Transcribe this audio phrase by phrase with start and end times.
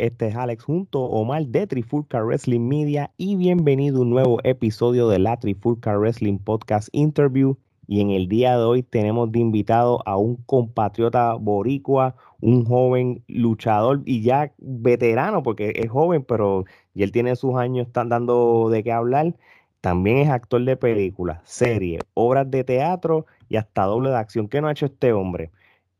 [0.00, 5.10] Este es Alex junto Omar de Trifulca Wrestling Media y bienvenido a un nuevo episodio
[5.10, 7.58] de la Trifulca Wrestling Podcast Interview.
[7.86, 13.22] Y en el día de hoy tenemos de invitado a un compatriota boricua, un joven
[13.28, 18.70] luchador y ya veterano, porque es joven, pero ya él tiene sus años, están dando
[18.70, 19.34] de qué hablar.
[19.82, 24.48] También es actor de películas, series, obras de teatro y hasta doble de acción.
[24.48, 25.50] ¿Qué no ha hecho este hombre?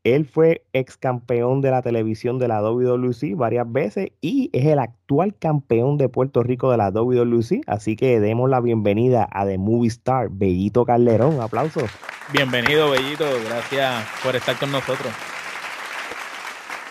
[0.03, 4.79] Él fue ex campeón de la televisión de la WWE varias veces y es el
[4.79, 7.61] actual campeón de Puerto Rico de la WWE.
[7.67, 11.39] Así que demos la bienvenida a The Movie Star, Bellito Calderón.
[11.39, 11.91] Aplausos.
[12.33, 13.25] Bienvenido, Bellito.
[13.45, 15.13] Gracias por estar con nosotros.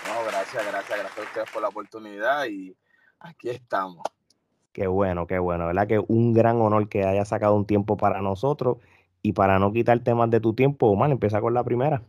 [0.06, 2.76] No, gracias, gracias, gracias a ustedes por la oportunidad y
[3.18, 4.04] aquí estamos.
[4.72, 5.66] Qué bueno, qué bueno.
[5.66, 5.88] ¿Verdad?
[5.88, 8.78] Que un gran honor que haya sacado un tiempo para nosotros
[9.20, 12.02] y para no quitar temas de tu tiempo, Omar, empieza con la primera.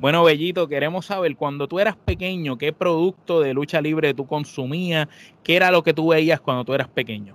[0.00, 5.08] Bueno, Bellito, queremos saber, cuando tú eras pequeño, ¿qué producto de lucha libre tú consumías?
[5.42, 7.34] ¿Qué era lo que tú veías cuando tú eras pequeño?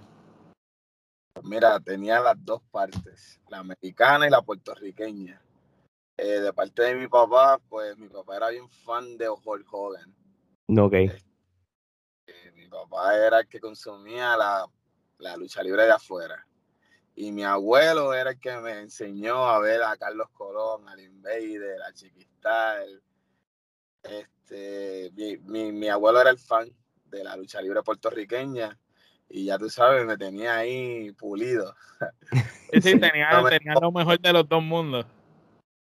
[1.43, 5.41] Mira, tenía las dos partes, la americana y la puertorriqueña.
[6.15, 10.15] Eh, de parte de mi papá, pues mi papá era bien fan de Hulk Hogan.
[10.77, 10.93] Ok.
[10.93, 11.11] Eh,
[12.55, 14.65] mi papá era el que consumía la,
[15.17, 16.47] la lucha libre de afuera.
[17.15, 21.81] Y mi abuelo era el que me enseñó a ver a Carlos Colón, al Invader,
[21.83, 23.01] a Chiquistal.
[24.01, 26.69] Este, mi, mi, mi, abuelo era el fan
[27.05, 28.77] de la lucha libre puertorriqueña
[29.29, 31.75] y ya tú sabes, me tenía ahí pulido.
[32.73, 35.05] Sí, sí tenía, no tenía lo mejor de los dos mundos.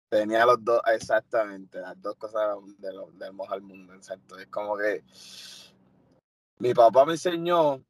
[0.09, 4.39] Tenía los dos, exactamente, las dos cosas de lo, del mejor mundo, exacto.
[4.39, 5.03] Es como que
[6.57, 7.83] mi papá me enseñó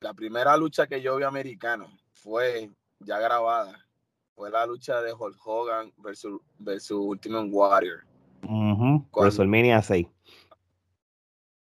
[0.00, 1.88] la primera lucha que yo vi americano
[2.26, 3.86] fue ya grabada.
[4.34, 8.04] Fue la lucha de Hulk Hogan versus, versus Ultimate Warrior.
[8.42, 9.06] Uh -huh.
[9.12, 10.08] WrestleMania 6.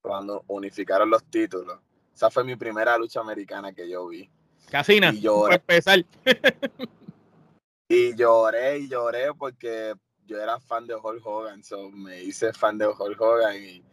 [0.02, 1.80] Cuando unificaron los títulos.
[2.14, 4.28] Esa fue mi primera lucha americana que yo vi.
[4.72, 5.56] Casina, y lloré.
[5.56, 6.04] empezar.
[7.88, 9.94] y lloré y lloré porque
[10.26, 11.64] yo era fan de Hulk Hogan.
[11.64, 13.84] So me hice fan de Hulk Hogan y,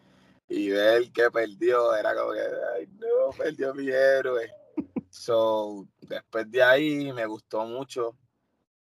[0.48, 2.40] y ver que perdió era como que,
[2.74, 4.50] ay, no, perdió mi héroe.
[5.14, 8.16] So, después de ahí me gustó mucho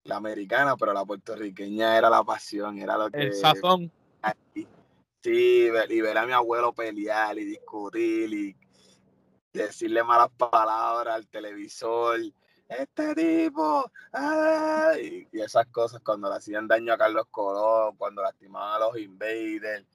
[0.03, 3.21] la americana, pero la puertorriqueña era la pasión, era lo que...
[3.21, 3.89] El sazón.
[5.23, 8.57] Sí, y ver a mi abuelo pelear y discutir y
[9.53, 12.19] decirle malas palabras al televisor.
[12.67, 15.25] Este tipo, ¡ay!
[15.31, 19.87] y esas cosas cuando le hacían daño a Carlos Colón, cuando lastimaban a los invaders.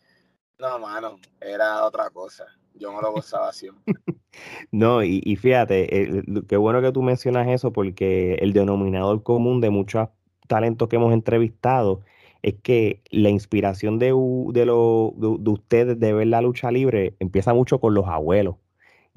[0.58, 2.46] No, mano, era otra cosa.
[2.72, 3.94] Yo me lo gozaba siempre.
[4.72, 9.70] No, y, y fíjate, qué bueno que tú mencionas eso porque el denominador común de
[9.70, 10.08] muchos
[10.48, 12.02] talentos que hemos entrevistado
[12.42, 17.16] es que la inspiración de, de, lo, de, de ustedes de ver la lucha libre
[17.18, 18.56] empieza mucho con los abuelos.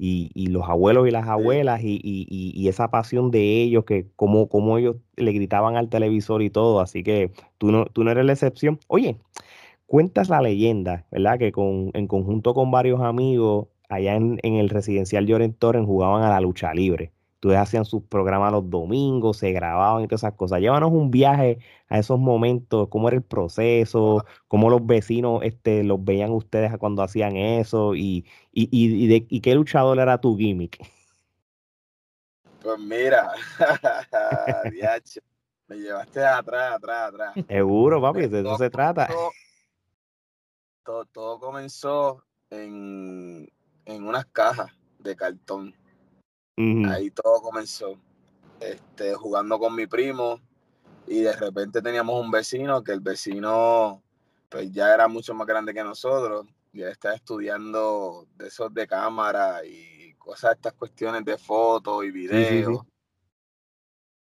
[0.00, 4.06] Y, y los abuelos y las abuelas y, y, y, esa pasión de ellos, que
[4.14, 8.12] como, como ellos le gritaban al televisor y todo, así que tú no, tú no
[8.12, 8.78] eres la excepción.
[8.86, 9.18] Oye,
[9.86, 11.38] cuentas la leyenda, ¿verdad?
[11.38, 16.22] Que con, en conjunto con varios amigos allá en, en el residencial Lloren Torren jugaban
[16.22, 17.12] a la lucha libre.
[17.40, 20.60] Ustedes hacían sus programas los domingos, se grababan y todas esas cosas.
[20.60, 26.04] Llévanos un viaje a esos momentos, cómo era el proceso, cómo los vecinos este, los
[26.04, 30.36] veían ustedes cuando hacían eso y, y, y, y, de, y qué luchador era tu
[30.36, 30.84] gimmick.
[32.60, 33.30] Pues mira,
[35.68, 37.34] me llevaste atrás, atrás, atrás.
[37.46, 39.08] Seguro, papi, de eso se trata.
[40.82, 43.48] Todo, todo comenzó en,
[43.88, 45.74] en unas cajas de cartón.
[46.56, 46.94] Uh -huh.
[46.94, 47.98] Ahí todo comenzó.
[48.60, 50.40] Este, jugando con mi primo
[51.06, 54.02] y de repente teníamos un vecino que el vecino
[54.48, 58.86] pues ya era mucho más grande que nosotros y él estaba estudiando de esos de
[58.86, 62.48] cámara y cosas, estas cuestiones de fotos y videos.
[62.48, 62.82] Sí, sí,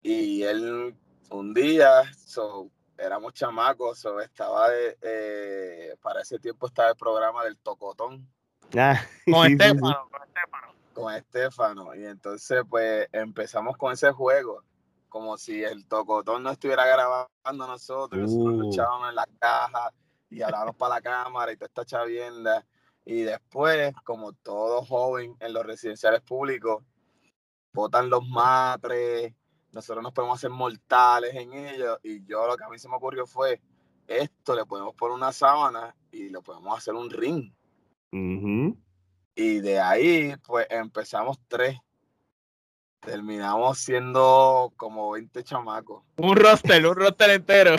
[0.04, 0.12] sí.
[0.38, 0.96] Y él
[1.30, 7.44] un día, so, éramos chamacos, so, estaba de, eh, para ese tiempo estaba el programa
[7.44, 8.28] del Tocotón.
[8.78, 9.02] Ah,
[9.32, 10.74] con Estefano, con Estefano.
[10.94, 11.96] Con Estefano.
[11.96, 14.64] Y entonces, pues, empezamos con ese juego,
[15.10, 18.38] como si el Tocotón no estuviera grabando a nosotros, uh.
[18.38, 19.92] nosotros luchábamos en la caja
[20.30, 22.66] y hablábamos para la cámara y toda esta chavienda.
[23.06, 26.84] Y después, como todo joven en los residenciales públicos,
[27.72, 29.34] botan los matres,
[29.72, 32.00] nosotros nos podemos hacer mortales en ellos.
[32.02, 33.62] Y yo lo que a mí se me ocurrió fue,
[34.08, 37.52] esto le podemos poner una sábana y le podemos hacer un ring.
[38.12, 38.78] Uh -huh.
[39.36, 41.78] Y de ahí, pues empezamos tres.
[43.02, 46.04] Terminamos siendo como 20 chamacos.
[46.18, 47.75] Un roster, un roster entero.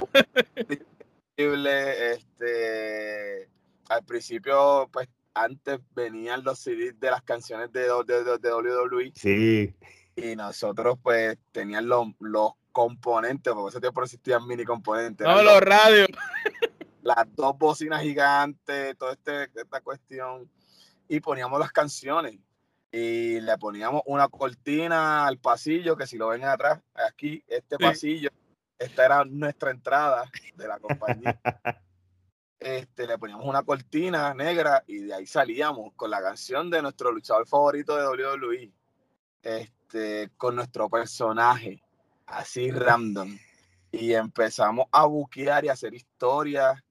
[1.38, 3.48] Este,
[3.88, 9.12] al principio, pues antes venían los CDs de las canciones de, de, de, WWE.
[9.14, 9.74] Sí.
[10.16, 15.26] Y nosotros, pues, tenían los, los componentes, porque ese tiempo existían mini componentes.
[15.26, 16.08] No, los radios.
[17.06, 20.50] Las dos bocinas gigantes, toda este, esta cuestión.
[21.06, 22.36] Y poníamos las canciones.
[22.90, 28.30] Y le poníamos una cortina al pasillo, que si lo ven atrás, aquí, este pasillo,
[28.76, 31.38] esta era nuestra entrada de la compañía.
[32.58, 37.12] este, le poníamos una cortina negra y de ahí salíamos con la canción de nuestro
[37.12, 38.72] luchador favorito de WWE,
[39.42, 41.80] este, con nuestro personaje,
[42.26, 43.38] así random.
[43.92, 46.82] Y empezamos a buquear y a hacer historias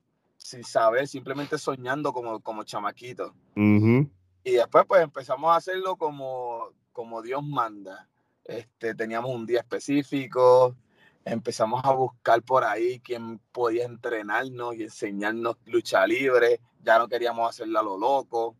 [0.45, 3.33] sin saber, simplemente soñando como, como chamaquitos.
[3.55, 8.07] Y después pues empezamos a hacerlo como, como Dios manda.
[8.43, 10.75] Este, teníamos un día específico,
[11.23, 17.49] empezamos a buscar por ahí quién podía entrenarnos y enseñarnos lucha libre, ya no queríamos
[17.49, 18.55] hacerlo a lo loco,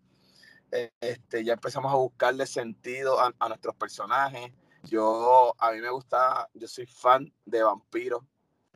[0.72, 4.52] e, este, ya empezamos a buscarle sentido a, nuestros personajes.
[4.86, 8.26] Yo, a mí me gusta, yo soy fan de Vampiro,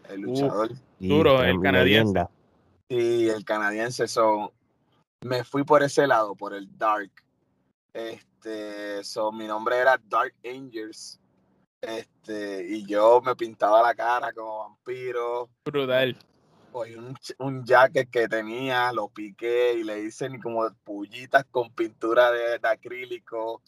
[0.09, 0.69] el luchador.
[0.99, 2.27] duro, el canadiense.
[2.89, 4.51] Sí, el canadiense, son
[5.21, 7.11] me fui por ese lado, por el dark.
[7.93, 11.19] Este, so, mi nombre era Dark Angels
[11.81, 15.49] este, y yo me pintaba la cara como vampiro.
[15.65, 16.17] Brutal.
[16.71, 22.31] Cogí un, un jacket que tenía, lo piqué y le hice como pullitas con pintura
[22.31, 23.61] de, acrílico.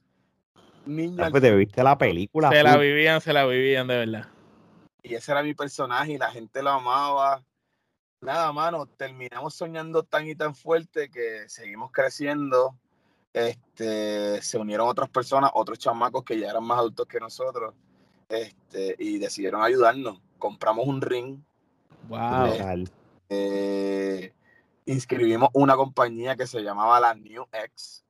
[0.85, 1.27] Niña.
[1.27, 2.49] Ah, pues te viste la película.
[2.49, 4.27] Se la vivían, se la vivían de verdad.
[5.03, 7.43] Y ese era mi personaje y la gente lo amaba.
[8.21, 12.75] Nada, mano, terminamos soñando tan y tan fuerte que seguimos creciendo.
[13.33, 17.73] Este, se unieron otras personas, otros chamacos que ya eran más adultos que nosotros
[18.29, 20.21] este, y decidieron ayudarnos.
[20.37, 21.39] Compramos un ring.
[22.09, 22.85] Wow.
[23.29, 24.33] Eh,
[24.85, 28.05] inscribimos una compañía que se llamaba la New X.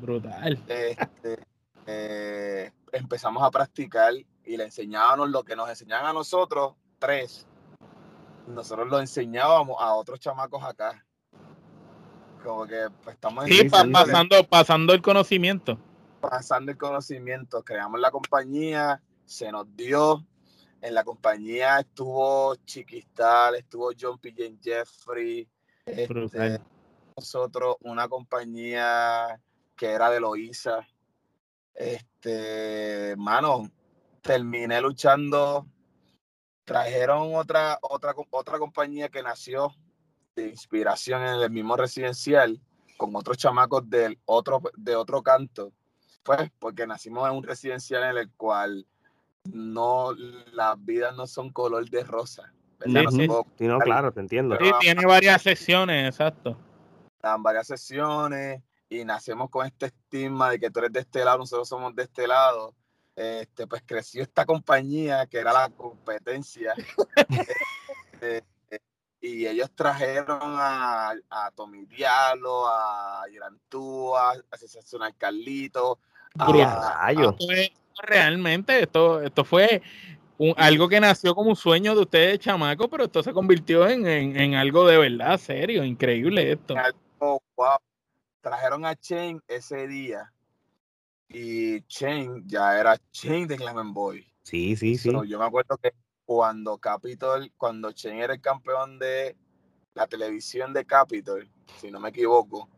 [0.00, 0.58] Brutal.
[0.66, 1.38] Este,
[1.86, 7.46] eh, empezamos a practicar y le enseñábamos lo que nos enseñaban a nosotros, tres.
[8.46, 11.04] Nosotros lo enseñábamos a otros chamacos acá.
[12.42, 15.78] Como que pues, estamos sí, pasando, pasando el conocimiento.
[16.20, 17.62] Pasando el conocimiento.
[17.62, 20.24] Creamos la compañía, se nos dio.
[20.80, 24.34] En la compañía estuvo Chiquistal, estuvo John P.
[24.60, 25.48] Jeffrey,
[25.86, 26.60] este,
[27.16, 29.40] nosotros una compañía
[29.76, 30.86] que era de Loíza.
[31.74, 33.70] Este, mano,
[34.22, 35.66] terminé luchando.
[36.72, 39.74] Trajeron otra, otra, otra compañía que nació
[40.34, 42.58] de inspiración en el mismo residencial
[42.96, 45.70] con otros chamacos del otro, de otro canto.
[46.22, 48.86] Pues porque nacimos en un residencial en el cual
[49.52, 50.14] no,
[50.52, 52.54] las vidas no son color de rosa.
[52.82, 53.28] Sí,
[53.66, 54.56] no, claro, te entiendo.
[54.58, 56.56] Sí, tiene varias sesiones, exacto.
[57.22, 61.36] Dan varias sesiones y nacemos con este estigma de que tú eres de este lado,
[61.36, 62.74] nosotros somos de este lado.
[63.22, 66.74] Este, pues creció esta compañía que era la competencia.
[68.20, 68.44] Este,
[69.20, 75.98] y ellos trajeron a, a Tommy Diallo, a Irantúa, a Sensacional Carlito,
[76.38, 77.36] a, a,
[78.02, 79.82] realmente esto, esto fue
[80.56, 84.86] algo que nació como un sueño de ustedes, chamaco, pero esto se convirtió en, algo
[84.86, 86.74] de verdad serio, increíble esto.
[88.40, 90.32] Trajeron a Chain ese día
[91.32, 94.26] y Chain ya era Chain de Clement Boy.
[94.42, 95.10] Sí, sí, sí.
[95.10, 95.92] yo me acuerdo que
[96.24, 99.36] cuando Capitol, cuando Chain era el campeón de
[99.94, 101.48] la televisión de Capitol,
[101.80, 102.68] si no me equivoco,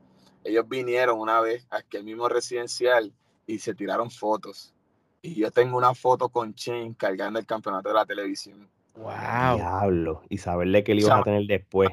[0.42, 3.12] ellos vinieron una vez a aquel mismo residencial
[3.46, 4.74] y se tiraron fotos
[5.24, 8.68] y yo tengo una foto con Chen cargando el campeonato de la televisión.
[8.94, 9.56] ¡Wow!
[9.56, 10.22] Diablo.
[10.28, 11.88] Y saberle que le ibas a tener después.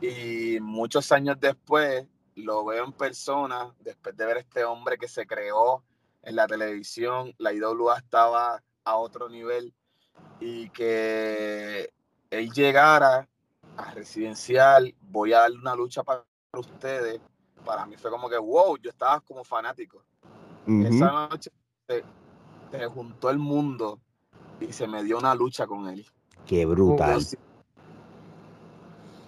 [0.00, 5.26] Y muchos años después lo veo en persona, después de ver este hombre que se
[5.26, 5.82] creó
[6.22, 9.72] en la televisión, la IWA estaba a otro nivel
[10.40, 11.92] y que
[12.30, 13.28] él llegara
[13.76, 16.24] a residencial, voy a darle una lucha para
[16.56, 17.20] ustedes.
[17.64, 20.02] Para mí fue como que, wow, yo estaba como fanático.
[20.66, 21.50] Esa noche
[21.88, 24.00] se, juntó el mundo
[24.60, 26.06] y se me dio una lucha con él.
[26.46, 27.20] Qué brutal.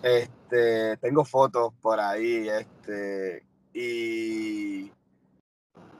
[0.04, 4.92] Este, tengo fotos por ahí, este, y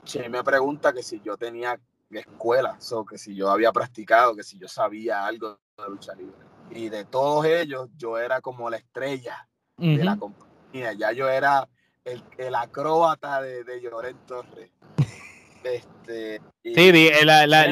[0.03, 1.79] Che me pregunta que si yo tenía
[2.11, 6.35] escuela, o que si yo había practicado, que si yo sabía algo de lucha libre.
[6.69, 10.93] Y de todos ellos, yo era como la estrella de la compañía.
[10.93, 11.67] Ya yo era
[12.03, 14.69] el, el acróbata de, de Llorén Torres.
[15.63, 17.65] Este, sí, la, la,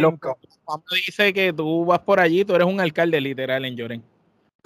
[0.96, 4.13] dice que tú vas por allí, tú eres un alcalde literal en Lloren.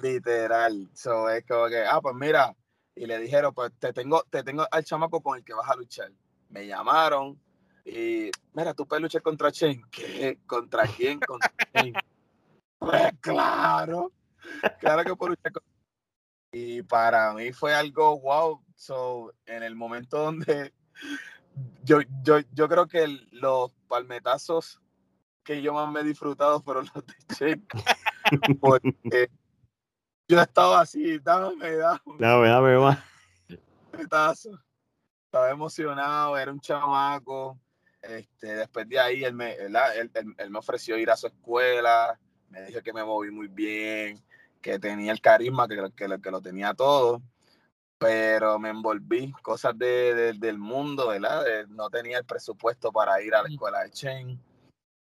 [0.00, 0.88] Literal.
[0.94, 2.54] So, es como que, ah, pues mira,
[2.94, 5.76] y le dijeron, pues te tengo, te tengo al chamaco con el que vas a
[5.76, 6.12] luchar.
[6.50, 7.40] Me llamaron
[7.84, 9.82] y, mira, tú puedes luchar contra Chen.
[9.90, 10.38] ¿Qué?
[10.46, 11.18] ¿Contra quién?
[11.20, 11.94] ¿Contra quién?
[12.78, 14.12] pues claro,
[14.78, 15.52] claro que por luchar
[16.52, 18.62] Y para mí fue algo wow.
[18.76, 20.72] So, en el momento donde
[21.82, 24.80] yo, yo, yo creo que los palmetazos
[25.42, 27.66] que yo más me he disfrutado fueron los de Chen.
[28.60, 29.30] Porque
[30.28, 32.00] yo estaba así, dame, dame.
[32.18, 32.98] Dame, dame más.
[33.92, 37.58] Estaba emocionado, era un chamaco.
[38.02, 39.76] Este, después de ahí, él me, él,
[40.36, 42.18] él, me ofreció ir a su escuela,
[42.50, 44.22] me dijo que me moví muy bien,
[44.60, 47.20] que tenía el carisma, que, que, que lo tenía todo,
[47.98, 51.44] pero me envolví, cosas de, del mundo, ¿verdad?
[51.68, 54.40] no tenía el presupuesto para ir a la escuela de Chen,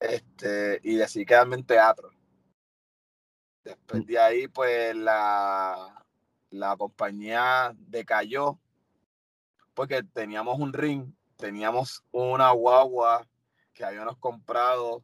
[0.00, 2.10] este, y decidí quedarme en teatro.
[3.64, 6.04] Después de ahí, pues la,
[6.50, 8.58] la compañía decayó
[9.74, 13.26] porque teníamos un ring, teníamos una guagua
[13.72, 15.02] que habíamos comprado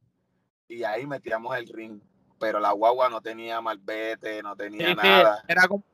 [0.68, 2.00] y ahí metíamos el ring,
[2.38, 5.42] pero la guagua no tenía malvete, no tenía nada.
[5.48, 5.84] Era como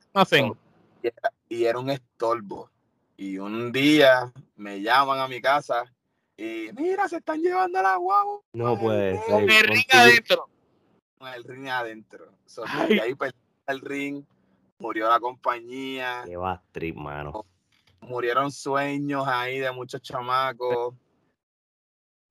[1.01, 2.69] y, era, y era un estorbo.
[3.17, 5.85] Y un día me llaman a mi casa
[6.35, 8.41] y mira, se están llevando a la guagua.
[8.53, 9.49] No puede ser.
[9.49, 10.49] el ring adentro.
[11.35, 12.31] El ring adentro.
[12.89, 14.23] y ahí perdí el ring,
[14.77, 16.23] murió la compañía.
[16.25, 17.45] Qué va trip, mano.
[18.01, 20.93] Murieron sueños ahí de muchos chamacos.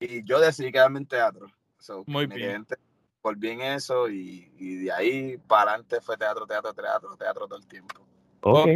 [0.00, 1.46] Y yo decidí quedarme en teatro.
[2.06, 2.66] Muy bien.
[3.22, 7.58] volví en eso y, y, de ahí para adelante fue teatro, teatro, teatro, teatro todo
[7.58, 8.06] el tiempo.
[8.42, 8.68] Ok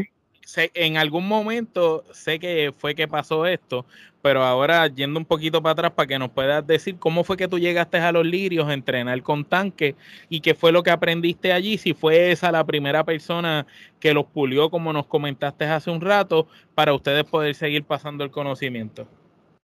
[0.56, 3.84] en algún momento sé que fue que pasó esto,
[4.22, 7.48] pero ahora yendo un poquito para atrás para que nos puedas decir cómo fue que
[7.48, 9.94] tú llegaste a los lirios a entrenar con tanque
[10.28, 13.66] y qué fue lo que aprendiste allí, si fue esa la primera persona
[14.00, 18.30] que los pulió como nos comentaste hace un rato para ustedes poder seguir pasando el
[18.30, 19.06] conocimiento.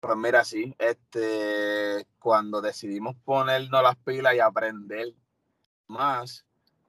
[0.01, 5.15] Pues mira, sí, este, cuando decidimos ponernos las pilas y aprender
[5.89, 6.45] más,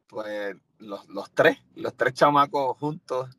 [0.07, 3.29] pues los tres, los tres chamacos juntos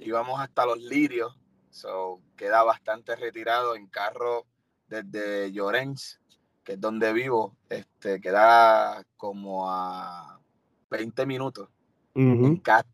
[0.00, 1.36] íbamos hasta los lirios,
[1.70, 4.46] so, queda bastante retirado en carro
[4.88, 6.20] desde Llorens,
[6.64, 10.40] que es donde vivo, este, queda como a
[10.90, 11.68] 20 minutos
[12.14, 12.88] en carro.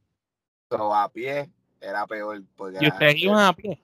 [0.94, 2.42] a pie era peor.
[2.80, 3.80] ¿Y ustedes iban a pie?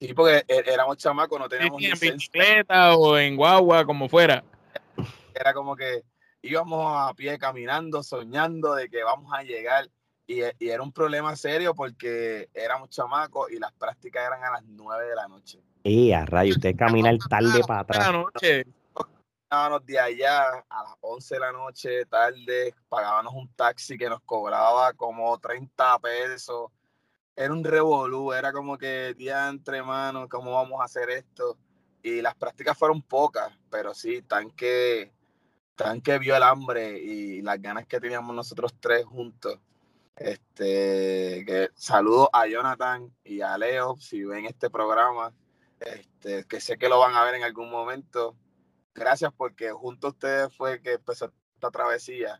[0.00, 4.44] Sí, porque e, éramos chamacos, no teníamos ¿En bicicleta o en guagua, como fuera?
[5.34, 6.02] Era como que
[6.42, 9.88] íbamos a pie caminando, soñando de que vamos a llegar
[10.26, 15.08] y, era un problema serio porque éramos chamacos y las prácticas eran a las 9
[15.08, 15.60] de la noche.
[15.84, 18.12] Y a rayo, usted caminar tarde para atrás.
[18.12, 18.66] noche.
[19.84, 24.92] de allá a las 11 de la noche, tarde, pagábamos un taxi que nos cobraba
[24.94, 26.70] como 30 pesos.
[27.36, 31.56] Era un revolú, era como que día entre manos, ¿cómo vamos a hacer esto?
[32.02, 35.12] Y las prácticas fueron pocas, pero sí, tan que,
[35.74, 39.60] tan que vio el hambre y las ganas que teníamos nosotros tres juntos
[40.16, 45.32] este, que saludo a Jonathan y a Leo si ven este programa,
[45.78, 48.36] este, que sé que lo van a ver en algún momento.
[48.94, 52.38] Gracias porque junto a ustedes fue que empezó esta travesía.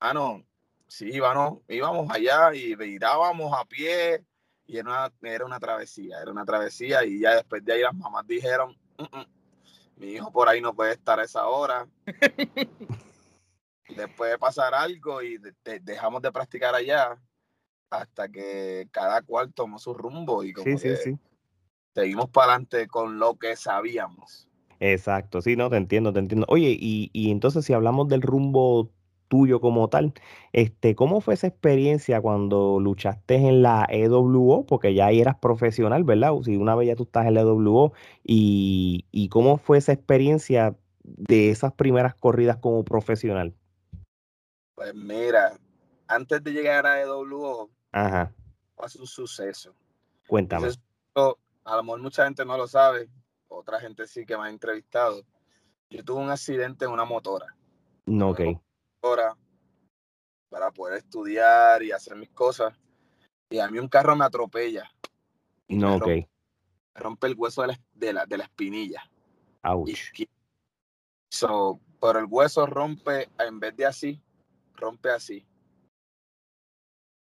[0.00, 0.44] ah, no,
[0.88, 4.24] sí, íbamos, íbamos allá y irábamos a pie
[4.66, 7.94] y era una, era una travesía, era una travesía y ya después de ahí las
[7.94, 9.26] mamás dijeron, mm, mm,
[9.96, 11.86] mi hijo por ahí no puede estar a esa hora.
[14.00, 15.38] después de pasar algo y
[15.82, 17.18] dejamos de practicar allá
[17.90, 20.78] hasta que cada cual tomó su rumbo y como
[21.94, 24.48] seguimos para adelante con lo que sabíamos.
[24.78, 26.46] Exacto, sí, no, te entiendo, te entiendo.
[26.48, 28.90] Oye, y, y entonces si hablamos del rumbo
[29.28, 30.12] tuyo como tal,
[30.52, 34.66] este, ¿cómo fue esa experiencia cuando luchaste en la EWO?
[34.66, 36.32] Porque ya ahí eras profesional, ¿verdad?
[36.42, 37.92] Si una vez ya tú estás en la EWO,
[38.24, 43.54] y, y cómo fue esa experiencia de esas primeras corridas como profesional.
[44.80, 45.60] Pues mira,
[46.08, 48.32] antes de llegar a EWO, Ajá.
[48.74, 49.74] fue un suceso.
[50.26, 50.68] Cuéntame.
[51.64, 53.10] a lo mejor mucha gente no lo sabe,
[53.48, 55.22] otra gente sí que me ha entrevistado.
[55.90, 57.54] Yo tuve un accidente en una motora.
[58.06, 58.40] No, ok.
[59.02, 59.36] Motora
[60.48, 62.72] para poder estudiar y hacer mis cosas.
[63.50, 64.90] Y a mí un carro me atropella.
[65.68, 66.06] No, ok.
[66.06, 66.26] me
[66.94, 69.02] rompe el hueso de la, de la, de la espinilla.
[69.62, 69.90] Ouch.
[71.30, 74.22] so, pero el hueso rompe, en vez de así,
[74.80, 75.46] rompe así.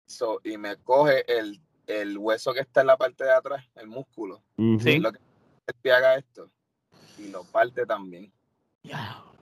[0.07, 3.87] So, y me coge el, el, hueso que está en la parte de atrás, el
[3.87, 4.43] músculo.
[4.79, 4.99] Sí.
[4.99, 6.49] Lo que haga esto.
[7.17, 8.31] Y lo parte también.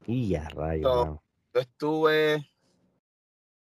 [0.08, 1.22] Y ya, rayo.
[1.54, 2.50] yo estuve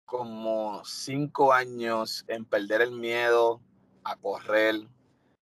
[0.06, 3.62] como cinco años en perder el miedo
[4.04, 4.88] a correr,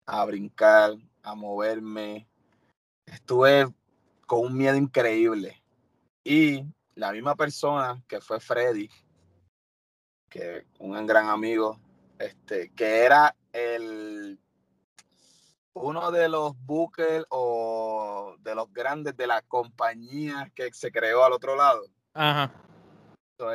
[0.07, 2.29] a brincar, a moverme.
[3.07, 3.73] Estuve
[4.27, 5.61] con un miedo increíble.
[6.23, 6.65] Y
[7.01, 8.91] la misma persona que fue Freddy,
[10.29, 11.81] que un gran amigo,
[12.19, 14.39] este, que era el
[15.73, 21.33] uno de los bookers o de los grandes de la compañía que se creó al
[21.33, 21.83] otro lado.
[22.13, 22.53] Ajá.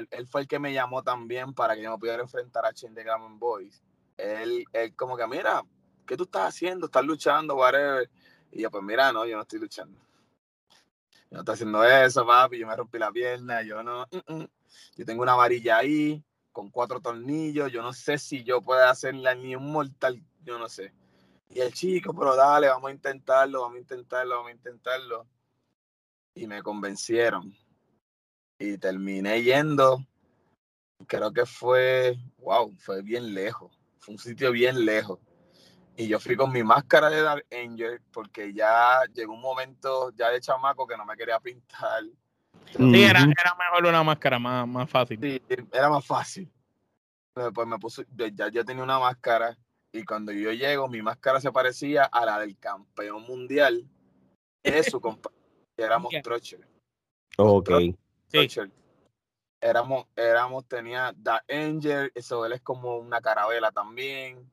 [0.09, 2.95] él, fue el que me llamó también para que yo me pudiera enfrentar a Chain
[2.95, 3.83] de Gammon Boys.
[4.17, 5.61] Él, él como que, mira,
[6.07, 6.87] ¿qué tú estás haciendo?
[6.87, 7.55] ¿Estás luchando?
[7.55, 8.09] Whatever.
[8.51, 9.99] Y yo, pues mira, no, yo no estoy luchando.
[11.35, 12.59] No estoy haciendo eso, papi.
[12.59, 13.61] Yo me rompí la pierna.
[13.61, 14.07] Yo no.
[14.95, 16.23] Yo tengo una varilla ahí
[16.53, 17.69] con cuatro tornillos.
[17.73, 20.23] Yo no sé si yo puedo hacerla ni un mortal.
[20.45, 20.93] Yo no sé.
[21.49, 25.27] Y el chico, pero dale, vamos a intentarlo, vamos a intentarlo, vamos a intentarlo.
[26.35, 27.53] Y me convencieron.
[28.57, 30.05] Y terminé yendo.
[31.05, 33.77] Creo que fue, wow, fue bien lejos.
[33.99, 35.19] Fue un sitio bien lejos.
[35.97, 40.29] Y yo fui con mi máscara de Dark Angel porque ya llegó un momento ya
[40.29, 42.03] de chamaco que no me quería pintar.
[42.75, 45.19] Sí, era, era mejor una máscara más, más fácil.
[45.21, 46.51] Sí, era más fácil.
[47.33, 49.57] Pues me puse, ya yo tenía una máscara
[49.91, 53.87] y cuando yo llego, mi máscara se parecía a la del campeón mundial
[54.63, 55.41] de su compañero,
[55.77, 56.67] éramos Trocher.
[57.37, 57.69] Ok.
[59.61, 64.51] Éramos, éramos, tenía The Angel, eso él es como una carabela también.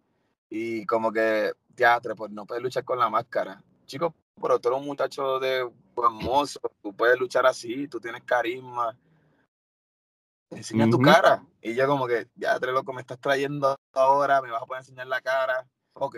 [0.54, 3.62] Y como que, teatro, pues no puedes luchar con la máscara.
[3.86, 5.62] Chicos, pero tú eres un muchacho de
[5.94, 8.94] buen mozo, tú puedes luchar así, tú tienes carisma
[10.56, 11.44] enseña tu cara.
[11.60, 14.80] Y yo como que, ya, tres loco, me estás trayendo ahora, me vas a poder
[14.80, 15.66] enseñar la cara.
[15.94, 16.16] Ok.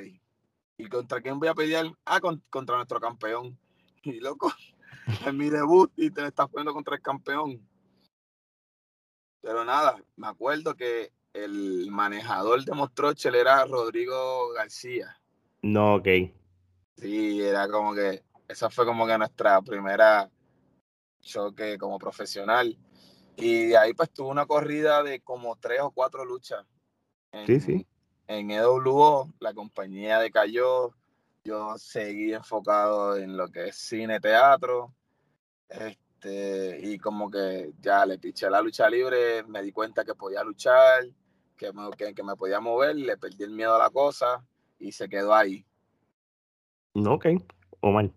[0.79, 1.87] ¿Y contra quién voy a pelear?
[2.05, 3.59] Ah, contra nuestro campeón.
[4.07, 4.53] Y loco,
[5.25, 7.66] en mi debut y te estás poniendo contra el campeón.
[9.40, 15.20] Pero nada, me acuerdo que el manejador de Mostrochel era Rodrigo García.
[15.62, 16.09] No, ok.
[16.97, 20.31] Sí, era como que, esa fue como que nuestra primera
[21.20, 22.79] choque como profesional.
[23.37, 26.64] Y de ahí pues tuve una corrida de como tres o cuatro luchas.
[27.33, 27.87] En, sí, sí.
[28.29, 30.94] En EWO, la compañía decayó.
[31.44, 34.94] Yo seguí enfocado en lo que es cine, teatro.
[35.68, 40.44] Este, y como que ya le piché la lucha libre, me di cuenta que podía
[40.44, 41.05] luchar,
[41.57, 44.45] que me, que, que me podía mover, le perdí el miedo a la cosa
[44.79, 45.64] y se quedó ahí.
[46.95, 47.27] Ok,
[47.81, 48.11] Omar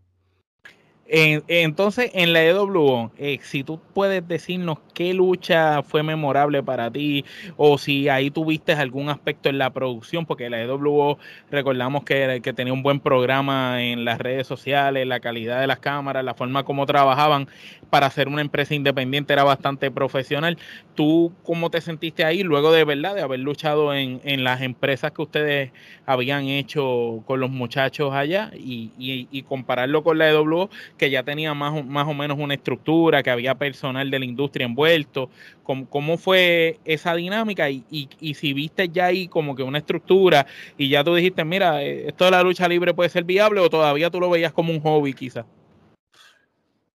[1.10, 7.24] entonces, en la EWO, eh, si tú puedes decirnos qué lucha fue memorable para ti
[7.56, 11.17] o si ahí tuviste algún aspecto en la producción, porque la EWO
[11.50, 16.26] recordamos que, tenía un buen programa en las redes sociales, la calidad de las cámaras,
[16.26, 17.48] la forma como trabajaban
[17.89, 20.58] para ser una empresa independiente era bastante profesional.
[20.96, 25.12] ¿Tú cómo te sentiste ahí luego de verdad de haber luchado en, en las empresas
[25.12, 25.72] que ustedes
[26.06, 30.70] habían hecho con los muchachos allá y, y, y compararlo con la EWO?
[30.97, 34.65] Que ya tenía más, más o menos una estructura, que había personal de la industria
[34.65, 35.29] envuelto.
[35.63, 37.69] ¿Cómo, cómo fue esa dinámica?
[37.69, 40.45] Y, y, si viste ya ahí como que una estructura
[40.77, 43.69] y ya tú dijiste, mira, eh, esto de la lucha libre puede ser viable o
[43.69, 45.45] todavía tú lo veías como un hobby quizás.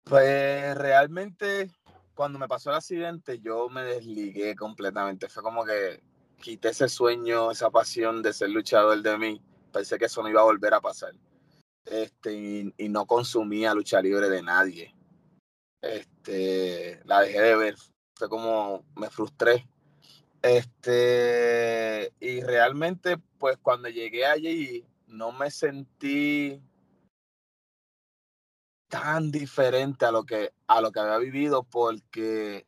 [0.03, 1.69] Pues realmente
[2.15, 5.29] cuando me pasó el accidente yo me desligué completamente.
[5.29, 6.01] Fue como que
[6.41, 9.41] quité ese sueño, esa pasión de ser luchador de mí.
[9.71, 11.13] Pensé que eso no iba a volver a pasar
[11.85, 14.95] este, y, no consumía lucha libre de nadie.
[15.81, 17.75] Este, la dejé de ver,
[18.15, 19.67] fue como me frustré.
[20.41, 26.61] Este, y realmente, pues cuando llegué allí, no me sentí
[28.87, 32.65] tan diferente a lo que, a lo que había vivido, porque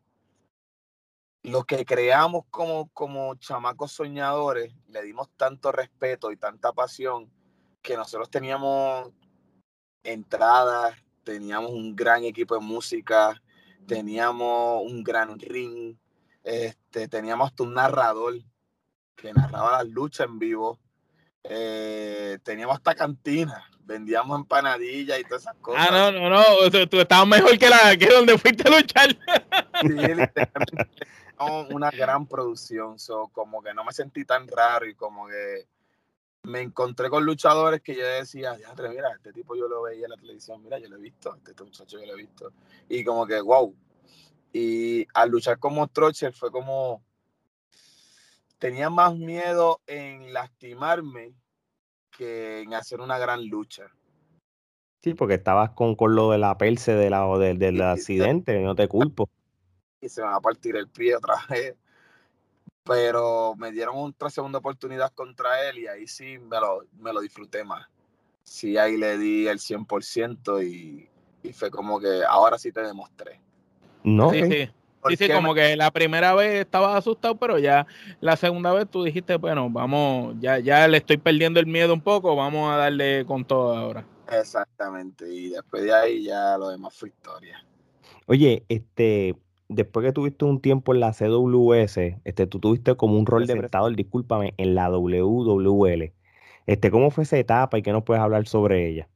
[1.44, 7.32] lo que creamos como, como chamacos soñadores, le dimos tanto respeto y tanta pasión
[7.82, 9.10] que nosotros teníamos
[10.04, 13.42] entradas, teníamos un gran equipo de música,
[13.88, 15.96] teníamos un gran ring,
[16.44, 18.36] este, teníamos hasta un narrador
[19.16, 20.80] que narraba las luchas en vivo,
[21.44, 25.88] eh, teníamos hasta cantina, vendíamos empanadillas y todas esas ah, cosas.
[25.90, 29.10] Ah, no, no, no, tú, estabas mejor que la que donde fuiste a luchar.
[29.82, 29.88] Sí,
[31.72, 35.68] una gran producción, so, como que no me sentí tan raro y como que
[36.44, 38.58] me encontré con luchadores que yo decía,
[38.90, 41.64] mira, este tipo yo lo veía en la televisión, mira, yo lo he visto, este,
[41.64, 42.52] muchacho yo lo he visto.
[42.90, 43.76] Y como que, wow.
[44.54, 47.04] Y al luchar como Trocher fue como,
[48.58, 51.34] tenía más miedo en lastimarme
[52.18, 53.88] que en hacer una gran lucha.
[55.04, 58.76] Sí, porque estabas con, con lo de la perse de la, del, del accidente, no
[58.76, 59.30] te culpo.
[60.00, 61.76] Y se van a partir el pie otra vez.
[62.84, 67.22] Pero me dieron otra segunda oportunidad contra él y ahí sí me lo, me lo
[67.22, 67.88] disfruté más.
[68.44, 71.10] Sí, ahí le di el 100% y,
[71.44, 73.40] y fue como que ahora sí te demostré.
[74.04, 74.70] No, sí, sí.
[75.10, 77.88] Sí, sí, como que la primera vez estabas asustado, pero ya
[78.20, 82.02] la segunda vez tú dijiste, bueno, vamos, ya, ya le estoy perdiendo el miedo un
[82.02, 84.06] poco, vamos a darle con todo ahora.
[84.32, 87.66] Exactamente, y después de ahí ya lo demás fue historia.
[88.28, 89.36] Oye, este,
[89.72, 93.56] después que tuviste un tiempo en la CWS, este, tú tuviste como un rol de
[93.56, 96.14] prestador, discúlpame, en la WWL.
[96.68, 99.10] Este, ¿cómo fue esa etapa y qué nos puedes hablar sobre ella?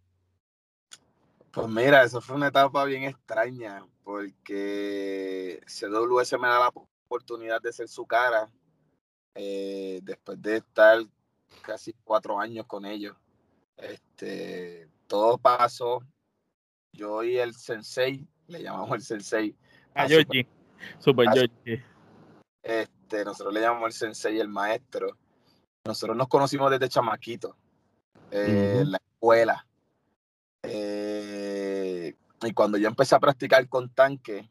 [1.51, 6.71] Pues mira, eso fue una etapa bien extraña, porque CWS me da la
[7.05, 8.49] oportunidad de ser su cara
[9.35, 10.99] eh, después de estar
[11.61, 13.15] casi cuatro años con ellos.
[13.77, 16.01] Este, todo pasó.
[16.93, 19.55] Yo y el sensei, le llamamos el sensei.
[19.95, 20.45] A, Georgie,
[20.99, 21.83] super, Georgie.
[22.61, 25.17] Este, nosotros le llamamos el sensei el maestro.
[25.85, 27.55] Nosotros nos conocimos desde chamaquito,
[28.29, 29.65] eh, en la escuela.
[30.63, 34.49] Eh, y cuando yo empecé a practicar con tanque,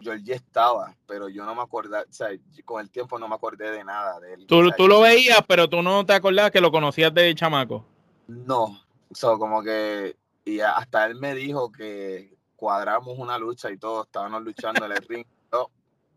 [0.00, 2.28] ya estaba, pero yo no me acordaba, o sea,
[2.64, 4.46] con el tiempo no me acordé de nada de él.
[4.46, 7.84] Tú, tú lo veías, pero tú no te acordabas que lo conocías de chamaco.
[8.26, 8.80] No,
[9.12, 14.42] so, como que, y hasta él me dijo que cuadramos una lucha y todo, estábamos
[14.42, 15.24] luchando en el ring.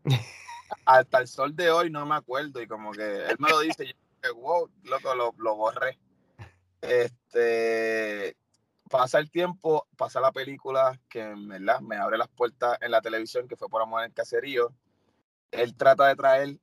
[0.84, 3.86] hasta el sol de hoy no me acuerdo y como que él me lo dice,
[3.86, 5.98] yo que wow, loco, lo, lo borré.
[6.82, 8.36] Este,
[8.90, 11.80] pasa el tiempo, pasa la película que ¿verdad?
[11.80, 14.70] me abre las puertas en la televisión, que fue por amor en el caserío.
[15.50, 16.58] Él trata de traer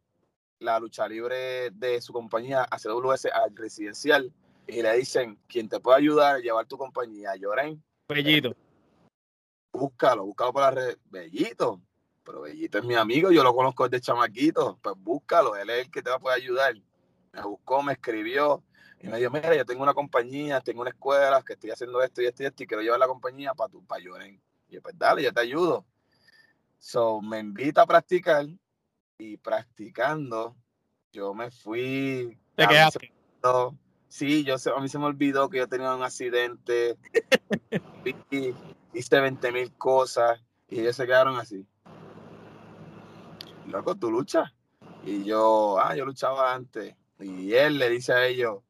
[0.59, 4.31] la lucha libre de su compañía a CWS al residencial
[4.67, 7.35] y le dicen, ¿quién te puede ayudar a llevar tu compañía?
[7.35, 7.83] Lloren.
[8.07, 8.55] Bellito.
[9.71, 10.97] Búscalo, búscalo por la red.
[11.05, 11.81] Bellito.
[12.23, 14.77] Pero Bellito es mi amigo, yo lo conozco desde chamaquito.
[14.81, 16.75] Pues búscalo, él es el que te va a poder ayudar.
[17.33, 18.63] Me buscó, me escribió
[19.03, 22.21] y me dijo, mira, yo tengo una compañía, tengo una escuela, que estoy haciendo esto
[22.21, 24.39] y esto y esto, y quiero llevar la compañía para tu para Lloren.
[24.69, 25.85] Y yo, pues dale, yo te ayudo.
[26.77, 28.45] So, me invita a practicar
[29.17, 30.55] y practicando,
[31.11, 32.37] yo me fui.
[32.55, 33.11] ¿Te quedaste?
[34.07, 36.97] Sí, yo, a mí se me olvidó que yo tenía un accidente.
[38.31, 38.53] y,
[38.93, 41.65] hice 20 mil cosas y ellos se quedaron así.
[43.67, 44.51] Loco, tú luchas.
[45.05, 46.95] Y yo, ah, yo luchaba antes.
[47.19, 48.61] Y él le dice a ellos,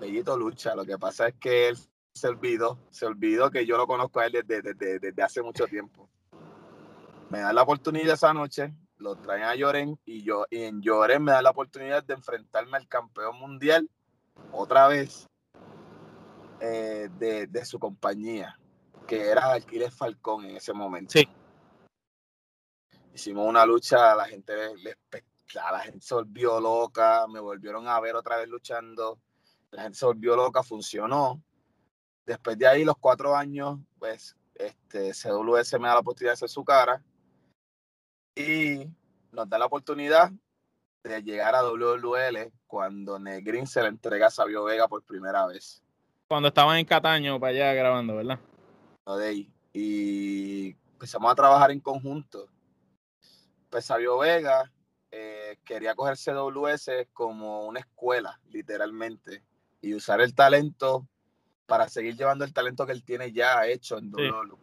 [0.00, 0.74] Bellito lucha.
[0.74, 1.78] Lo que pasa es que él
[2.14, 6.08] se olvidó, se olvidó que yo lo conozco a él desde, hace mucho tiempo.
[7.30, 11.22] Me da la oportunidad esa noche, lo traen a Lloren y yo y en Lloren
[11.22, 13.88] me da la oportunidad de enfrentarme al campeón mundial
[14.50, 15.28] otra vez
[16.60, 18.58] eh, de, su compañía,
[19.08, 21.12] que era Alquiles Falcón en ese momento.
[21.12, 21.28] Sí.
[23.12, 24.52] Hicimos una lucha, la gente,
[25.54, 29.18] la gente se volvió loca, me volvieron a ver otra vez luchando
[29.70, 31.42] la gente se volvió loca, funcionó.
[32.24, 36.48] Después de ahí, los cuatro años, pues, este, CWS me da la oportunidad de hacer
[36.48, 37.02] su cara
[38.34, 38.86] y
[39.32, 40.30] nos da la oportunidad
[41.04, 45.82] de llegar a WWL cuando Negrin se le entrega a Sabio Vega por primera vez.
[46.26, 48.38] Cuando estaban en Cataño para allá grabando, ¿verdad?
[49.72, 52.48] Y empezamos a trabajar en conjunto.
[53.70, 54.70] Pues Sabio Vega
[55.10, 59.44] eh, quería coger CWS como una escuela, literalmente
[59.80, 61.06] y usar el talento
[61.66, 64.58] para seguir llevando el talento que él tiene ya hecho en WWE.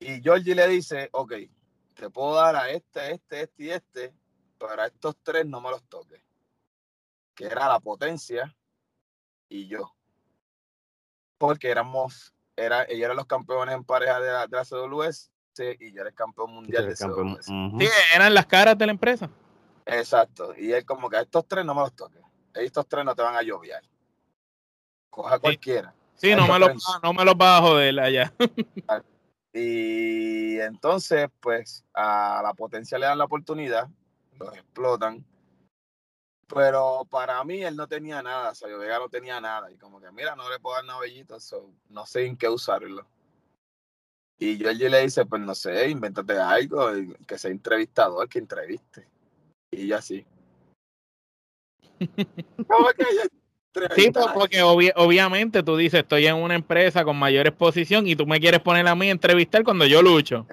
[0.00, 1.34] Y Georgie le dice, ok,
[1.94, 4.14] te puedo dar a este, este, este y este,
[4.58, 6.20] pero a estos tres no me los toques.
[7.34, 8.54] Que era la potencia
[9.48, 9.94] y yo.
[11.42, 15.30] Porque éramos, era, ellos eran los campeones en pareja de la, de la CWS
[15.80, 17.46] y yo era el campeón mundial de CWS.
[17.46, 19.28] Sí, eran las caras de la empresa.
[19.86, 20.54] Exacto.
[20.56, 22.22] Y él como que a estos tres no me los toques
[22.54, 23.82] estos tres no te van a lloviar.
[25.10, 25.94] Coja cualquiera.
[26.14, 28.32] Sí, no me, los, no me los va a joder allá.
[29.52, 33.88] y entonces, pues, a la potencia le dan la oportunidad,
[34.38, 35.24] los explotan.
[36.54, 39.70] Pero para mí él no tenía nada, Sayo Vega no tenía nada.
[39.70, 41.38] Y como que, mira, no le puedo dar navellito,
[41.88, 43.06] no sé en qué usarlo.
[44.38, 46.90] Y yo allí le dice, pues no sé, invéntate algo,
[47.26, 49.06] que sea entrevistador, que entreviste.
[49.70, 50.26] Y yo así.
[51.98, 58.26] Sí, pues, porque obviamente tú dices, estoy en una empresa con mayor exposición y tú
[58.26, 60.46] me quieres poner a mí a entrevistar cuando yo lucho.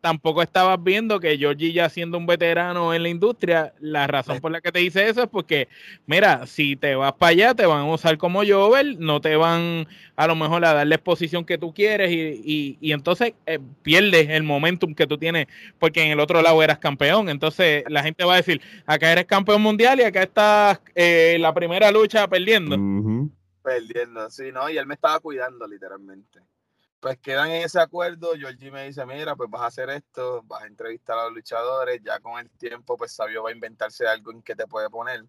[0.00, 4.52] Tampoco, estabas viendo que Georgie ya siendo un veterano en la industria, la razón por
[4.52, 5.68] la que te dice eso es porque,
[6.06, 9.88] mira, si te vas para allá, te van a usar como Jover, no te van
[10.16, 14.28] a lo mejor a dar la exposición que tú quieres y, y, entonces eh, pierdes
[14.28, 15.46] el momentum que tú tienes
[15.78, 17.28] porque en el otro lado eras campeón.
[17.28, 21.54] Entonces la gente va a decir, acá eres campeón mundial y acá estás eh, la
[21.54, 22.76] primera lucha perdiendo.
[23.62, 24.68] Perdiendo, sí, ¿no?
[24.70, 26.40] Y él me estaba cuidando literalmente
[27.00, 28.32] pues quedan en ese acuerdo.
[28.36, 32.00] Georgie me dice, mira, pues vas a hacer esto, vas a entrevistar a los luchadores,
[32.04, 35.24] ya con el tiempo, pues Sabio va a inventarse algo en que te puede poner.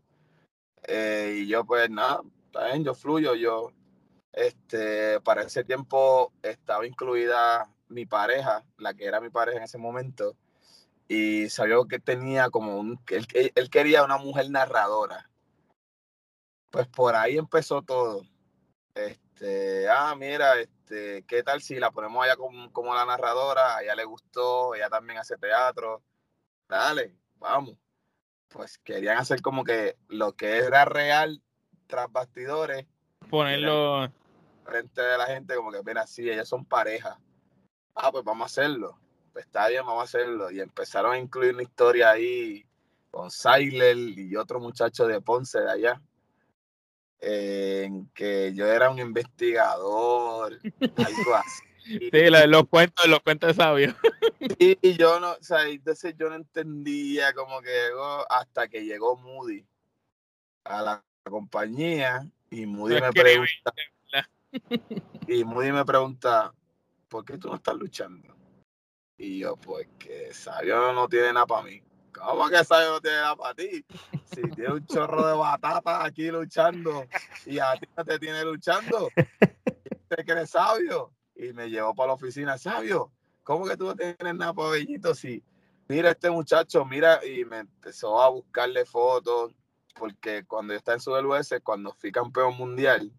[0.84, 3.71] Eh, y yo, pues nada, está bien, yo fluyo, yo,
[4.34, 9.77] este, para ese tiempo estaba incluida mi pareja, la que era mi pareja en ese
[9.77, 10.36] momento,
[11.07, 15.29] y sabía que tenía como un, él, él quería una mujer narradora.
[16.71, 18.23] Pues por ahí empezó todo.
[18.95, 19.31] Este,
[19.89, 23.77] ah, mira, este, ¿qué tal si la ponemos allá como, como la narradora?
[23.77, 26.04] A ella le gustó, ella también hace teatro.
[26.67, 27.77] Dale, vamos.
[28.47, 31.41] Pues querían hacer como que lo que era real
[31.88, 32.86] tras bastidores.
[33.30, 34.12] Ponerlo
[34.63, 37.19] frente de la gente, como que, mira, sí, ellas son pareja.
[37.95, 38.99] Ah, pues vamos a hacerlo.
[39.34, 40.51] Pues está bien, vamos a hacerlo.
[40.51, 42.65] Y empezaron a incluir una historia ahí
[43.10, 46.01] con Siler y otro muchacho de Ponce de allá
[47.21, 51.63] en que yo era un investigador, algo así.
[51.84, 53.95] Sí, los cuentos, los cuentos sabios.
[54.60, 59.17] Y yo no, o sea, entonces yo no entendía como que llegó hasta que llegó
[59.17, 59.65] Moody
[60.63, 63.73] a la compañía y Moody me pregunta
[65.27, 66.53] y Moody me pregunta
[67.12, 68.34] ¿por qué tú no estás luchando?
[69.17, 71.84] Y yo, pues que Sabio no tiene nada para mí.
[72.13, 73.86] ¿Cómo que Sabio no tiene nada para ti?
[74.26, 77.06] Si tiene un chorro de batata aquí luchando
[77.45, 79.10] y a ti no te tiene luchando,
[80.08, 81.12] ¿te crees sabio?
[81.36, 83.12] Y me llevó para la oficina, sabio,
[83.43, 85.15] ¿cómo que tú no tienes nada para Bellito?
[85.15, 85.43] Si,
[85.88, 89.54] mira este muchacho, mira, y me empezó a buscarle fotos,
[89.97, 93.12] porque cuando yo estaba en US, cuando fui campeón mundial,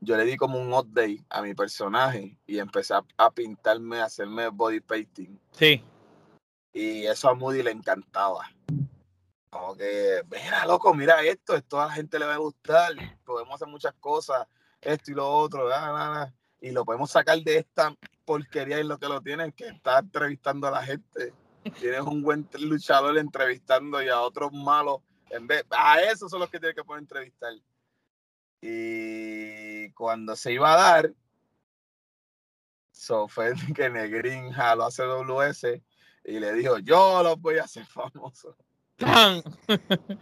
[0.00, 4.48] yo le di como un update a mi personaje y empecé a, pintarme, a hacerme
[4.48, 5.38] body painting.
[5.52, 5.82] Sí.
[6.72, 8.48] Y eso a Moody le encantaba.
[9.50, 12.92] Como que, mira, loco, mira esto, esto a la gente le va a gustar,
[13.24, 14.46] podemos hacer muchas cosas,
[14.80, 15.68] esto y lo otro,
[16.60, 17.92] y lo podemos sacar de esta
[18.24, 21.34] porquería y lo que lo tienen, que está entrevistando a la gente.
[21.80, 26.48] Tienes un buen luchador entrevistando y a otros malos, en vez, a esos son los
[26.48, 27.52] que tienen que poner entrevistar.
[28.60, 31.14] Y cuando se iba a dar,
[32.92, 35.82] so fue que Negrín jaló a CWS
[36.24, 38.54] y le dijo, yo los voy a hacer famosos.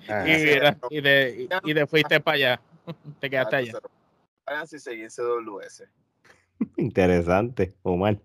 [0.09, 2.61] Ah, y, de, y, de, fuiste para allá.
[3.19, 3.73] Te quedaste allá.
[4.67, 5.89] Si seguís CWS.
[6.77, 8.21] Interesante, Omar.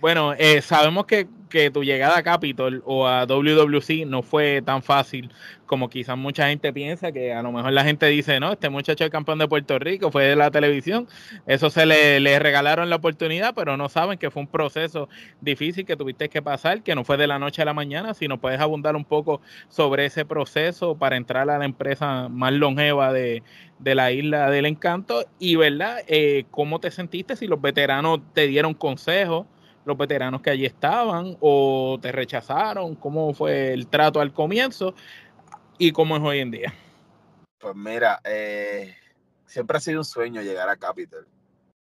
[0.00, 4.82] Bueno, eh, sabemos que, que, tu llegada a Capitol o a WWC no fue tan
[4.82, 5.30] fácil
[5.66, 9.04] como quizás mucha gente piensa, que a lo mejor la gente dice, no, este muchacho
[9.04, 11.06] es campeón de Puerto Rico, fue de la televisión,
[11.46, 15.10] eso se le, le, regalaron la oportunidad, pero no saben que fue un proceso
[15.42, 18.26] difícil que tuviste que pasar, que no fue de la noche a la mañana, si
[18.26, 23.12] nos puedes abundar un poco sobre ese proceso para entrar a la empresa más longeva
[23.12, 23.42] de,
[23.78, 25.98] de la isla del encanto y, ¿verdad?
[26.08, 27.36] Eh, ¿Cómo te sentiste?
[27.36, 29.46] Si los veteranos te dieron consejos
[29.84, 32.94] los veteranos que allí estaban o te rechazaron?
[32.96, 34.94] ¿Cómo fue el trato al comienzo
[35.78, 36.74] y cómo es hoy en día?
[37.58, 38.96] Pues mira, eh,
[39.46, 41.26] siempre ha sido un sueño llegar a Capitol,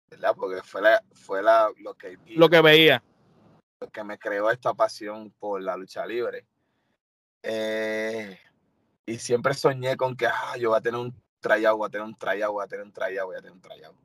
[0.10, 0.34] ¿verdad?
[0.36, 3.04] Porque fue, la, fue la, lo, que, lo que veía.
[3.80, 6.46] Lo que me creó esta pasión por la lucha libre.
[7.44, 8.38] Eh,
[9.06, 12.06] y siempre soñé con que ah, yo voy a tener un tryout, voy a tener
[12.06, 13.96] un tryout, voy a tener un tryout, voy a tener un tryout.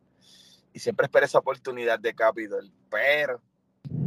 [0.73, 3.41] Y siempre esperé esa oportunidad de Capitol, pero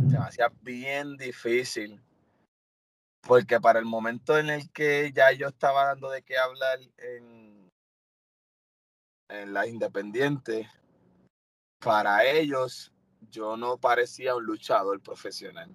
[0.10, 2.02] se me hacía bien difícil.
[3.22, 7.70] Porque para el momento en el que ya yo estaba dando de qué hablar en,
[9.30, 10.70] en la independiente,
[11.80, 12.93] para ellos
[13.30, 15.70] yo no parecía un luchador profesional.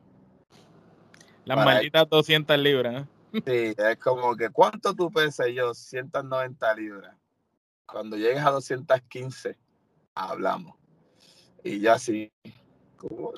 [1.45, 3.07] Las malditas 200 libras.
[3.33, 5.49] Sí, es como que, ¿cuánto tú pesas?
[5.55, 7.17] yo, 190 libras.
[7.87, 9.59] Cuando llegues a 215,
[10.15, 10.77] hablamos.
[11.65, 12.31] Y ya sí,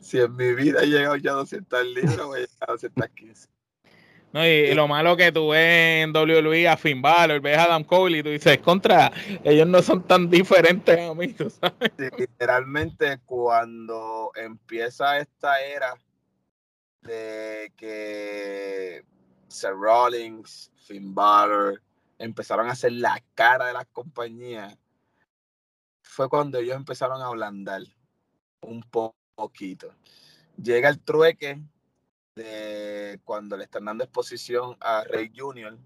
[0.03, 3.49] si en mi vida he llegado ya a 200 libras, voy a llegar a 215.
[4.35, 7.85] No, y, lo malo que tú ves en WWE a Finn Balor, ves a Adam
[7.85, 9.13] Cole y tú dices, contra,
[9.45, 11.93] ellos no son tan diferentes a mí, sabes.
[12.19, 15.95] literalmente cuando empieza esta era
[17.03, 19.05] de que
[19.47, 21.81] Seth Rollins, Finn Balor
[22.19, 24.77] empezaron a hacer la cara de las compañías,
[26.03, 27.83] fue cuando ellos empezaron a ablandar
[28.63, 29.95] un poco poquito.
[30.57, 31.61] Llega el trueque
[32.37, 35.77] de cuando le están dando exposición a Rey Junior.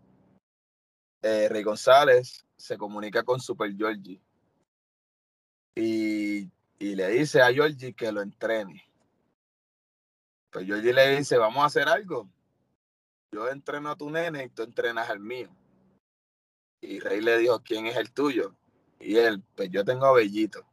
[1.22, 4.20] Eh, Rey González se comunica con Super Georgie
[5.74, 8.84] y, y le dice a Georgie que lo entrene.
[10.50, 12.28] Pues Georgie le dice, vamos a hacer algo.
[13.32, 15.50] Yo entreno a tu nene y tú entrenas al mío.
[16.80, 18.54] Y Rey le dijo, ¿quién es el tuyo?
[18.98, 20.67] Y él, pues yo tengo a Bellito.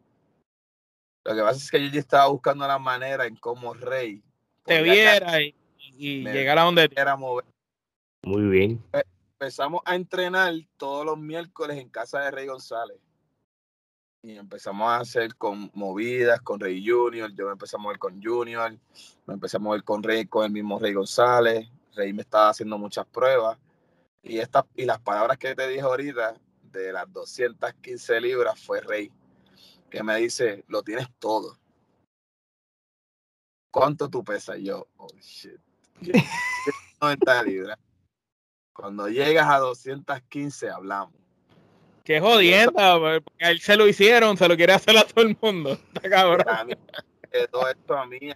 [1.26, 4.24] Lo que pasa es que yo ya estaba buscando la manera en cómo Rey
[4.64, 5.56] te viera y,
[5.98, 7.46] y llegara a donde quiera mover.
[8.24, 8.84] Muy bien.
[9.40, 12.98] Empezamos a entrenar todos los miércoles en casa de Rey González.
[14.24, 17.32] Y empezamos a hacer con movidas con Rey Junior.
[17.36, 18.76] Yo me empecé a mover con Junior.
[19.28, 21.68] Me empecé a mover con Rey, con el mismo Rey González.
[21.96, 23.60] Rey me estaba haciendo muchas pruebas.
[24.24, 29.12] Y, esta, y las palabras que te dije ahorita, de las 215 libras, fue Rey,
[29.96, 31.58] que me dice, lo tienes todo.
[33.72, 34.58] ¿Cuánto tú pesas?
[34.60, 35.58] yo, oh shit.
[37.02, 37.80] 90 libras.
[38.74, 41.16] Cuando llegas a 215 hablamos.
[42.04, 45.38] Qué jodienda, porque a él se lo hicieron, se lo quiere hacer a todo el
[45.42, 45.72] mundo.
[45.94, 46.78] Está cabrón.
[47.50, 48.34] Todo esto a mí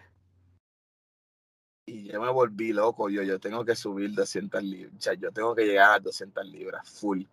[1.86, 3.10] y yo me volví loco.
[3.10, 4.94] Yo, yo tengo que subir 200 libras.
[4.98, 7.24] O sea, yo tengo que llegar a 200 libras full,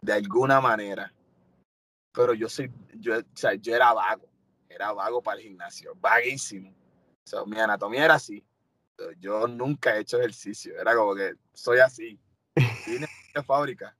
[0.00, 1.12] de alguna manera.
[2.16, 4.26] Pero yo soy, yo, o sea, yo era vago.
[4.70, 6.70] Era vago para el gimnasio, vaguísimo.
[6.70, 8.42] O sea, mi anatomía era así.
[9.20, 10.80] Yo nunca he hecho ejercicio.
[10.80, 12.18] Era como que soy así.
[12.86, 13.94] Vine de fábrica.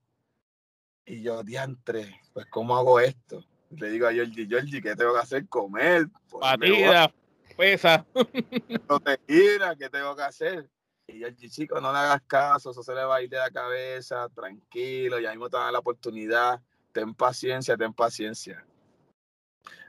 [1.05, 3.44] Y yo, diantre, pues, ¿cómo hago esto?
[3.70, 5.46] Le digo a Georgie, Georgie, ¿qué tengo que hacer?
[5.48, 6.07] Comer.
[6.40, 7.12] Batida,
[7.55, 8.07] pesa.
[8.88, 10.70] Protegida, ¿qué tengo que hacer?
[11.07, 13.50] Y el chico, no le hagas caso, eso se le va a ir de la
[13.50, 16.61] cabeza, tranquilo, ya mismo te dan la oportunidad,
[16.96, 18.64] ten paciencia, ten paciencia.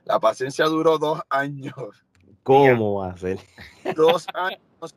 [0.03, 2.03] La paciencia duró dos años.
[2.43, 3.39] ¿Cómo va a ser?
[3.95, 4.93] Dos años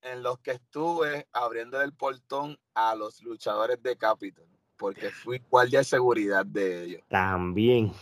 [0.00, 5.80] en los que estuve abriendo el portón a los luchadores de Capitol, porque fui guardia
[5.80, 7.02] de seguridad de ellos.
[7.08, 7.92] También.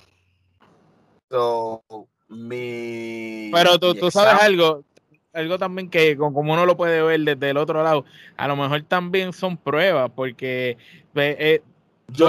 [1.28, 1.82] So,
[2.28, 3.50] mi...
[3.52, 4.84] Pero tú, tú sabes algo,
[5.32, 8.04] algo también que como uno lo puede ver desde el otro lado,
[8.36, 10.78] a lo mejor también son pruebas, porque
[11.14, 11.62] eh,
[12.08, 12.28] yo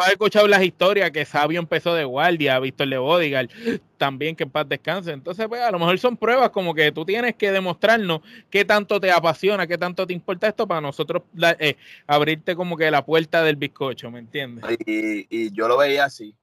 [0.00, 3.50] has, escuchado las historias que Sabio empezó de guardia, Víctor de Bodigal,
[3.98, 5.12] también que en paz descanse.
[5.12, 9.00] Entonces, pues a lo mejor son pruebas como que tú tienes que demostrarnos qué tanto
[9.00, 11.22] te apasiona, qué tanto te importa esto para nosotros
[11.58, 14.64] eh, abrirte como que la puerta del bizcocho, ¿me entiendes?
[14.86, 16.34] Y, y yo lo veía así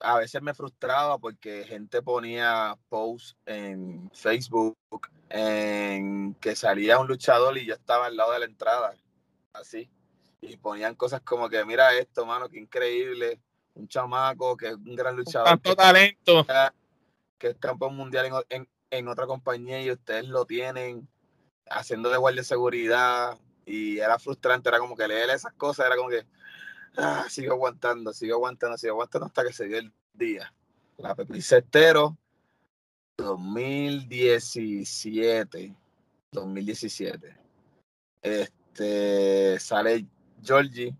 [0.00, 4.76] a veces me frustraba porque gente ponía posts en Facebook
[5.30, 8.94] en que salía un luchador y yo estaba al lado de la entrada,
[9.52, 9.88] así.
[10.48, 13.40] Y ponían cosas como que, mira esto, mano, qué increíble.
[13.74, 15.48] Un chamaco que es un gran luchador.
[15.48, 16.46] Tanto talento.
[17.38, 21.08] Que es campeón mundial en, en, otra compañía y ustedes lo tienen
[21.68, 23.38] haciendo de guardia de seguridad.
[23.66, 26.24] Y era frustrante, era como que leer esas cosas, era como que,
[26.96, 30.54] ah, sigo aguantando, sigo aguantando, sigo aguantando hasta que se dio el día.
[30.98, 32.16] La Pepi Cestero,
[33.18, 35.74] 2017.
[36.32, 37.36] 2017.
[38.22, 40.06] Este, sale
[40.42, 40.94] Georgie.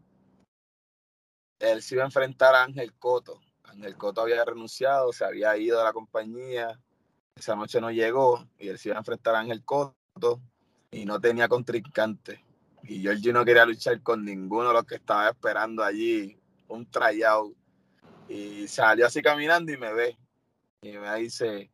[1.58, 3.40] Él se iba a enfrentar a Ángel Coto.
[3.64, 6.78] Ángel Coto había renunciado, se había ido de la compañía.
[7.34, 10.40] Esa noche no llegó y él se iba a enfrentar a Ángel Coto
[10.90, 12.44] y no tenía contrincante.
[12.82, 17.56] Y Georgie no quería luchar con ninguno de los que estaba esperando allí un tryout.
[18.28, 20.16] Y salió así caminando y me ve.
[20.82, 21.70] Y me dice,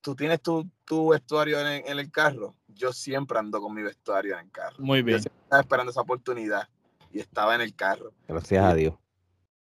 [0.00, 2.56] ¿tú tienes tu, tu vestuario en, el carro?
[2.68, 4.76] Yo siempre ando con mi vestuario en el carro.
[4.78, 5.18] Muy bien.
[5.18, 6.68] Yo estaba esperando esa oportunidad
[7.12, 8.12] y estaba en el carro.
[8.26, 8.94] Gracias a Dios.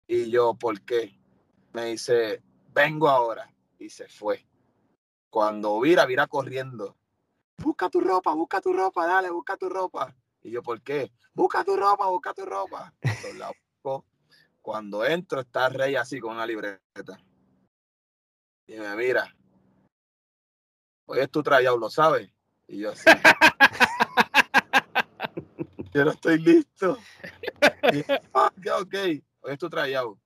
[0.07, 1.19] Y yo, ¿por qué?
[1.73, 3.53] Me dice, vengo ahora.
[3.79, 4.47] Y se fue.
[5.31, 6.97] Cuando vira, vira corriendo.
[7.59, 10.15] Busca tu ropa, busca tu ropa, dale, busca tu ropa.
[10.43, 11.13] Y yo, ¿por qué?
[11.35, 12.93] Busca tu ropa, busca tu ropa.
[13.37, 13.53] la
[14.63, 17.21] Cuando entro, está Rey así con una libreta.
[18.67, 19.35] Y me mira.
[21.07, 22.31] Hoy es tu trayado, ¿lo sabes?
[22.67, 23.05] Y yo sí.
[25.93, 26.99] yo no estoy listo.
[27.93, 28.95] Y, ah, ok,
[29.41, 30.19] hoy es tu trayado.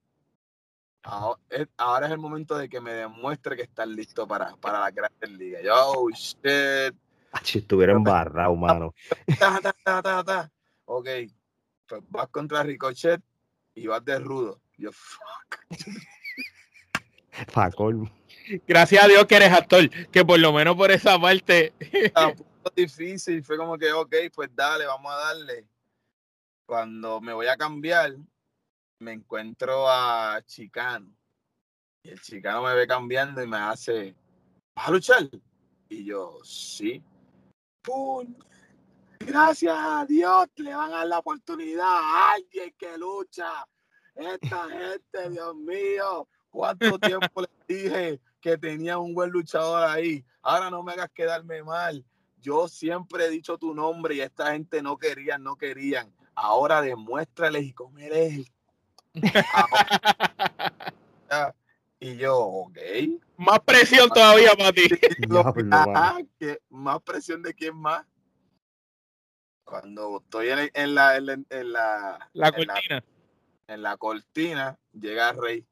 [1.02, 5.30] Ahora es el momento de que me demuestre que estás listo para, para la Grandes
[5.30, 5.62] Ligas.
[5.62, 6.94] Yo, oh, shit.
[7.42, 8.94] Si estuviera embarrado, mano.
[10.84, 11.08] ok,
[11.86, 13.22] pues vas contra Ricochet
[13.74, 14.60] y vas de rudo.
[14.76, 15.60] Yo, fuck.
[18.66, 21.72] Gracias a Dios que eres actor, que por lo menos por esa parte.
[22.74, 25.68] Difícil, fue como que, ok, pues dale, vamos a darle.
[26.66, 28.16] Cuando me voy a cambiar,
[28.98, 31.14] me encuentro a Chicano.
[32.04, 34.14] Y el Chicano me ve cambiando y me hace,
[34.74, 35.28] ¿vas a luchar?
[35.88, 37.02] Y yo, sí.
[37.82, 38.34] ¡Pum!
[39.18, 43.66] Gracias a Dios le van a dar la oportunidad a alguien que lucha.
[44.14, 50.24] Esta gente, Dios mío, cuánto tiempo les dije que tenía un buen luchador ahí.
[50.42, 52.04] Ahora no me hagas quedarme mal.
[52.42, 56.12] Yo siempre he dicho tu nombre y esta gente no querían, no querían.
[56.34, 58.52] Ahora demuéstrales y cómo eres.
[62.00, 62.78] y yo, ok.
[63.36, 64.88] Más presión todavía para ti.
[66.68, 68.04] más presión de quién más.
[69.64, 73.04] Cuando estoy en, la, en, la, la cortina.
[73.68, 75.64] en la cortina, llega Rey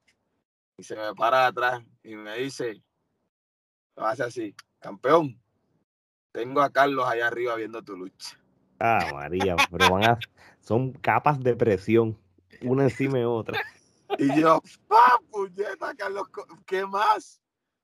[0.78, 2.82] y se me para atrás y me dice,
[3.96, 5.38] lo hace así, campeón,
[6.32, 8.38] tengo a Carlos allá arriba viendo tu lucha.
[8.78, 10.18] Ah, María, pero van a,
[10.60, 12.18] son capas de presión,
[12.62, 13.60] una encima de otra.
[14.18, 16.28] Y yo, ¡ah, puñeta, Carlos!
[16.66, 17.40] ¿Qué más?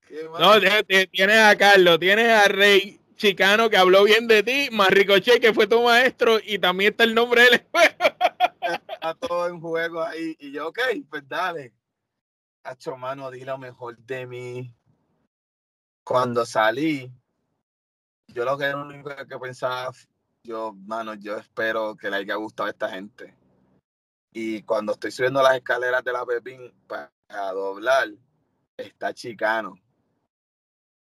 [0.09, 0.41] ¿Qué más?
[0.41, 0.55] No,
[1.13, 5.55] tienes a Carlos, tienes a Rey Chicano que habló bien de ti, más Ricochet que
[5.55, 7.95] fue tu maestro y también está el nombre del juego.
[8.89, 10.37] Está todo en juego ahí.
[10.39, 11.73] Y yo, ok, pues dale.
[12.63, 14.75] Hacho, mano, di lo mejor de mí.
[16.05, 17.11] Cuando salí,
[18.37, 19.91] yo lo que era lo único que pensaba,
[20.45, 23.35] yo, mano, yo espero que le haya gustado a esta gente.
[24.31, 27.11] Y cuando estoy subiendo las escaleras de la Pepín para
[27.53, 28.09] doblar,
[28.77, 29.75] está Chicano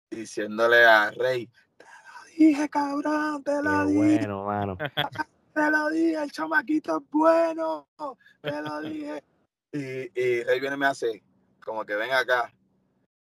[0.09, 3.97] diciéndole a Rey, te lo dije, cabrón, te lo dije.
[3.99, 4.77] bueno, mano.
[5.53, 7.88] Te lo dije, el chamaquito es bueno,
[8.41, 9.23] te lo dije.
[9.73, 11.23] Y, y Rey viene y me hace,
[11.63, 12.53] como que ven acá.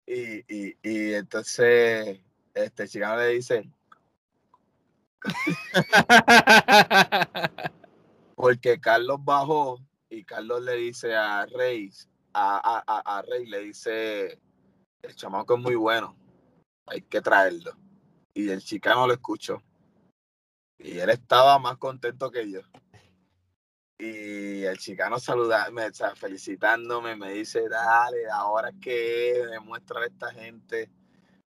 [0.05, 2.19] Y, y, y entonces
[2.53, 3.71] este chicano le dice,
[8.35, 11.91] porque Carlos bajó y Carlos le dice a Rey,
[12.33, 14.39] a, a, a, le dice,
[15.01, 16.15] el chamaco es muy bueno,
[16.85, 17.77] hay que traerlo.
[18.33, 19.61] Y el chicano lo escuchó.
[20.77, 22.61] Y él estaba más contento que yo.
[23.97, 30.89] Y el chicano saludándome, felicitándome, me dice, dale, ahora que demuestra a esta gente.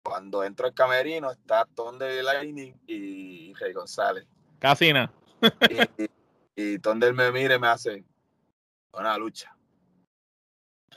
[0.03, 4.25] Cuando entro al camerino está Tom de Lightning y Rey González.
[4.59, 5.11] Casina.
[5.97, 6.03] y,
[6.55, 8.03] y, y me mira y me hace
[8.93, 9.55] una lucha.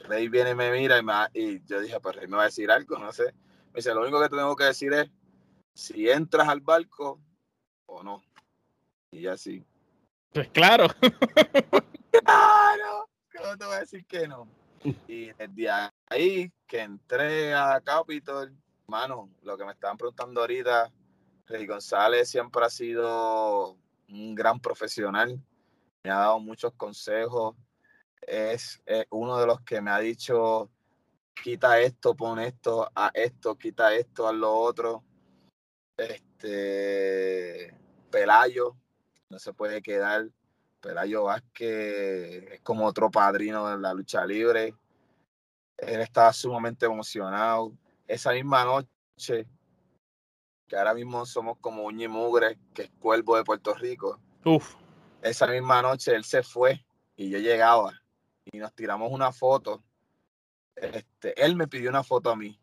[0.01, 2.47] Rey viene y me mira y, me, y yo dije, pues Rey me va a
[2.47, 3.33] decir algo, no sé.
[3.73, 5.11] Me dice, lo único que tengo que decir es
[5.75, 7.21] si entras al barco
[7.87, 8.23] o no.
[9.11, 9.65] Y así.
[10.33, 10.89] Pues claro.
[12.25, 13.09] claro.
[13.37, 14.49] ¿Cómo te voy a decir que no?
[15.09, 15.71] Y desde
[16.09, 18.55] ahí que entré a Capitol,
[18.87, 20.93] mano, lo que me estaban preguntando ahorita,
[21.47, 23.77] Rey González siempre ha sido
[24.09, 25.41] un gran profesional,
[26.03, 27.57] me ha dado muchos consejos,
[28.27, 30.71] es, uno de los que me ha dicho,
[31.43, 35.05] quita esto, pon esto, a esto, quita esto, a lo otro.
[35.97, 37.75] Este,
[38.11, 38.77] Pelayo,
[39.29, 40.29] no se puede quedar.
[40.81, 44.75] Pelayo Vázquez es como otro padrino de la lucha libre.
[45.79, 47.73] Él estaba sumamente emocionado.
[48.07, 49.47] Esa misma noche,
[50.67, 54.21] que ahora mismo somos como Uñi Mugre, que es cuervo de Puerto Rico.
[54.45, 54.75] Uf.
[55.23, 56.85] Esa misma noche él se fue
[57.17, 58.03] y yo llegaba
[58.53, 59.83] y nos tiramos una foto.
[60.77, 62.59] Este, él me pidió una foto a mí.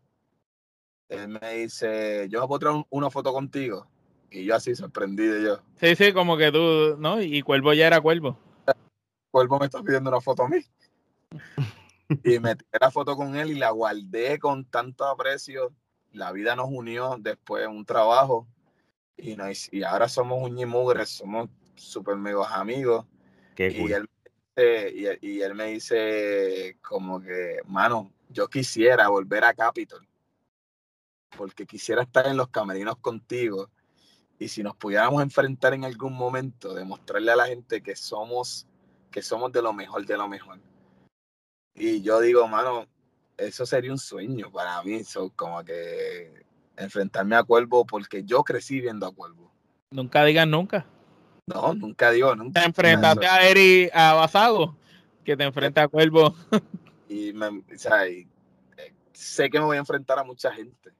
[1.09, 3.87] Él me dice, yo voy a traer una foto contigo.
[4.29, 5.61] Y yo así sorprendido yo.
[5.75, 7.21] Sí, sí, como que tú, ¿no?
[7.21, 8.37] Y Cuervo ya era Cuervo.
[9.29, 10.59] Cuervo me está pidiendo una foto a mí.
[12.23, 15.73] y me tiré la foto con él y la guardé con tanto aprecio.
[16.11, 18.47] La vida nos unió después de un trabajo.
[19.17, 19.35] Y,
[19.71, 23.05] y ahora somos un mugre, somos súper mega amigos.
[23.57, 24.09] y, él,
[24.57, 30.07] y, y él me dice como que, mano, yo quisiera volver a Capitol.
[31.37, 33.69] Porque quisiera estar en los camerinos contigo
[34.41, 38.65] y si nos pudiéramos enfrentar en algún momento, demostrarle a la gente que somos,
[39.11, 40.59] que somos de lo mejor de lo mejor.
[41.73, 42.87] Y yo digo, mano,
[43.37, 45.01] eso sería un sueño para mí,
[45.35, 46.43] como que
[46.77, 49.51] enfrentarme a Cuervo, porque yo crecí viendo a Cuervo.
[49.91, 50.85] Nunca digas nunca.
[51.47, 52.61] No, nunca digo nunca.
[52.61, 54.75] Te enfrentaste a Eri, a Basado,
[55.23, 56.35] que te enfrenta a Cuervo.
[57.09, 58.27] y, me, o sea, y,
[58.77, 60.93] eh, sé que me voy a enfrentar a mucha gente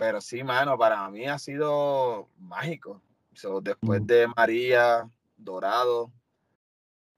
[0.00, 3.02] pero sí, mano, para mí ha sido mágico.
[3.62, 6.10] después de María, Dorado,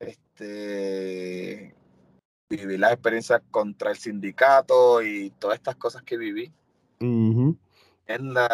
[0.00, 1.72] este,
[2.56, 6.52] viví las experiencias contra el sindicato y todas estas cosas que viví
[7.00, 8.52] en las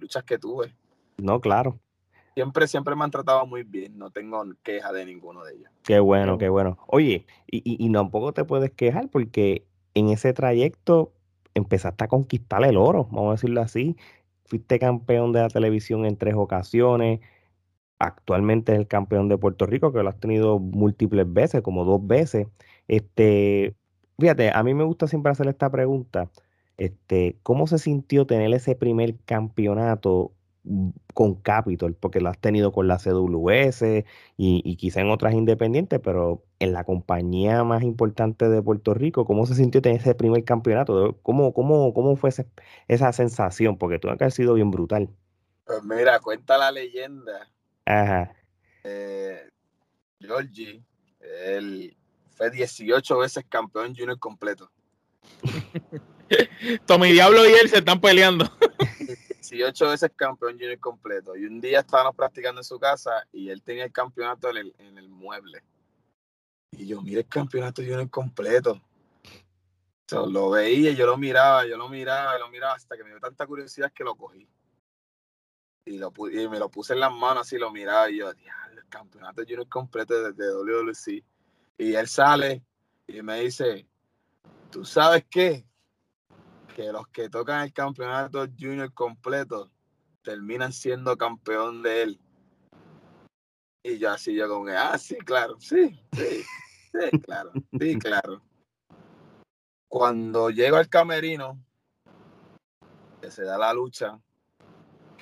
[0.00, 0.74] luchas que tuve.
[1.18, 1.78] No, claro.
[2.34, 5.70] Siempre, siempre me han tratado muy bien, no tengo queja de ninguno de ellos.
[5.82, 6.76] Qué bueno, qué bueno.
[6.86, 11.12] Oye, y, y, y tampoco te puedes quejar porque en ese trayecto
[11.54, 13.96] empezaste a conquistar el oro, vamos a decirlo así.
[14.44, 17.20] Fuiste campeón de la televisión en tres ocasiones.
[17.98, 22.06] Actualmente es el campeón de Puerto Rico, que lo has tenido múltiples veces, como dos
[22.06, 22.46] veces.
[22.88, 23.74] Este,
[24.18, 26.30] fíjate, a mí me gusta siempre hacer esta pregunta.
[26.76, 30.32] Este, ¿cómo se sintió tener ese primer campeonato
[30.64, 31.94] mm, con Capitol?
[31.94, 34.04] Porque lo has tenido con la CWS
[34.36, 39.24] y, y quizá en otras independientes, pero en la compañía más importante de Puerto Rico,
[39.24, 41.18] ¿cómo se sintió tener ese primer campeonato?
[41.22, 42.30] ¿Cómo, cómo, cómo fue
[42.88, 43.78] esa sensación?
[43.78, 45.08] Porque tuvo que haber sido bien brutal.
[45.64, 47.48] Pues mira, cuenta la leyenda.
[47.86, 48.34] Ajá.
[48.82, 49.48] Eh,
[50.20, 50.82] Georgie,
[51.20, 51.96] él
[52.36, 54.70] fue 18 veces campeón junior completo.
[56.86, 58.44] Tommy Diablo y él se están peleando.
[59.40, 61.36] 18 veces campeón junior completo.
[61.36, 64.74] Y un día estábamos practicando en su casa y él tenía el campeonato en el,
[64.78, 65.62] en el mueble.
[66.72, 68.82] Y yo, mire el campeonato junior completo.
[70.10, 73.46] lo veía, yo lo miraba, yo lo miraba, lo miraba hasta que me dio tanta
[73.46, 74.48] curiosidad que lo cogí.
[75.86, 78.36] Y, lo, y me lo puse en las manos así, lo miraba y yo, el
[78.88, 81.24] campeonato junior completo de, WWC.
[81.78, 82.62] Y él sale
[83.06, 83.86] y me dice,
[84.70, 85.64] ¿tú sabes qué?
[86.74, 89.70] Que los que tocan el campeonato junior completo
[90.22, 92.20] terminan siendo campeón de él.
[93.84, 96.42] Y yo así, yo como que, ah, sí, claro, sí, sí,
[96.92, 98.42] sí, claro, sí, claro.
[99.86, 101.62] Cuando llego al camerino,
[103.20, 104.20] que se da la lucha,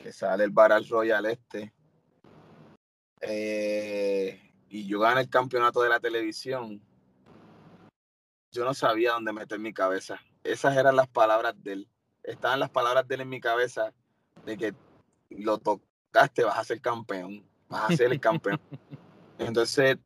[0.04, 1.72] que sale el Baral Royal este,
[3.22, 6.82] eh, y yo gano el campeonato de la televisión,
[8.52, 10.20] yo no sabía dónde meter mi cabeza.
[10.42, 11.88] Esas eran las palabras de él.
[12.22, 13.94] Estaban las palabras de él en mi cabeza
[14.44, 14.74] de que
[15.30, 18.60] lo tocaste, vas a ser campeón, vas a ser el campeón.
[19.38, 19.96] Entonces,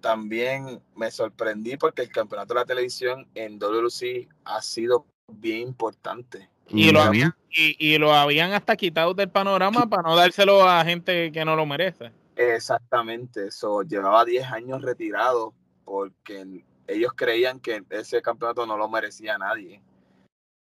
[0.00, 6.48] también me sorprendí porque el campeonato de la televisión en WC ha sido bien importante.
[6.70, 11.32] Y lo, habían, y, lo habían hasta quitado del panorama para no dárselo a gente
[11.32, 12.12] que no lo merece.
[12.36, 15.54] Exactamente, eso llevaba 10 años retirado
[15.84, 19.82] porque ellos creían que ese campeonato no lo merecía nadie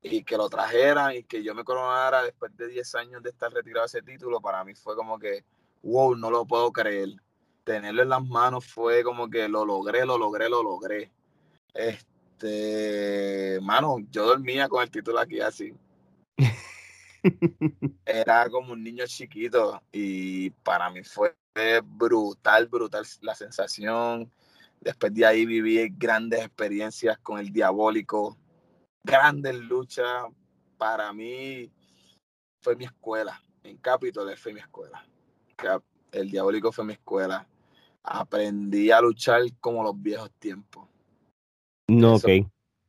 [0.02, 3.52] y que lo trajeran y que yo me coronara después de 10 años de estar
[3.52, 5.44] retirado ese título, para mí fue como que,
[5.82, 7.10] wow, no lo puedo creer.
[7.62, 11.12] Tenerlo en las manos fue como que lo logré, lo logré, lo logré.
[11.72, 12.11] Este,
[13.62, 15.74] mano, yo dormía con el título aquí así.
[18.04, 21.34] Era como un niño chiquito y para mí fue
[21.84, 24.32] brutal, brutal la sensación.
[24.80, 28.36] Después de ahí viví grandes experiencias con el diabólico,
[29.04, 30.24] grandes luchas.
[30.76, 31.70] Para mí
[32.60, 33.40] fue mi escuela.
[33.62, 35.06] En Capitol fue mi escuela.
[36.10, 37.46] El diabólico fue mi escuela.
[38.02, 40.88] Aprendí a luchar como los viejos tiempos.
[41.88, 42.28] No, ok.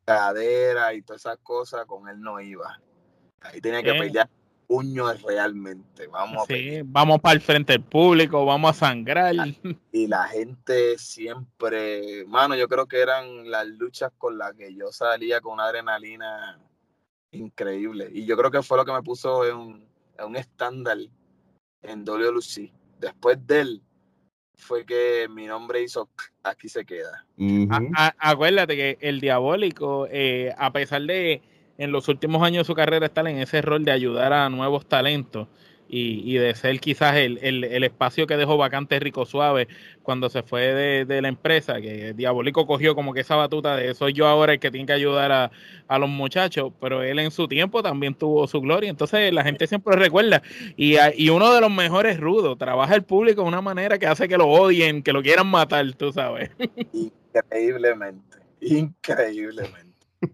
[0.05, 2.79] Cadera y todas esas cosas, con él no iba.
[3.41, 4.29] Ahí tenía que pelear
[4.67, 6.07] puños realmente.
[6.07, 9.33] Vamos sí, vamos para el frente del público, vamos a sangrar.
[9.91, 14.91] Y la gente siempre, mano, yo creo que eran las luchas con las que yo
[14.91, 16.59] salía con una adrenalina
[17.31, 18.09] increíble.
[18.11, 19.87] Y yo creo que fue lo que me puso en,
[20.19, 20.97] un estándar
[21.81, 22.71] en WLC.
[22.99, 23.83] Después de él,
[24.55, 26.09] fue que mi nombre hizo
[26.43, 27.25] aquí se queda.
[28.19, 31.41] acuérdate que el diabólico, eh, a pesar de
[31.77, 34.87] en los últimos años de su carrera estar en ese rol de ayudar a nuevos
[34.87, 35.47] talentos
[35.95, 39.67] y, de ser quizás el, espacio que dejó vacante Rico Suave
[40.01, 44.13] cuando se fue de, la empresa, que Diabólico cogió como que esa batuta de soy
[44.13, 47.83] yo ahora el que tiene que ayudar a, los muchachos, pero él en su tiempo
[47.83, 50.41] también tuvo su gloria, entonces la gente siempre recuerda
[50.75, 54.27] y, y uno de los mejores rudos, trabaja el público de una manera que hace
[54.27, 56.49] que lo odien, que lo quieran matar, tú sabes.
[56.91, 60.07] Increíblemente, increíblemente.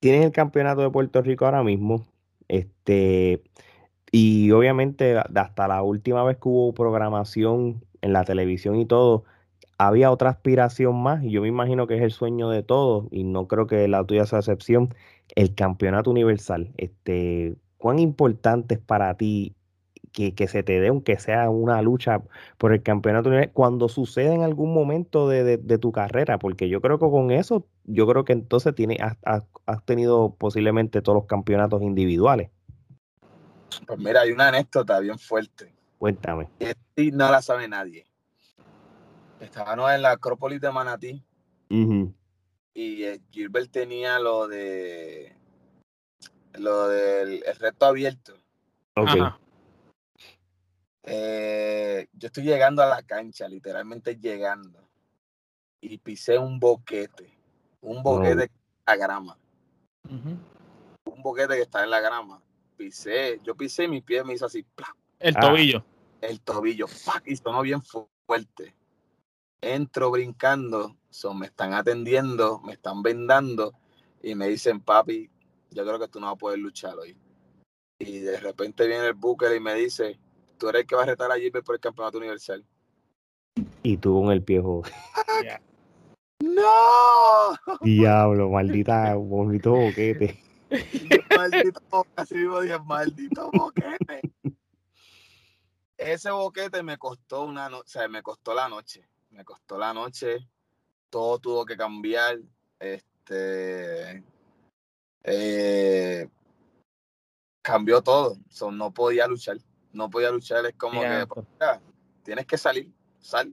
[0.00, 2.06] Tienes el campeonato de Puerto Rico ahora mismo.
[2.48, 3.42] Este,
[4.12, 9.24] y obviamente hasta la última vez que hubo programación en la televisión y todo,
[9.78, 13.24] había otra aspiración más, y yo me imagino que es el sueño de todos, y
[13.24, 14.94] no creo que la tuya sea excepción,
[15.36, 16.72] el campeonato universal.
[16.76, 19.54] Este, ¿Cuán importante es para ti
[20.12, 22.22] que, se te dé, aunque sea una lucha
[22.58, 27.08] por el campeonato cuando sucede en algún momento de, tu carrera, porque yo creo que
[27.08, 32.50] con eso, yo creo que entonces tiene, has, tenido posiblemente todos los campeonatos individuales.
[33.88, 35.74] Pues mira, hay una anécdota bien fuerte.
[35.98, 36.50] Cuéntame.
[36.94, 38.06] Y no la sabe nadie.
[39.40, 41.24] Estábamos en la Acrópolis de Manatí.
[41.70, 45.34] Y eh, Gilbert tenía lo de
[46.52, 48.34] lo del reto abierto.
[48.94, 49.22] Okay.
[51.04, 54.86] Eh, yo estoy llegando a la cancha, literalmente llegando,
[55.80, 57.32] y pisé un boquete,
[57.80, 58.50] un boquete
[58.84, 59.38] a grama.
[60.10, 62.42] Un boquete que está en la grama.
[62.78, 64.64] Pisé, yo pisé y mi pie me hizo así.
[65.18, 65.40] El ah.
[65.40, 65.84] tobillo.
[66.20, 66.86] El tobillo,
[67.26, 68.76] y sonó bien fuerte.
[69.60, 73.74] Entro brincando, son, me están atendiendo, me están vendando
[74.22, 75.28] y me dicen, papi,
[75.70, 77.16] yo creo que tú no vas a poder luchar hoy.
[77.98, 80.20] Y de repente viene el Booker y me dice,
[80.56, 82.64] tú eres el que va a retar a Gilbert por el campeonato universal.
[83.82, 84.62] Y tú con el pie
[86.40, 87.56] ¡No!
[87.80, 90.47] Diablo, maldita, bonito boquete.
[91.36, 94.20] maldito boquete, maldito boquete.
[95.96, 99.08] Ese boquete me costó una noche, o sea, me costó la noche.
[99.30, 100.48] Me costó la noche.
[101.10, 102.38] Todo tuvo que cambiar.
[102.78, 104.22] Este.
[105.24, 106.28] Eh,
[107.62, 108.36] cambió todo.
[108.70, 109.58] no podía luchar.
[109.92, 110.64] No podía luchar.
[110.66, 111.26] Es como que
[112.22, 112.92] tienes que salir.
[113.18, 113.52] Sal.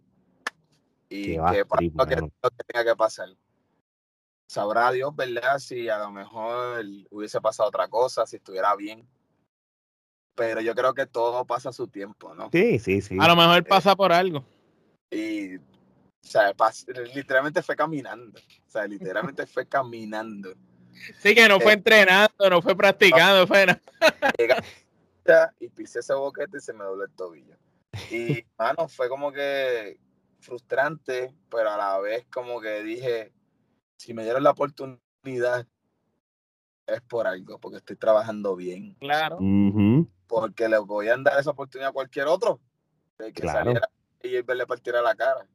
[1.10, 3.30] Y que pasa lo que, tenga que pasar.
[4.48, 5.60] Sabrá Dios, ¿verdad?
[5.60, 9.08] Si a lo mejor hubiese pasado otra cosa, si estuviera bien.
[10.36, 12.50] Pero yo creo que todo pasa a su tiempo, ¿no?
[12.52, 13.18] Sí, sí, sí.
[13.20, 14.44] A lo mejor eh, pasa por algo.
[15.10, 15.62] Y, o
[16.22, 16.54] sea,
[17.14, 18.40] literalmente fue caminando.
[18.68, 20.54] O sea, literalmente fue caminando.
[21.20, 25.54] Sí, que no fue eh, entrenando, no fue practicando, fue nada.
[25.60, 27.56] y pisé ese boquete y se me dobló el tobillo.
[28.12, 30.00] Y, mano, fue como que
[30.40, 33.32] frustrante, pero a la vez como que dije,
[33.98, 35.68] si me dieron la oportunidad,
[36.88, 38.96] es por algo, porque estoy trabajando bien.
[38.96, 39.40] Claro.
[40.28, 42.60] Porque le voy a dar esa oportunidad a cualquier otro.
[43.18, 43.90] De que saliera
[44.22, 45.48] y verle partir a la cara.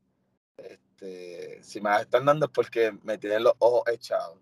[0.57, 4.39] Este, si me la están dando es porque me tienen los ojos echados.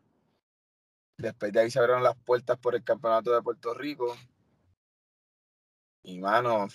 [1.17, 4.17] Después de ahí se abrieron las puertas por el campeonato de Puerto Rico.
[6.05, 6.69] Y mano,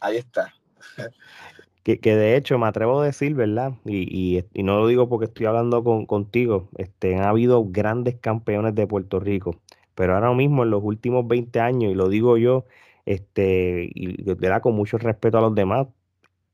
[0.00, 0.54] ahí está.
[1.86, 3.74] Que, que, de hecho me atrevo a decir, ¿verdad?
[3.84, 8.74] Y, y, no lo digo porque estoy hablando con, contigo, este, ha habido grandes campeones
[8.74, 9.60] de Puerto Rico,
[9.94, 12.64] pero ahora mismo en los últimos 20 años, y lo digo yo,
[13.04, 14.62] este, y ¿verdad?
[14.62, 15.86] con mucho respeto a los demás,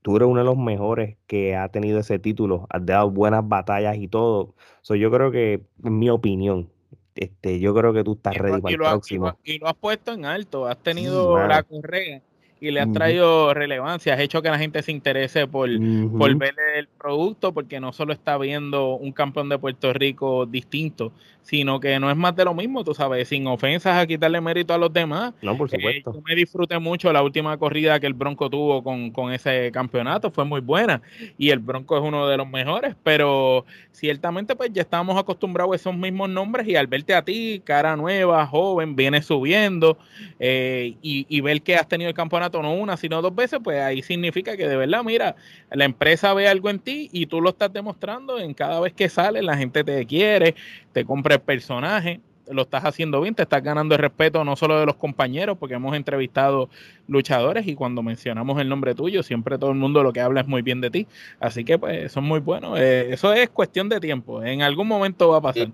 [0.03, 3.97] tú eres uno de los mejores que ha tenido ese título, has dado buenas batallas
[3.97, 4.55] y todo.
[4.83, 6.69] So, yo creo que, en mi opinión,
[7.15, 9.35] este, yo creo que tú estás ready para el próximo.
[9.45, 12.21] Y lo has puesto en alto, has tenido la correa
[12.63, 15.69] y le has traído relevancia, has hecho que la gente se interese por,
[16.17, 21.13] por ver el producto, porque no solo está viendo un campeón de Puerto Rico distinto,
[21.43, 24.73] sino que no es más de lo mismo, tú sabes, sin ofensas a quitarle mérito
[24.73, 25.35] a los demás.
[25.43, 26.15] No, por eh, supuesto.
[26.15, 30.31] yo me disfruté mucho la última corrida que el Bronco tuvo con, con, ese campeonato,
[30.31, 31.03] fue muy buena
[31.39, 35.77] y el Bronco es uno de los mejores, pero ciertamente pues ya estábamos acostumbrados a
[35.77, 39.99] esos mismos nombres y al verte a ti, cara nueva, joven, viene subiendo
[40.39, 43.81] eh, y, y ver que has tenido el campeonato no una, sino dos veces, pues
[43.81, 45.37] ahí significa que de verdad, mira,
[45.71, 49.09] la empresa ve algo en ti y tú lo estás demostrando en cada vez que
[49.09, 50.55] sale, la gente te quiere,
[50.93, 54.87] te el personaje, lo estás haciendo bien, te estás ganando el respeto no solo de
[54.87, 56.69] los compañeros, porque hemos entrevistado
[57.07, 60.47] luchadores y cuando mencionamos el nombre tuyo, siempre todo el mundo lo que habla es
[60.47, 61.07] muy bien de ti.
[61.41, 62.79] Así que pues son muy buenos.
[62.79, 64.43] Eh, eso es cuestión de tiempo.
[64.43, 65.69] En algún momento va a pasar.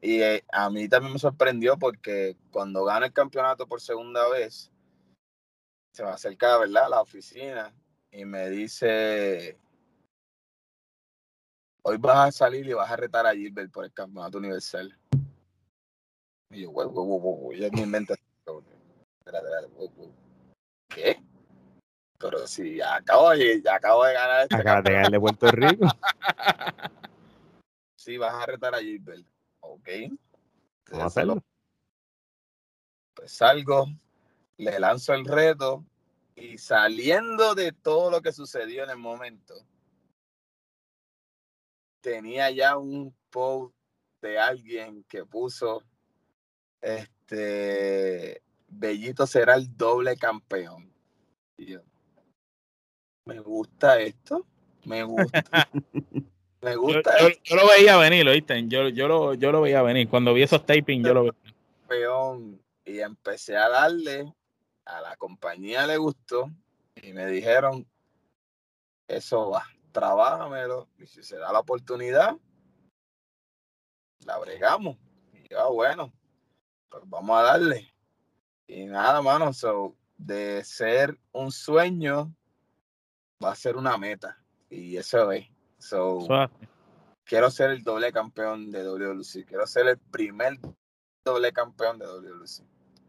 [0.00, 4.72] Y, eh, a mí también me sorprendió porque cuando gana el campeonato por segunda vez,
[5.92, 7.72] se me acerca, ¿verdad?, a la oficina
[8.10, 9.56] y me dice,
[11.82, 14.96] hoy vas a salir y vas a retar a Gilbert por el campeonato universal.
[16.50, 18.14] Y yo, wow, wow, wow, en mi mente,
[20.88, 21.22] ¿qué?
[22.18, 25.86] Pero si acabo de, acabo de ganar este Acabas de ganar de Puerto Rico.
[27.96, 29.26] sí, vas a retar a Gilbert.
[29.60, 29.88] Ok.
[30.90, 31.42] Vamos a hacerlo.
[33.14, 33.86] Pues salgo,
[34.56, 35.84] le lanzo el reto
[36.36, 39.54] y saliendo de todo lo que sucedió en el momento,
[42.02, 43.74] tenía ya un post
[44.20, 45.82] de alguien que puso,
[46.80, 50.92] este, Bellito será el doble campeón.
[51.56, 51.80] Y yo,
[53.24, 54.44] me gusta esto,
[54.84, 55.42] me gusta.
[56.60, 57.12] me gusta.
[57.44, 58.68] Yo, lo veía venir, ¿lo viste?
[58.68, 60.08] Yo, yo, lo, yo lo veía venir.
[60.08, 61.54] Cuando vi esos taping, yo lo veía.
[61.88, 62.60] Campeón.
[62.84, 64.34] Y empecé a darle,
[64.84, 66.50] a la compañía le gustó
[67.00, 67.86] y me dijeron,
[69.06, 72.36] eso va trabájamelo, y si se da la oportunidad,
[74.24, 74.96] la bregamos.
[75.32, 76.12] Y yo, ah, bueno,
[76.88, 77.92] pues vamos a darle.
[78.66, 82.34] Y nada, mano, so, de ser un sueño,
[83.42, 84.38] va a ser una meta.
[84.70, 85.46] Y eso es.
[85.78, 86.26] So,
[87.24, 89.44] quiero ser el doble campeón de WLC.
[89.44, 90.58] Quiero ser el primer
[91.24, 92.62] doble campeón de WLC.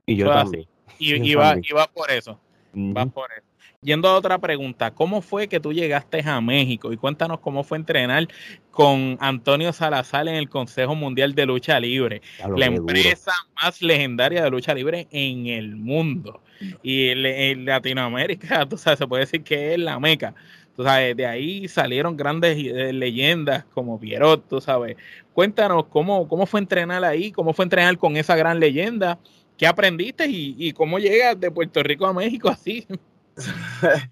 [0.06, 0.68] Y yo también.
[1.00, 2.40] Y, va, y va por eso.
[2.76, 3.53] Va por eso.
[3.84, 6.92] Yendo a otra pregunta, ¿cómo fue que tú llegaste a México?
[6.92, 8.28] Y cuéntanos cómo fue entrenar
[8.72, 12.22] con Antonio Salazar en el Consejo Mundial de Lucha Libre,
[12.58, 16.42] la empresa más legendaria de lucha libre en el mundo.
[16.82, 20.34] Y en, Latinoamérica, tú sabes, se puede decir que es la meca.
[20.76, 24.98] Tú sabes, de ahí salieron grandes eh, leyendas como Pierrot, tú sabes.
[25.34, 29.20] Cuéntanos cómo, cómo fue entrenar ahí, cómo fue entrenar con esa gran leyenda,
[29.56, 32.88] qué aprendiste y, y cómo llegas de Puerto Rico a México así.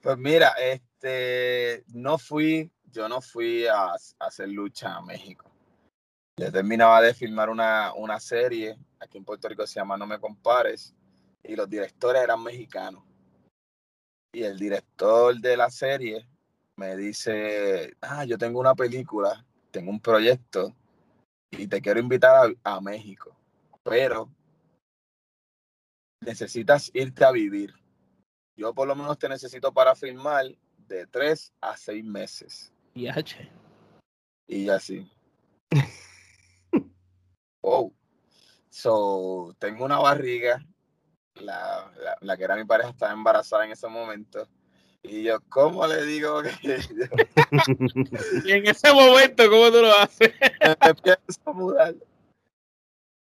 [0.00, 5.50] pues mira, este, no fui, yo no fui a, hacer lucha a México.
[6.38, 10.18] Yo terminaba de filmar una, una serie aquí en Puerto Rico se llama No me
[10.18, 10.94] compares
[11.42, 13.02] y los directores eran mexicanos.
[14.32, 16.26] Y el director de la serie
[16.76, 20.74] me dice, ah, yo tengo una película, tengo un proyecto
[21.50, 23.36] y te quiero invitar a México,
[23.82, 24.30] pero
[26.24, 27.74] necesitas irte a vivir
[28.56, 30.46] yo por lo menos te necesito para filmar
[30.88, 32.72] de tres a seis meses.
[32.94, 33.50] Y H.
[34.46, 35.10] Y así.
[37.62, 37.92] oh.
[38.68, 40.64] So, tengo una barriga.
[41.34, 41.90] La,
[42.20, 44.46] la, que era mi pareja estaba embarazada en ese momento.
[45.02, 46.50] Y yo, ¿cómo le digo que.?
[48.44, 50.32] y en ese momento, ¿cómo tú lo haces?
[50.80, 51.94] empiezo a mudar.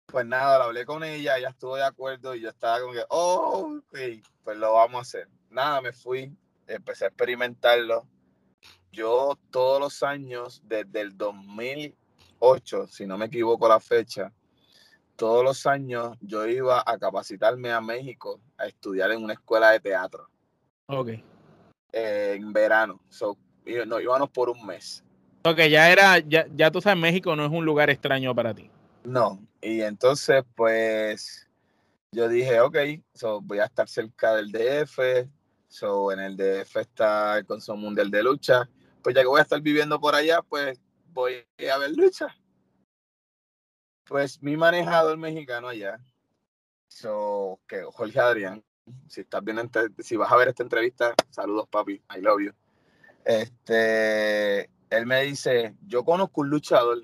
[0.09, 3.03] Pues nada, lo hablé con ella, ella estuvo de acuerdo y yo estaba como que,
[3.09, 3.99] oh, ok,
[4.41, 5.27] pues lo vamos a hacer.
[5.49, 6.33] Nada, me fui,
[6.65, 8.07] empecé a experimentarlo.
[8.89, 14.31] Yo todos los años, desde el 2008, si no me equivoco la fecha,
[15.17, 19.81] todos los años yo iba a capacitarme a México a estudiar en una escuela de
[19.81, 20.29] teatro.
[20.85, 21.09] Ok.
[21.91, 23.01] en verano.
[23.09, 23.37] So,
[23.85, 25.03] no, íbamos por un mes.
[25.43, 28.69] Ok, ya era, ya, ya tú sabes, México no es un lugar extraño para ti.
[29.03, 31.45] No, y entonces pues
[32.13, 32.77] yo dije, ok,
[33.13, 35.27] so voy a estar cerca del DF,
[35.67, 38.69] so en el DF está el Consejo Mundial de Lucha,
[39.03, 40.79] pues ya que voy a estar viviendo por allá, pues
[41.11, 42.27] voy a ver lucha.
[44.05, 45.99] Pues mi manejador mexicano allá,
[46.87, 48.63] so, que Jorge Adrián,
[49.09, 52.53] si estás viendo, si vas a ver esta entrevista, saludos papi, I love you.
[53.25, 57.03] Este, él me dice, yo conozco un luchador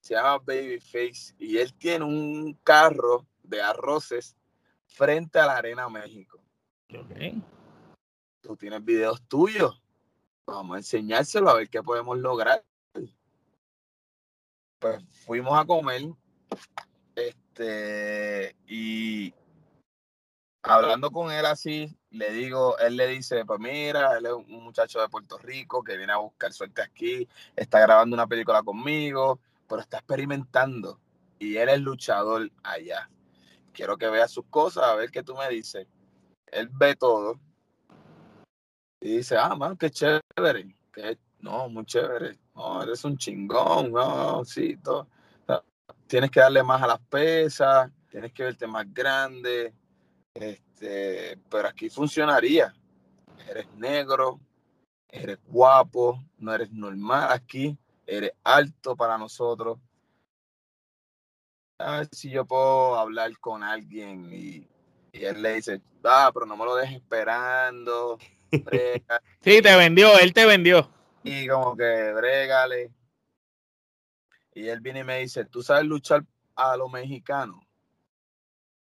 [0.00, 4.36] se llama Babyface y él tiene un carro de arroces
[4.86, 6.40] frente a la Arena México.
[6.88, 7.42] Okay.
[8.40, 9.80] Tú tienes videos tuyos.
[10.46, 12.64] Vamos a enseñárselo a ver qué podemos lograr.
[14.80, 16.02] Pues fuimos a comer.
[17.14, 19.34] Este, y
[20.62, 25.00] hablando con él así, le digo, él le dice, pues mira, él es un muchacho
[25.00, 29.38] de Puerto Rico que viene a buscar suerte aquí, está grabando una película conmigo,
[29.70, 31.00] pero está experimentando
[31.38, 33.08] y él es luchador allá.
[33.72, 35.86] Quiero que vea sus cosas, a ver qué tú me dices.
[36.50, 37.40] Él ve todo
[39.00, 40.76] y dice, ah, man, qué chévere.
[41.38, 42.36] No, muy chévere.
[42.56, 43.92] No, eres un chingón.
[43.92, 45.06] No, sí, todo.
[46.08, 49.72] tienes que darle más a las pesas, tienes que verte más grande.
[50.34, 52.74] Este, pero aquí funcionaría.
[53.48, 54.40] Eres negro,
[55.08, 57.78] eres guapo, no eres normal aquí
[58.10, 59.78] eres alto para nosotros.
[61.78, 64.66] A ver si yo puedo hablar con alguien y,
[65.12, 68.18] él le dice, ah, pero no me lo dejes esperando.
[69.40, 70.90] sí, te vendió, él te vendió.
[71.24, 72.92] Y como que brégale.
[74.54, 77.60] Y él viene y me dice, ¿tú sabes luchar a los mexicanos?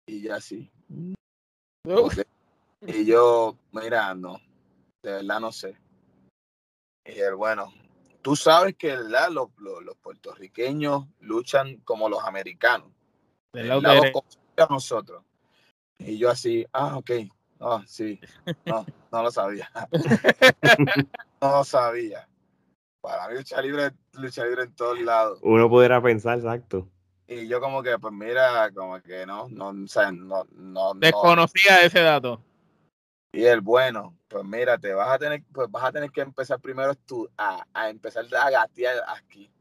[0.06, 0.70] Y ya sí.
[2.80, 4.40] Y yo, mira, no,
[5.02, 5.76] de verdad no sé.
[7.04, 7.72] Y él, bueno,
[8.26, 12.90] tú sabes que Los, los, puertorriqueños luchan como los americanos.
[13.52, 14.02] Del lado
[14.56, 15.22] a nosotros.
[15.96, 17.10] Y yo así, ah, ok.
[17.60, 18.18] Ah, sí.
[18.64, 19.70] No, no lo sabía.
[21.40, 22.28] no lo sabía.
[23.00, 25.38] Para mí lucha libre, lucha libre en todos lados.
[25.42, 26.88] Uno pudiera pensar, exacto.
[27.28, 30.94] Y yo como que, pues mira, como que no, no, o sea, no, no.
[30.94, 32.42] Desconocía ese dato.
[33.36, 36.58] Y el bueno, pues mira, te vas a tener, pues vas a tener que empezar
[36.58, 39.52] primero tú a, a empezar a gatear aquí.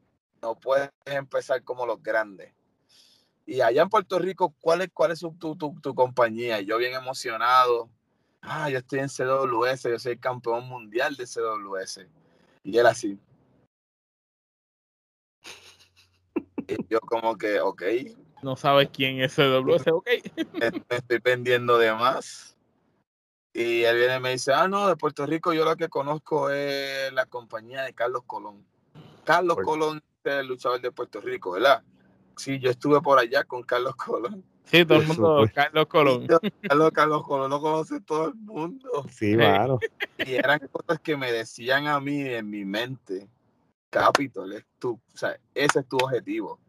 [0.41, 2.53] No puedes empezar como los grandes.
[3.45, 6.61] Y allá en Puerto Rico, ¿cuál es, cuál es tu, tu, tu compañía?
[6.61, 7.89] Yo bien emocionado.
[8.41, 12.07] Ah, yo estoy en CWS, yo soy campeón mundial de CWS.
[12.63, 13.19] Y él así.
[16.65, 17.83] Y yo como que, ok.
[18.41, 20.07] No sabes quién es CWS, ok.
[20.61, 22.54] me estoy vendiendo de más.
[23.55, 26.49] Y él viene y me dice, ah, no, de Puerto Rico yo lo que conozco
[26.49, 28.65] es la compañía de Carlos Colón.
[29.23, 31.81] Carlos Colón es el luchador de Puerto Rico, ¿verdad?
[32.35, 34.43] Sí, yo estuve por allá con Carlos Colón.
[34.65, 36.27] Sí, todo el mundo, Carlos Colón.
[36.27, 39.05] Carlos, Carlos Colón lo conoce todo el mundo.
[39.09, 39.79] Sí, claro.
[40.17, 43.29] Y eran cosas que me decían a mí en mi mente,
[43.89, 46.59] Capitol, es tu, o sea, ese es tu objetivo.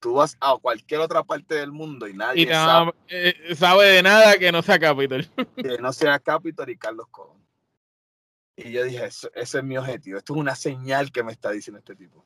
[0.00, 4.36] Tú vas a cualquier otra parte del mundo y nadie sabe, eh, sabe, de nada
[4.36, 5.26] que no sea Capitol.
[5.56, 7.44] Que no sea Capitol y Carlos Colón.
[8.56, 10.18] Y yo dije, ese es mi objetivo.
[10.18, 12.24] Esto es una señal que me está diciendo este tipo.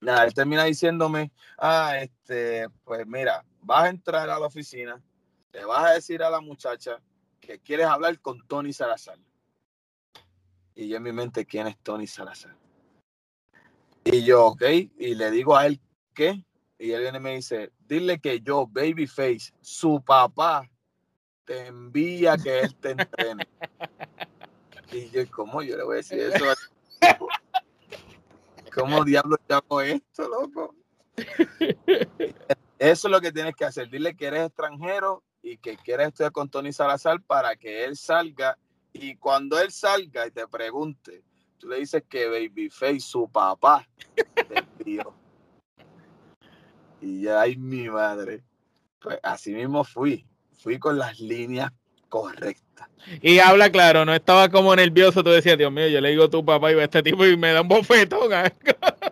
[0.00, 5.02] Nada, él termina diciéndome, ah, este, pues mira, vas a entrar a la oficina,
[5.52, 7.00] le vas a decir a la muchacha
[7.40, 9.18] que quieres hablar con Tony Salazar.
[10.74, 12.54] Y yo en mi mente, ¿quién es Tony Salazar?
[14.04, 14.62] Y yo, ok,
[14.98, 15.80] y le digo a él,
[16.14, 16.44] ¿qué?
[16.78, 20.68] Y él viene y me dice, dile que yo, Babyface, su papá,
[21.44, 23.48] te envía que él te entrene.
[24.92, 26.44] y yo, ¿cómo yo le voy a decir eso?
[28.74, 30.74] ¿Cómo diablos hago esto, loco?
[32.78, 33.88] Eso es lo que tienes que hacer.
[33.88, 38.58] Dile que eres extranjero y que quieres estudiar con Tony Salazar para que él salga.
[38.92, 41.22] Y cuando él salga y te pregunte,
[41.58, 45.14] tú le dices que Babyface, su papá, te envió.
[47.00, 48.42] Y ya, ay, mi madre.
[49.00, 50.26] Pues así mismo fui.
[50.58, 51.72] Fui con las líneas
[52.08, 52.88] correctas.
[53.22, 55.22] Y habla claro, no estaba como nervioso.
[55.22, 57.36] Tú decías, Dios mío, yo le digo a tu papá y a este tipo y
[57.36, 58.30] me da un bofetón.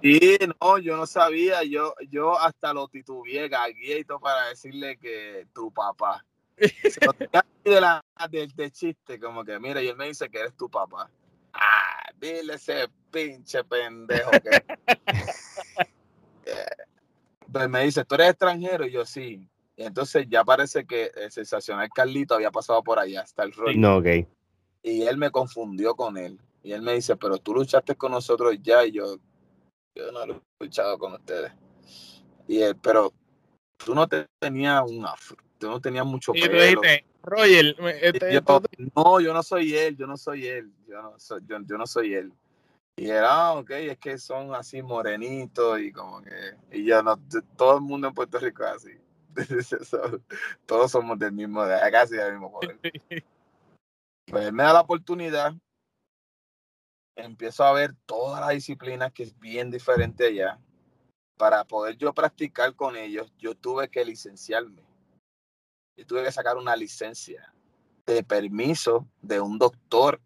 [0.03, 4.99] Sí, no, yo no sabía, yo, yo hasta lo titubeé, gagué y todo para decirle
[4.99, 6.23] que tu papá.
[6.59, 7.15] Se lo
[7.65, 11.09] de, la, de, chiste, como que mira, y él me dice que eres tu papá.
[11.55, 14.63] Ah, dile ese pinche pendejo que.
[17.55, 18.87] pues me dice, ¿tú eres extranjero?
[18.87, 19.49] Y yo sí.
[19.77, 23.79] Y entonces ya parece que el sensacional Carlito había pasado por allá hasta el rollo.
[23.79, 24.07] No, ok.
[24.83, 26.39] Y él me confundió con él.
[26.63, 28.85] Y él me dice, pero tú luchaste con nosotros ya.
[28.85, 29.17] Y yo,
[29.95, 31.53] yo no lo he luchado con ustedes.
[32.47, 33.13] Y él, pero
[33.77, 36.61] tú no tenías un afro, tú no tenías mucho pelo.
[36.61, 38.43] Dijiste, Roger, este,
[38.95, 42.15] no, yo no soy él, yo no soy él, yo no soy, yo, no soy
[42.15, 42.33] él.
[42.97, 47.17] Y era, ah, ok, es que son así morenitos y como que, y yo no,
[47.57, 48.93] todo el mundo en Puerto Rico es así.
[50.67, 52.79] Todos somos del mismo, casi del mismo poder.
[54.27, 55.55] Pues él me da la oportunidad
[57.17, 60.59] empiezo a ver todas las disciplinas que es bien diferente allá.
[61.37, 64.83] Para poder yo practicar con ellos, yo tuve que licenciarme.
[65.97, 67.53] Yo tuve que sacar una licencia
[68.07, 70.21] de permiso de un doctor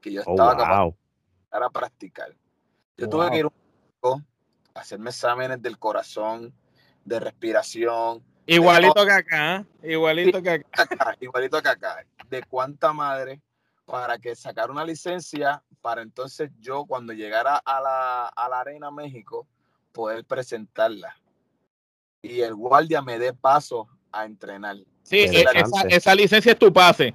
[0.00, 0.92] que yo oh, estaba
[1.50, 2.34] capaz para practicar.
[2.96, 3.46] Yo tuve que ir
[4.74, 6.52] a hacerme exámenes del corazón,
[7.04, 8.22] de respiración.
[8.46, 11.16] Igualito que acá, igualito que acá.
[11.20, 12.04] Igualito que acá.
[12.28, 13.40] De cuánta madre
[13.84, 18.90] para que sacar una licencia para entonces yo cuando llegara a la, a la Arena
[18.90, 19.48] México
[19.92, 21.16] poder presentarla
[22.22, 24.76] y el guardia me dé paso a entrenar.
[25.02, 25.44] Sí, e,
[25.90, 27.14] esa, licencia es tu pase.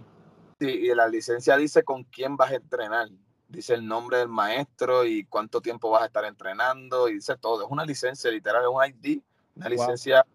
[0.59, 3.07] Sí, y la licencia dice con quién vas a entrenar.
[3.47, 7.63] Dice el nombre del maestro y cuánto tiempo vas a estar entrenando y dice todo.
[7.63, 9.21] Es una licencia, literal, es un ID,
[9.55, 10.25] una licencia,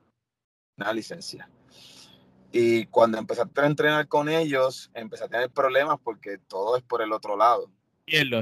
[0.77, 1.51] una licencia.
[2.53, 7.03] Y cuando empecé a entrenar con ellos, empecé a tener problemas porque todo es por
[7.03, 7.71] el otro lado.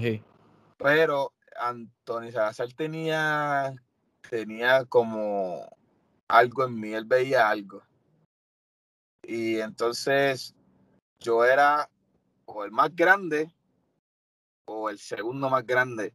[0.00, 0.22] sí.
[0.78, 3.74] Pero Antonio Salazar tenía,
[4.28, 5.68] tenía como
[6.28, 7.82] algo en mí, él veía algo.
[9.22, 10.54] Y entonces
[11.20, 11.90] yo era
[12.46, 13.52] o el más grande
[14.68, 16.12] o el segundo más grande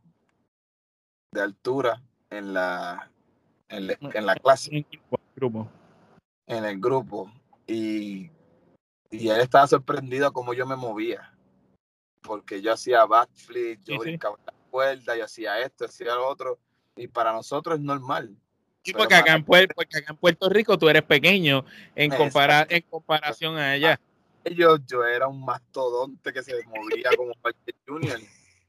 [1.31, 3.11] de altura en la,
[3.67, 4.69] en la, en la clase.
[4.71, 4.99] En el
[5.35, 5.67] grupo.
[6.45, 7.31] En el grupo.
[7.65, 8.29] Y,
[9.09, 11.33] y él estaba sorprendido cómo yo me movía.
[12.21, 16.59] Porque yo hacía backflip, yo brincaba la cuerda, yo hacía esto, hacía lo otro.
[16.95, 18.37] Y para nosotros es normal.
[18.83, 22.67] Sí, porque acá, en Puerto, porque acá en Puerto Rico tú eres pequeño en, comparar,
[22.69, 23.99] en comparación a ella.
[24.45, 28.19] Yo, yo era un mastodonte que se movía como cualquier junior.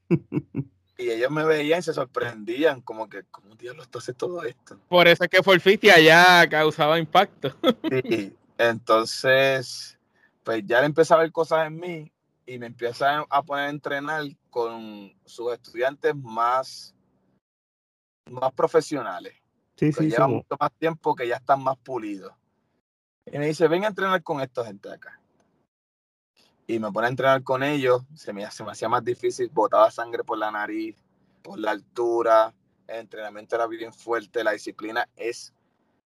[0.97, 4.79] y ellos me veían y se sorprendían, como que, ¿cómo diablos tú haces todo esto?
[4.87, 7.55] Por eso es que Forfiti allá causaba impacto.
[7.89, 9.97] sí, entonces,
[10.43, 12.11] pues ya le empezó a ver cosas en mí
[12.45, 16.95] y me empieza a poner a entrenar con sus estudiantes más,
[18.29, 19.33] más profesionales.
[19.75, 22.33] Sí, sí, llevan mucho más tiempo que ya están más pulidos.
[23.25, 25.19] Y me dice, ven a entrenar con esta gente acá.
[26.67, 29.91] Y me pone a entrenar con ellos, se me, se me hacía más difícil, botaba
[29.91, 30.95] sangre por la nariz,
[31.43, 32.53] por la altura,
[32.87, 35.53] el entrenamiento era bien fuerte, la disciplina es...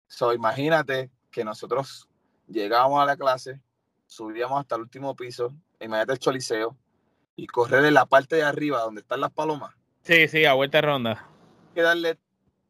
[0.07, 2.09] So, imagínate que nosotros
[2.46, 3.61] llegábamos a la clase,
[4.07, 6.76] subíamos hasta el último piso, imagínate el choliseo,
[7.36, 9.74] y correr en la parte de arriba donde están las palomas.
[10.03, 11.28] Sí, sí, a vuelta ronda.
[11.68, 12.18] Hay que darle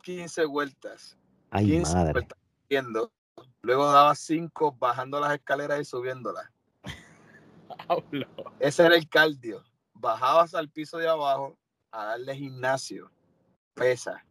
[0.02, 1.16] 15 vueltas.
[1.50, 2.12] Ay, 15 madre.
[2.12, 3.12] vueltas viendo
[3.62, 6.48] Luego daba cinco bajando las escaleras y subiéndolas.
[8.58, 9.64] Ese era el cardio.
[9.94, 11.58] Bajabas al piso de abajo
[11.90, 13.10] a darle gimnasio,
[13.74, 14.24] pesa.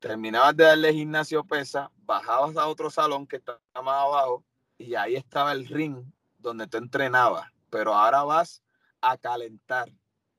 [0.00, 4.44] Terminabas de darle gimnasio, pesa, bajabas a otro salón que estaba más abajo
[4.78, 6.04] y ahí estaba el ring
[6.38, 7.48] donde tú entrenabas.
[7.70, 8.62] Pero ahora vas
[9.00, 9.92] a calentar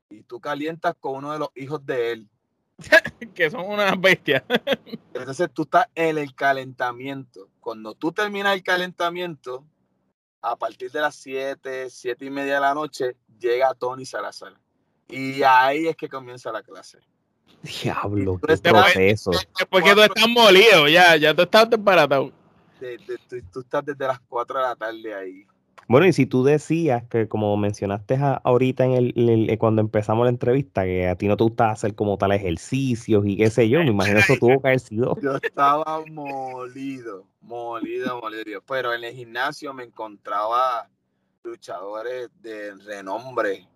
[0.10, 2.30] y tú calientas con uno de los hijos de él.
[3.36, 4.44] que son unas bestias.
[5.14, 7.50] Entonces tú estás en el calentamiento.
[7.60, 9.66] Cuando tú terminas el calentamiento,
[10.44, 14.54] a partir de las 7, 7 y media de la noche, llega Tony Salazar.
[15.08, 17.00] Y ahí es que comienza la clase.
[17.62, 19.32] Diablo, qué proceso.
[19.58, 22.32] Después que tú estás molido, ya, ya tú estás desbaratado.
[23.52, 25.48] tú estás desde las 4 de la tarde ahí.
[25.94, 30.32] Bueno, y si tú decías que, como mencionaste ahorita en el, eh, cuando empezamos la
[30.32, 33.78] entrevista, que a ti no te gusta hacer como tal ejercicios y qué sé yo,
[33.78, 35.16] me imagino eso tuvo que haber sido.
[35.22, 38.64] Yo estaba molido, molido, molido.
[38.68, 40.90] Pero en el gimnasio me encontraba
[41.44, 43.68] luchadores de renombre.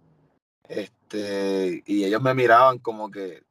[0.68, 3.44] Este, y ellos me miraban como que,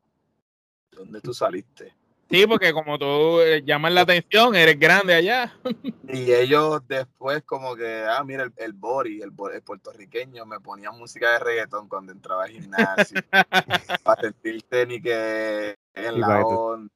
[0.91, 1.95] ¿dónde tú saliste?
[2.29, 5.57] Sí, porque como tú eh, llamas la atención, eres grande allá.
[6.09, 11.33] Y ellos después como que, ah, mira, el, el Bori, el, puertorriqueño, me ponía música
[11.33, 13.21] de reggaetón cuando entraba al gimnasio.
[14.03, 16.91] para sentirte ni que en la onda,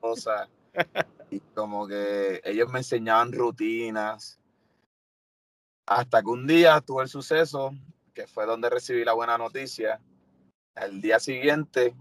[0.00, 0.48] cosas.
[1.30, 4.38] Y como que ellos me enseñaban rutinas.
[5.86, 7.72] Hasta que un día tuve el suceso,
[8.14, 10.00] que fue donde recibí la buena noticia.
[10.76, 11.94] El día siguiente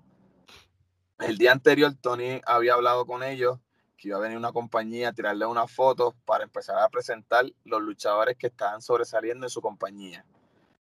[1.19, 3.59] el día anterior, Tony había hablado con ellos
[3.97, 7.81] que iba a venir una compañía a tirarle unas fotos para empezar a presentar los
[7.81, 10.25] luchadores que estaban sobresaliendo en su compañía.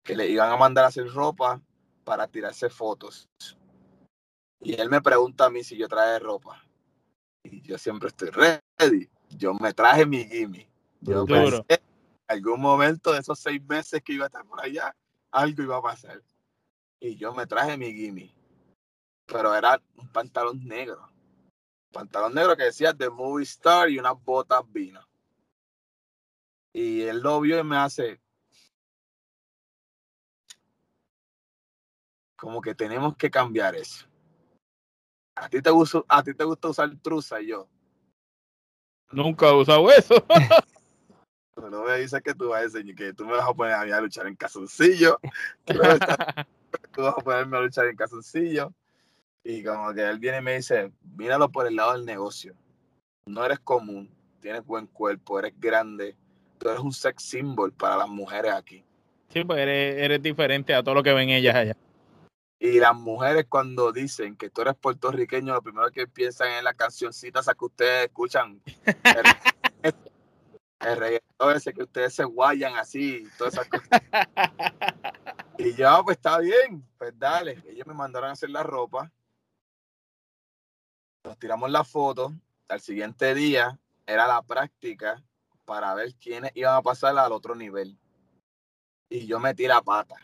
[0.04, 1.62] Que le iban a mandar a hacer ropa
[2.06, 3.28] para tirarse fotos.
[4.62, 6.64] Y él me pregunta a mí si yo traje ropa.
[7.44, 9.10] Y yo siempre estoy ready.
[9.30, 10.70] Yo me traje mi gimme.
[11.02, 11.80] Yo pensé en
[12.30, 14.96] algún momento de esos seis meses que iba a estar por allá,
[15.32, 16.22] algo iba a pasar.
[17.02, 18.34] Y yo me traje mi gimme
[19.34, 21.10] pero era un pantalón negro.
[21.92, 25.02] pantalón negro que decía The Movie Star y unas botas vino.
[26.72, 28.22] Y él lo vio y me hace.
[32.38, 34.08] Como que tenemos que cambiar eso.
[35.36, 37.42] ¿A ti te gusta, a ti te gusta usar truza?
[37.42, 37.68] Y yo.
[39.12, 40.14] Nunca he usado eso.
[41.72, 43.84] no me dices que tú vas a enseñar, que tú me vas a poner a
[43.84, 45.20] mí a luchar en calzoncillo.
[45.66, 48.72] tú vas a ponerme a luchar en calzoncillo.
[49.44, 52.56] Y como que él viene y me dice, míralo por el lado del negocio.
[53.26, 56.16] No eres común, tienes buen cuerpo, eres grande,
[56.58, 58.86] tú eres un sex symbol para las mujeres aquí.
[59.30, 61.78] Sí, pues eres, diferente a todo lo que ven ellas allá.
[62.60, 66.64] Y las mujeres cuando dicen que tú eres puertorriqueño, lo primero que piensan es en
[66.64, 68.62] las cancioncitas que ustedes escuchan.
[68.86, 69.94] el,
[70.80, 73.90] el reggaetón ese que ustedes se guayan así, todas esas cosas.
[75.56, 77.62] Y yo, ah, pues está bien, pues dale.
[77.70, 79.12] Ellos me mandaron a hacer la ropa
[81.24, 82.34] nos tiramos la foto.
[82.68, 85.24] Al siguiente día era la práctica
[85.66, 87.98] para ver quiénes iban a pasar al otro nivel.
[89.10, 90.16] Y yo metí la pata.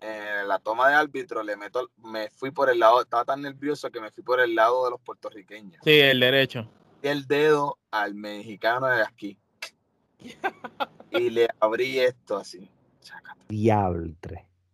[0.00, 3.90] En la toma de árbitro le meto, me fui por el lado, estaba tan nervioso
[3.90, 5.80] que me fui por el lado de los puertorriqueños.
[5.84, 6.68] Sí, el derecho.
[7.02, 9.38] Y el dedo al mexicano de aquí.
[11.10, 12.68] y le abrí esto así.
[13.48, 14.14] Diablo.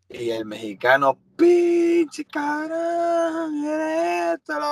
[0.09, 3.47] Y el mexicano, pinche cara,
[4.33, 4.67] esto, lo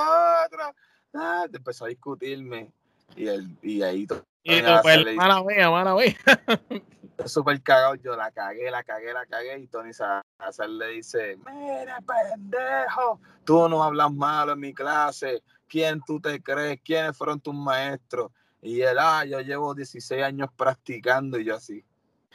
[0.45, 0.75] otro.
[1.13, 2.71] Ah, empezó a discutirme.
[3.15, 4.23] Y, el, y ahí todo.
[4.43, 6.15] Y pues, mala mía, mala mía.
[7.25, 9.59] Súper cagado, yo la cagué, la cagué, la cagué.
[9.59, 15.43] Y Tony Salazar le dice: Mira, pendejo, tú no hablas malo en mi clase.
[15.67, 16.79] ¿Quién tú te crees?
[16.83, 18.31] ¿Quiénes fueron tus maestros?
[18.61, 21.37] Y él, ah, yo llevo 16 años practicando.
[21.39, 21.83] Y yo así.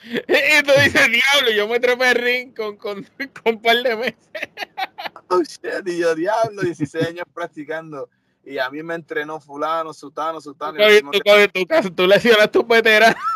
[0.04, 3.04] Y tú dices, diablo, yo me trepé el ring con, con,
[3.44, 4.16] con, un par de meses.
[5.28, 8.10] Oh, shit, y yo, diablo, 16 años practicando.
[8.44, 10.76] Y a mí me entrenó fulano, sutano, sutano.
[10.76, 13.16] Tú, tú, tú, tú lesionas tu veterano.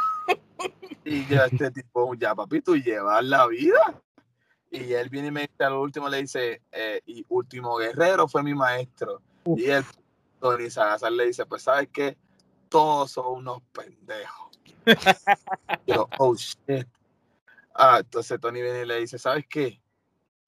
[1.04, 4.02] Y yo, este tipo, ya papi, tú llevas la vida.
[4.72, 8.42] Y él viene y me dice, al último le dice, eh, y Último Guerrero fue
[8.42, 9.22] mi maestro.
[9.44, 9.84] Y él,
[10.40, 12.16] Tony Salazar, le dice, pues, ¿sabes qué?
[12.68, 14.45] Todos son unos pendejos
[15.86, 16.86] yo, oh shit.
[17.74, 19.82] Ah, entonces Tony viene y le dice, ¿sabes qué?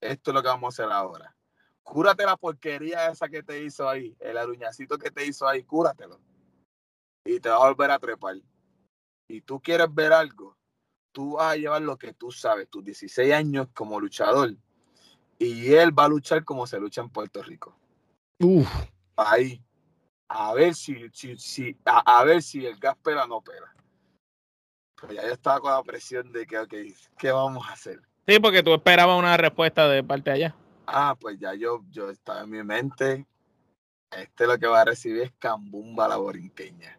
[0.01, 1.35] Esto es lo que vamos a hacer ahora.
[1.83, 6.21] Cúrate la porquería esa que te hizo ahí, el aruñacito que te hizo ahí, cúratelo.
[7.25, 8.37] Y te va a volver a trepar.
[9.27, 10.57] Y tú quieres ver algo,
[11.13, 14.55] tú vas a llevar lo que tú sabes, tus 16 años como luchador.
[15.39, 17.77] Y él va a luchar como se lucha en Puerto Rico.
[18.41, 18.69] Uf.
[19.17, 19.63] Ahí.
[20.29, 23.75] a ver si, si, si a, ver si el gas pela o no pela.
[25.01, 26.75] Pues ya yo estaba con la presión de que, ok,
[27.19, 28.01] ¿qué vamos a hacer?
[28.27, 30.57] Sí, porque tú esperabas una respuesta de parte de allá.
[30.87, 33.27] Ah, pues ya yo, yo estaba en mi mente,
[34.11, 36.99] este lo que va a recibir es cambumba la borinqueña.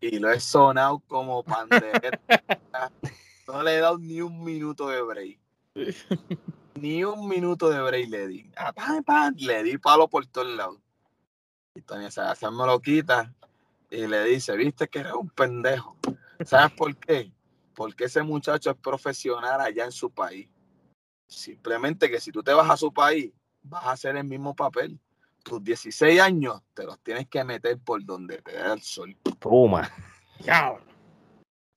[0.00, 2.00] Y lo he sonado como pandera.
[3.46, 5.38] no le he dado ni un minuto de break.
[6.74, 8.50] ni un minuto de break le di.
[8.56, 10.78] Ah, le di palo por todos lados.
[11.74, 13.32] Y Tony se hace lo quita
[13.90, 15.96] y le dice, viste que eres un pendejo.
[16.44, 17.32] ¿Sabes por qué?
[17.74, 20.48] Porque ese muchacho es profesional allá en su país.
[21.28, 23.32] Simplemente que si tú te vas a su país,
[23.62, 24.98] vas a hacer el mismo papel.
[25.42, 29.16] Tus 16 años te los tienes que meter por donde te da el sol.
[29.38, 29.90] Toma.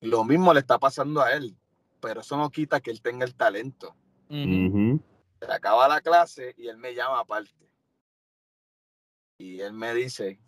[0.00, 1.56] Lo mismo le está pasando a él,
[2.00, 3.94] pero eso no quita que él tenga el talento.
[4.28, 7.70] Se acaba la clase y él me llama aparte.
[9.38, 10.40] Y él me dice,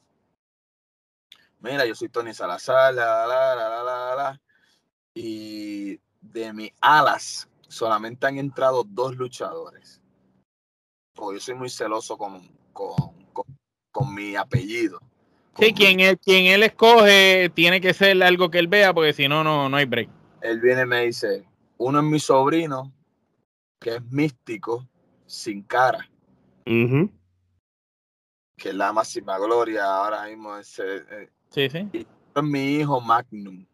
[1.61, 4.41] mira, yo soy Tony Salazar, la, la, la, la, la,
[5.15, 10.01] y de mis alas solamente han entrado dos luchadores.
[11.17, 15.01] yo soy muy celoso con, con, mi apellido.
[15.59, 19.27] Sí, quien él, quien él escoge tiene que ser algo que él vea, porque si
[19.27, 20.11] no, no, no hay break.
[20.43, 21.47] Él viene y me dice,
[21.79, 22.93] uno es mi sobrino,
[23.81, 24.87] que es místico,
[25.25, 26.11] sin cara.
[26.65, 30.57] Que es la máxima gloria ahora mismo.
[30.57, 31.89] Ese, eh, sí, sí.
[31.93, 33.67] Y es mi hijo Magnum.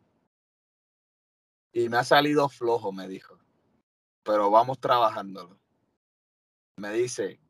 [1.72, 3.38] Y me ha salido flojo, me dijo.
[4.24, 5.58] Pero vamos trabajándolo.
[6.78, 7.40] Me dice,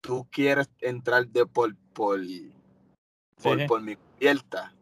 [0.00, 2.20] tú quieres entrar de por, por,
[3.42, 4.74] por, mi cubierta.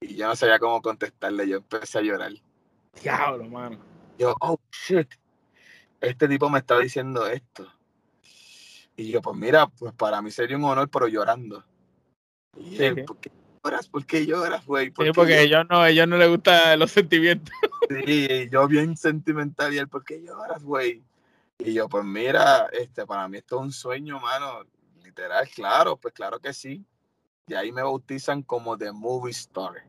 [0.00, 1.48] Y yo no sabía cómo contestarle.
[1.48, 2.32] Yo empecé a llorar.
[3.02, 3.78] Diablo, mano.
[4.18, 5.08] Yo, oh, shit
[6.08, 7.66] este tipo me está diciendo esto.
[8.96, 11.64] Y yo, pues mira, pues para mí sería un honor, pero llorando.
[12.56, 13.30] Y ¿por qué
[13.64, 13.88] lloras?
[13.88, 14.86] ¿Por qué lloras, güey?
[14.88, 17.54] sí, porque ellos no, ellos no les gustan los sentimientos.
[18.06, 21.04] Sí, yo bien sentimental y él, ¿por qué lloras, güey?
[21.58, 24.64] Y yo, pues mira, este, para mí esto es un sueño, mano.
[25.02, 26.82] Literal, claro, pues claro que sí.
[27.46, 29.84] Y ahí me bautizan como The Movie Star.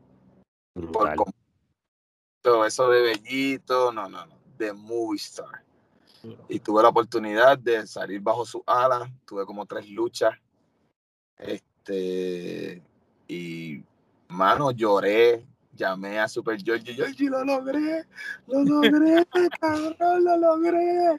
[0.92, 1.14] Por
[2.42, 4.38] todo eso de bellito, no, no, no.
[4.58, 5.64] The Movie Star.
[6.50, 10.34] Y tuve la oportunidad de salir bajo su ala, tuve como tres luchas.
[11.38, 12.82] Este,
[13.28, 13.82] y
[14.28, 18.04] mano, lloré, llamé a Super Georgie, Georgie, lo logré,
[18.46, 19.26] lo logré,
[19.60, 21.16] cabrón, lo logré.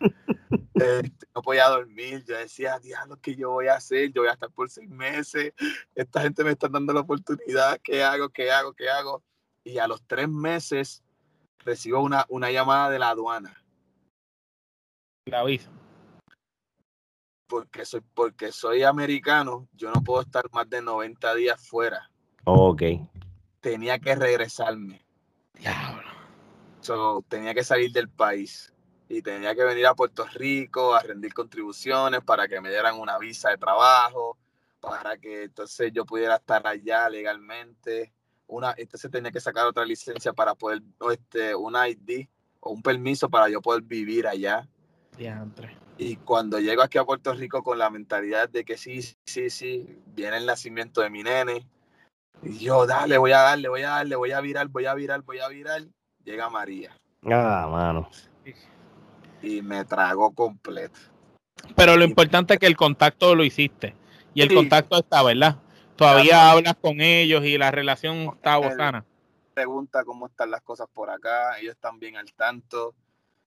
[0.74, 4.12] Este, no podía dormir, yo decía, diablo, ¿qué yo voy a hacer?
[4.12, 5.54] Yo voy a estar por seis meses,
[5.96, 9.24] esta gente me está dando la oportunidad, ¿qué hago, qué hago, qué hago?
[9.64, 11.04] Y a los tres meses
[11.66, 13.64] recibo una, una llamada de la aduana
[15.30, 15.70] la visa.
[17.48, 22.10] Porque soy, porque soy americano, yo no puedo estar más de 90 días fuera.
[22.44, 22.82] ok.
[23.62, 25.06] Tenía que regresarme.
[25.54, 27.24] Diablo.
[27.28, 28.72] tenía que salir del país
[29.10, 33.18] y tenía que venir a Puerto Rico a rendir contribuciones para que me dieran una
[33.18, 34.38] visa de trabajo,
[34.80, 38.14] para que entonces yo pudiera estar allá legalmente.
[38.48, 40.82] Una, entonces tenía que sacar otra licencia para poder,
[41.12, 42.28] este, una ID
[42.60, 44.68] o un permiso para yo poder vivir allá.
[45.98, 50.00] Y cuando llego aquí a Puerto Rico con la mentalidad de que sí, sí, sí,
[50.08, 51.66] viene el nacimiento de mi nene,
[52.44, 55.22] y yo, dale, voy a darle, voy a darle, voy a virar, voy a virar,
[55.24, 55.82] voy a virar,
[56.24, 56.96] llega María.
[57.26, 58.10] Ah, mano.
[59.42, 61.00] Y me tragó completo.
[61.76, 63.96] Pero lo importante es que el contacto lo hiciste.
[64.34, 65.58] Y el contacto está, ¿verdad?
[65.96, 69.04] Todavía hablas con ellos y la relación está bozana.
[69.56, 72.94] Pregunta cómo están las cosas por acá, ellos están bien al tanto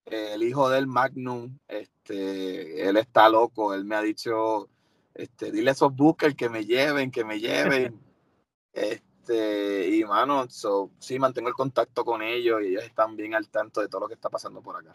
[0.06, 4.68] el hijo del Magnum, este, él está loco, él me ha dicho,
[5.14, 8.01] este, dile a esos bookers que me lleven, que me lleven.
[8.72, 13.81] este, y mano, sí mantengo el contacto con ellos y ellos están bien al tanto
[13.81, 14.93] de todo lo que está pasando por acá.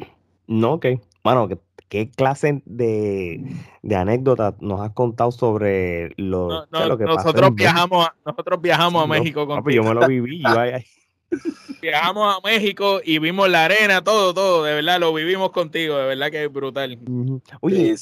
[0.47, 0.85] No, ok.
[1.23, 1.47] Mano,
[1.89, 3.41] ¿qué, clase de,
[3.81, 6.67] de anécdotas nos has contado sobre lo,
[6.97, 10.43] que nosotros viajamos, nosotros viajamos a México con yo me lo viví.
[10.43, 10.49] yo,
[11.81, 16.05] Viajamos a México y vimos la arena, todo, todo, de verdad, lo vivimos contigo, de
[16.05, 16.99] verdad que es brutal.
[17.61, 17.95] Oye,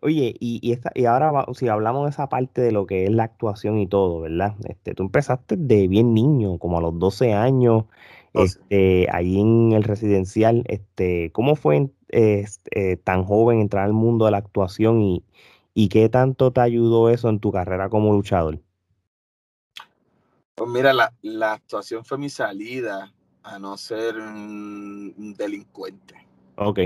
[0.00, 3.24] oye y, esta, y ahora si hablamos de esa parte de lo que es la
[3.24, 4.54] actuación y todo, ¿verdad?
[4.68, 7.84] Este, tú empezaste de bien niño, como a los 12 años,
[8.34, 14.32] este, ahí en el residencial, este, ¿cómo fue este, tan joven entrar al mundo de
[14.32, 15.24] la actuación y,
[15.74, 18.60] y qué tanto te ayudó eso en tu carrera como luchador?
[20.58, 26.26] Pues mira, la, la, actuación fue mi salida a no ser un, delincuente.
[26.56, 26.80] Ok.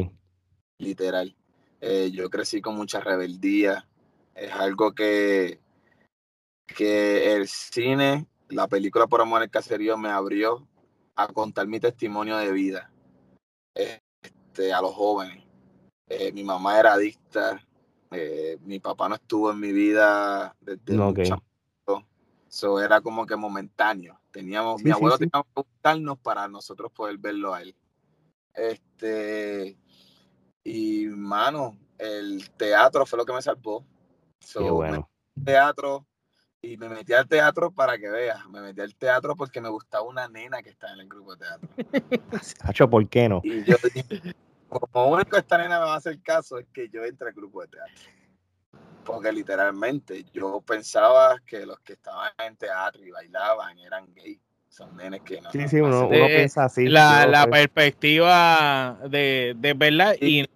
[0.79, 1.35] Literal.
[1.81, 3.89] Eh, yo crecí con mucha rebeldía.
[4.35, 5.59] Es algo que,
[6.67, 10.67] que el cine, la película Por Amor el Caserío me abrió
[11.17, 12.91] a contar mi testimonio de vida
[13.75, 15.45] este, a los jóvenes.
[16.09, 17.63] Eh, mi mamá era adicta,
[18.11, 21.31] eh, mi papá no estuvo en mi vida desde okay.
[22.53, 24.21] Eso era como que momentáneo.
[24.31, 27.75] Teníamos, mi abuelo tenía que buscarnos para nosotros poder verlo a él.
[28.53, 29.79] Este,
[30.63, 33.87] y mano, el teatro fue lo que me salvó.
[34.55, 35.09] bueno.
[35.43, 36.07] teatro
[36.61, 38.47] y me metí al teatro para que veas.
[38.51, 41.47] Me metí al teatro porque me gustaba una nena que estaba en el grupo de
[41.47, 41.69] teatro.
[42.61, 43.41] Hacho, ¿por qué no?
[43.45, 43.77] Y yo
[44.69, 47.63] como único esta nena me va a hacer caso es que yo entre al grupo
[47.63, 47.95] de teatro.
[49.05, 54.39] Porque literalmente yo pensaba que los que estaban en teatro y bailaban eran gays.
[54.69, 55.51] Son nenes que no.
[55.51, 56.87] Sí, sí, uno, piensa así.
[56.87, 60.49] La, la perspectiva de, de verdad y,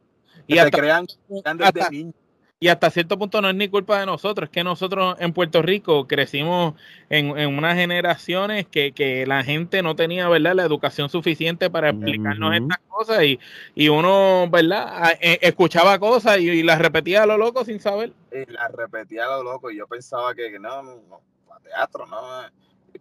[0.47, 2.14] y, hasta, crean, desde niños
[2.58, 5.60] y hasta cierto punto no es ni culpa de nosotros, es que nosotros en Puerto
[5.60, 6.74] Rico crecimos
[7.10, 11.90] en, en unas generaciones que, que, la gente no tenía, ¿verdad?, la educación suficiente para
[11.90, 13.38] explicarnos estas cosas y,
[13.74, 18.14] y, uno, ¿verdad?, e, escuchaba cosas y, las repetía a lo loco sin saber.
[18.32, 21.20] Y las repetía a lo loco y yo pensaba que no, no,
[21.62, 22.20] teatro, no,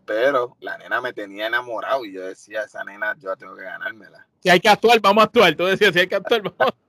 [0.06, 4.28] pero la nena me tenía enamorado y yo decía, esa nena yo tengo que ganármela.
[4.42, 5.56] Si hay que actuar, vamos a actuar.
[5.56, 6.85] Tú decías, si hay que actuar, vamos a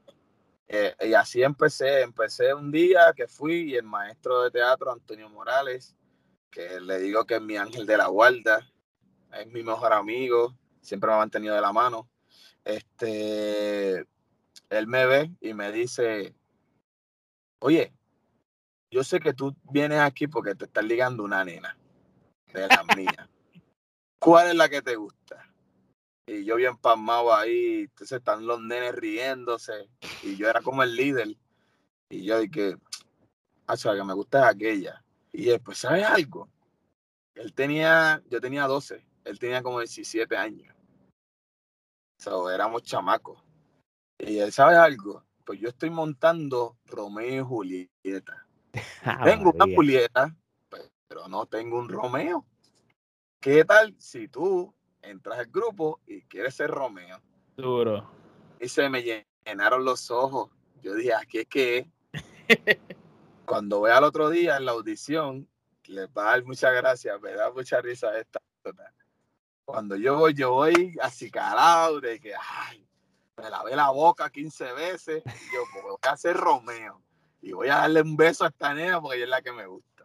[0.69, 5.29] eh, y así empecé, empecé un día que fui y el maestro de teatro, Antonio
[5.29, 5.97] Morales,
[6.51, 8.67] que le digo que es mi ángel de la guarda,
[9.33, 12.09] es mi mejor amigo, siempre me ha mantenido de la mano.
[12.65, 14.07] Este,
[14.71, 16.35] él me ve y me dice,
[17.61, 17.93] oye,
[18.91, 21.77] yo sé que tú vienes aquí porque te estás ligando una nena
[22.53, 23.29] de la mía.
[24.19, 25.46] ¿Cuál es la que te gusta?
[26.27, 29.89] Y yo bien pasmado ahí, entonces están los nenes riéndose,
[30.23, 31.37] y yo era como el líder,
[32.11, 32.77] y yo dije,
[33.67, 35.05] ah, que me gusta es aquella.
[35.33, 36.49] Y después, ¿sabes algo?
[37.35, 40.75] Él tenía, yo tenía 12, él tenía como 17 años.
[42.19, 43.43] O sea, éramos chamacos.
[44.19, 45.25] Y él, ¿sabes algo?
[45.45, 48.43] Pues yo estoy montando Romeo y Julieta.
[49.03, 50.37] Ah, tengo una Julieta,
[51.09, 52.45] pero no tengo un Romeo.
[53.41, 54.76] ¿Qué tal si tú
[55.11, 57.21] entras al grupo y quieres ser Romeo.
[57.57, 58.11] Duro.
[58.61, 60.51] Y se me llenaron los ojos.
[60.83, 61.91] Yo dije, ¿qué es que
[63.45, 65.49] Cuando voy al otro día en la audición,
[65.85, 68.41] les va a dar muchas gracias, me da mucha risa esta.
[69.65, 72.87] Cuando yo voy, yo voy así calado de que, ay,
[73.37, 75.23] me lavé la boca 15 veces.
[75.27, 77.03] Y yo, pues voy a ser Romeo.
[77.43, 79.67] Y voy a darle un beso a esta nena porque ella es la que me
[79.67, 80.05] gusta.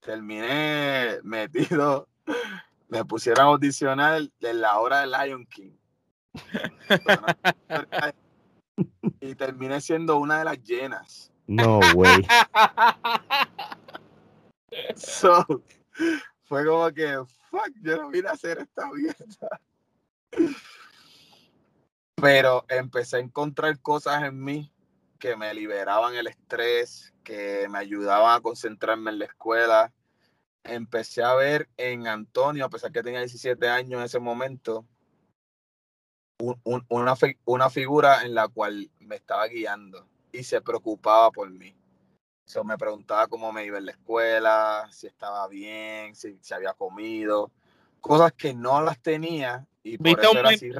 [0.00, 2.08] Terminé metido
[2.88, 5.76] me pusieron a audicionar de la hora de Lion King.
[9.20, 11.32] y terminé siendo una de las llenas.
[11.46, 12.26] No, güey.
[14.94, 15.62] So,
[16.42, 17.16] fue como que,
[17.50, 19.60] fuck, yo no vine a hacer esta mierda.
[22.16, 24.70] Pero empecé a encontrar cosas en mí
[25.18, 29.92] que me liberaban el estrés, que me ayudaban a concentrarme en la escuela,
[30.68, 34.86] empecé a ver en Antonio, a pesar que tenía 17 años en ese momento,
[36.88, 37.14] una,
[37.44, 41.74] una figura en la cual me estaba guiando y se preocupaba por mí.
[42.46, 46.74] So, me preguntaba cómo me iba en la escuela, si estaba bien, si, se había
[46.74, 47.50] comido,
[48.00, 50.70] cosas que no las tenía y por eso era así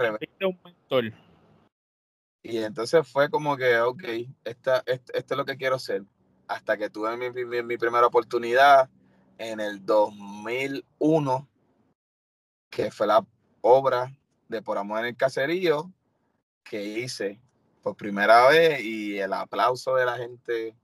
[0.42, 1.14] un
[2.42, 4.04] Y entonces fue como que, ok,
[4.44, 6.04] esta, esto, es lo que quiero ser.
[6.46, 8.88] Hasta que tuve mi, mi, mi primera oportunidad,
[9.38, 11.48] en el 2001,
[12.70, 13.24] que fue la
[13.60, 14.12] obra
[14.48, 15.90] de Por Amor en el Caserío
[16.68, 17.40] que hice
[17.82, 20.74] por primera vez y el aplauso de la gente,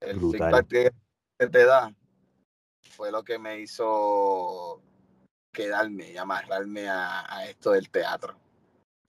[0.00, 1.94] el feedback que te da,
[2.90, 4.80] fue lo que me hizo
[5.52, 8.34] quedarme y amarrarme a, esto del teatro.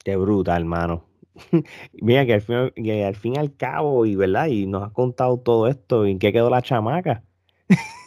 [0.04, 1.06] Qué brutal, hermano.
[1.94, 4.92] Mira que al, fin, que al fin y al cabo, y verdad, y nos has
[4.94, 7.24] contado todo esto, ¿en qué quedó la chamaca?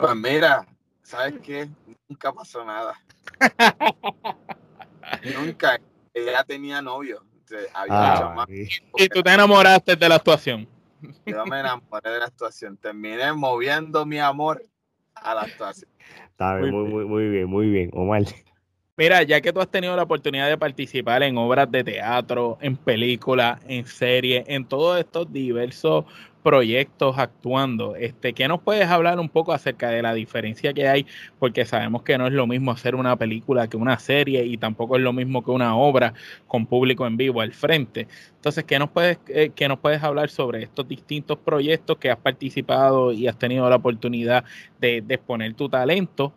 [0.00, 0.66] Pues mira,
[1.02, 1.68] ¿sabes qué?
[2.08, 2.94] Nunca pasó nada.
[5.38, 5.78] Nunca.
[6.14, 7.22] Ella tenía novio.
[7.74, 10.68] Ah, y tú te enamoraste de la actuación.
[11.26, 12.76] Yo me enamoré de la actuación.
[12.76, 14.62] Terminé moviendo mi amor
[15.14, 15.90] a la actuación.
[16.30, 18.22] Está bien, muy, muy, muy bien, muy bien, Omar.
[18.96, 22.76] Mira, ya que tú has tenido la oportunidad de participar en obras de teatro, en
[22.76, 26.04] películas, en series, en todos estos diversos
[26.42, 31.06] proyectos actuando, este, ¿qué nos puedes hablar un poco acerca de la diferencia que hay?
[31.38, 34.96] Porque sabemos que no es lo mismo hacer una película que una serie y tampoco
[34.96, 36.14] es lo mismo que una obra
[36.46, 38.08] con público en vivo al frente.
[38.36, 42.18] Entonces, ¿qué nos puedes, eh, qué nos puedes hablar sobre estos distintos proyectos que has
[42.18, 44.44] participado y has tenido la oportunidad
[44.80, 46.32] de, de exponer tu talento?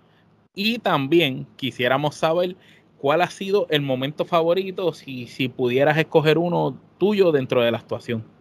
[0.56, 2.56] Y también quisiéramos saber
[3.04, 7.78] cuál ha sido el momento favorito, si, si pudieras escoger uno tuyo dentro de la
[7.78, 8.33] actuación.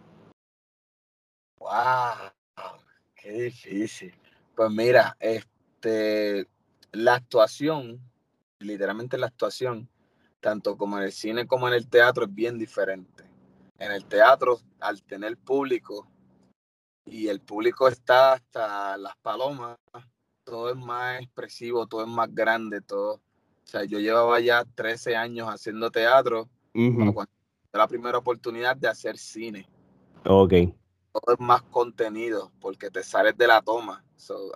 [1.73, 2.29] ¡Wow!
[3.15, 4.13] ¡Qué difícil!
[4.55, 6.47] Pues mira, este,
[6.91, 7.99] la actuación,
[8.59, 9.89] literalmente la actuación,
[10.39, 13.23] tanto como en el cine como en el teatro, es bien diferente.
[13.79, 16.07] En el teatro, al tener público,
[17.05, 19.77] y el público está hasta las palomas,
[20.43, 23.13] todo es más expresivo, todo es más grande, todo.
[23.15, 27.31] O sea, yo llevaba ya 13 años haciendo teatro, cuando
[27.71, 29.67] la primera oportunidad de hacer cine.
[30.25, 30.53] Ok.
[31.13, 34.03] Todo es más contenido, porque te sales de la toma.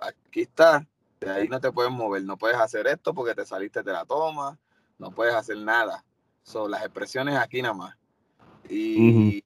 [0.02, 0.86] aquí está,
[1.20, 4.04] de ahí no te puedes mover, no puedes hacer esto porque te saliste de la
[4.04, 4.58] toma,
[4.98, 6.04] no puedes hacer nada.
[6.42, 7.96] Son las expresiones aquí nada más.
[8.68, 9.44] Y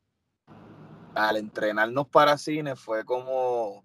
[1.15, 3.85] al entrenarnos para cine fue como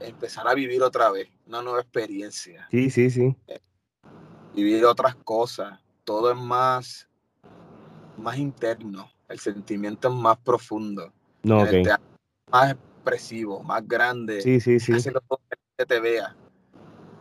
[0.00, 2.66] empezar a vivir otra vez, una nueva experiencia.
[2.70, 3.36] Sí, sí, sí.
[4.54, 5.80] vivir otras cosas.
[6.04, 7.08] Todo es más,
[8.16, 9.10] más interno.
[9.28, 11.12] El sentimiento es más profundo.
[11.42, 11.64] No,
[12.50, 14.40] más expresivo, más grande.
[14.40, 14.92] Sí, sí, sí.
[15.76, 16.36] que te vea.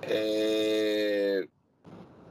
[0.01, 1.47] Eh,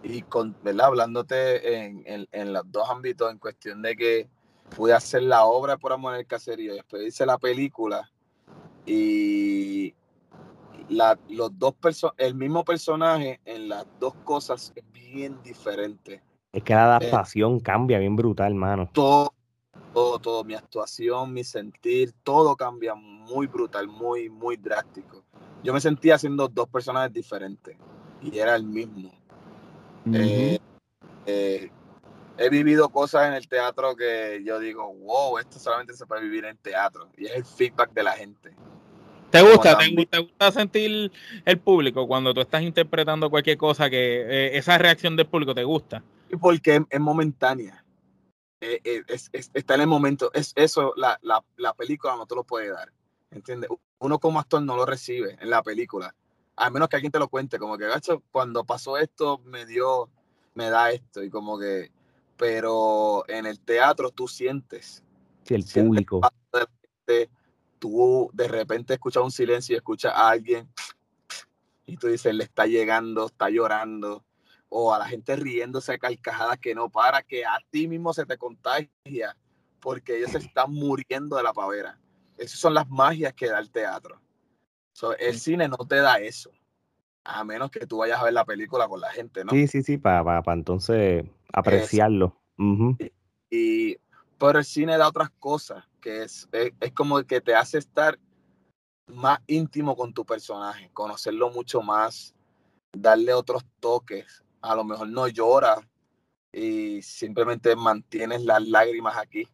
[0.02, 0.86] y con, ¿verdad?
[0.86, 4.28] Hablándote en, en, los dos ámbitos, en cuestión de que
[4.76, 8.10] pude hacer la obra por amor el caserío, después hice la película
[8.86, 9.94] y
[10.88, 11.74] los dos
[12.18, 16.22] el mismo personaje en las dos cosas es bien diferente.
[16.52, 18.90] Es que la adaptación cambia bien brutal, hermano.
[18.92, 19.33] Todo,
[19.94, 25.24] todo, todo, mi actuación, mi sentir, todo cambia muy brutal, muy, muy drástico.
[25.62, 27.76] Yo me sentía haciendo dos personajes diferentes
[28.20, 29.12] y era el mismo.
[30.12, 30.58] Eh,
[31.24, 31.70] eh,
[32.36, 36.44] he vivido cosas en el teatro que yo digo, wow, esto solamente se puede vivir
[36.44, 37.08] en teatro.
[37.16, 38.54] Y es el feedback de la gente.
[39.30, 41.10] ¿Te gusta, te, gusta sentir
[41.44, 45.64] el público cuando tú estás interpretando cualquier cosa que eh, esa reacción del público te
[45.64, 46.04] gusta?
[46.40, 47.83] Porque es, momentánea.
[48.66, 49.04] Eh, eh,
[49.52, 50.30] está en el momento.
[50.32, 52.92] Es eso, la, película no te lo puede dar.
[53.30, 53.70] ¿Entiendes?
[53.98, 56.14] Uno como actor no lo recibe en la película.
[56.56, 60.08] A menos que alguien te lo cuente, como que, gacho, cuando pasó esto, me dio,
[60.54, 61.22] me da esto.
[61.22, 61.90] Y como que,
[62.36, 65.02] pero en el teatro tú sientes.
[65.44, 66.20] Sí, el público
[67.84, 70.66] tú de repente escuchas un silencio y escuchas a alguien
[71.84, 74.24] y tú dices, le está llegando, está llorando,
[74.68, 78.26] o a la gente riéndose a carcajadas que no para, que a ti mismo se
[78.26, 79.36] te contagia,
[79.80, 81.98] porque ellos se están muriendo de la pavera.
[82.36, 84.20] Esas son las magias que da el teatro.
[85.18, 86.50] el cine no te da eso,
[87.24, 89.52] a menos que tú vayas a ver la película con la gente, ¿no?
[89.52, 92.36] Sí, sí, sí, para entonces apreciarlo.
[93.50, 93.96] y,
[94.38, 98.18] pero el cine da otras cosas, que es, es, como que te hace estar
[99.06, 102.34] más íntimo con tu personaje, conocerlo mucho más,
[102.92, 104.43] darle otros toques.
[104.64, 105.76] A lo mejor no llora
[106.52, 109.48] y simplemente mantienes las lágrimas aquí.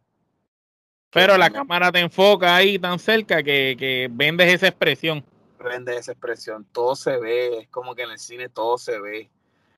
[1.09, 5.25] Pero la cámara te enfoca ahí tan cerca que, que vendes esa expresión.
[5.59, 9.29] Vendes esa expresión, todo se ve, es como que en el cine todo se ve.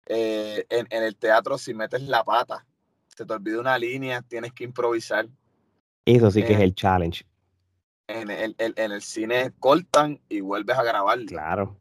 [0.05, 2.65] Eh, en, en, el teatro si metes la pata,
[3.07, 5.27] se te olvida una línea, tienes que improvisar.
[6.05, 7.25] Eso sí que es el challenge.
[8.07, 11.19] En el, en el, cine cortan y vuelves a grabar.
[11.25, 11.79] Claro.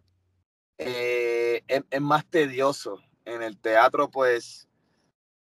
[0.78, 3.00] Eh, es, más tedioso.
[3.24, 4.68] En el teatro, pues,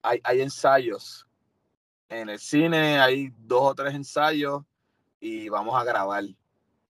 [0.02, 1.26] hay, hay ensayos.
[2.08, 4.62] En el cine hay dos o tres ensayos
[5.20, 6.24] y vamos a grabar.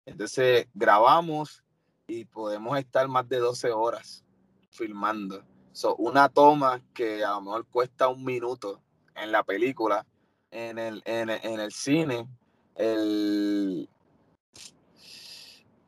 [0.05, 1.63] Entonces, grabamos
[2.07, 4.23] y podemos estar más de 12 horas
[4.71, 5.43] filmando.
[5.71, 8.81] So, una toma que a lo mejor cuesta un minuto
[9.15, 10.05] en la película,
[10.51, 12.27] en el, en, el cine,
[12.75, 13.89] el,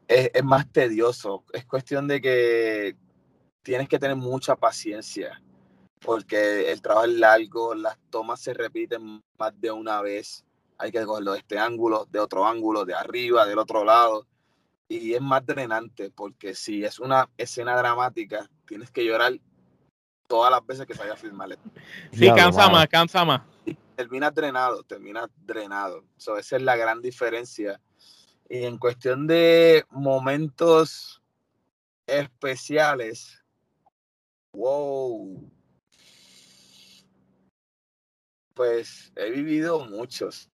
[0.07, 1.43] es, más tedioso.
[1.53, 2.95] Es cuestión de que
[3.65, 5.41] tienes que tener mucha paciencia,
[5.99, 10.45] porque el trabajo es largo, las tomas se repiten más de una vez.
[10.77, 14.27] Hay que cogerlo de este ángulo, de otro ángulo, de arriba, del otro lado.
[14.87, 19.33] Y es más drenante, porque si es una escena dramática, tienes que llorar
[20.27, 21.57] todas las veces que se vaya a filmar.
[22.11, 23.41] Sí, cansa más, cansa más.
[23.95, 26.03] termina drenado, termina drenado.
[26.17, 27.81] esa es la gran diferencia.
[28.47, 31.23] Y en cuestión de momentos
[32.05, 33.41] especiales,
[34.55, 35.51] wow.
[38.53, 40.49] Pues he vivido muchos.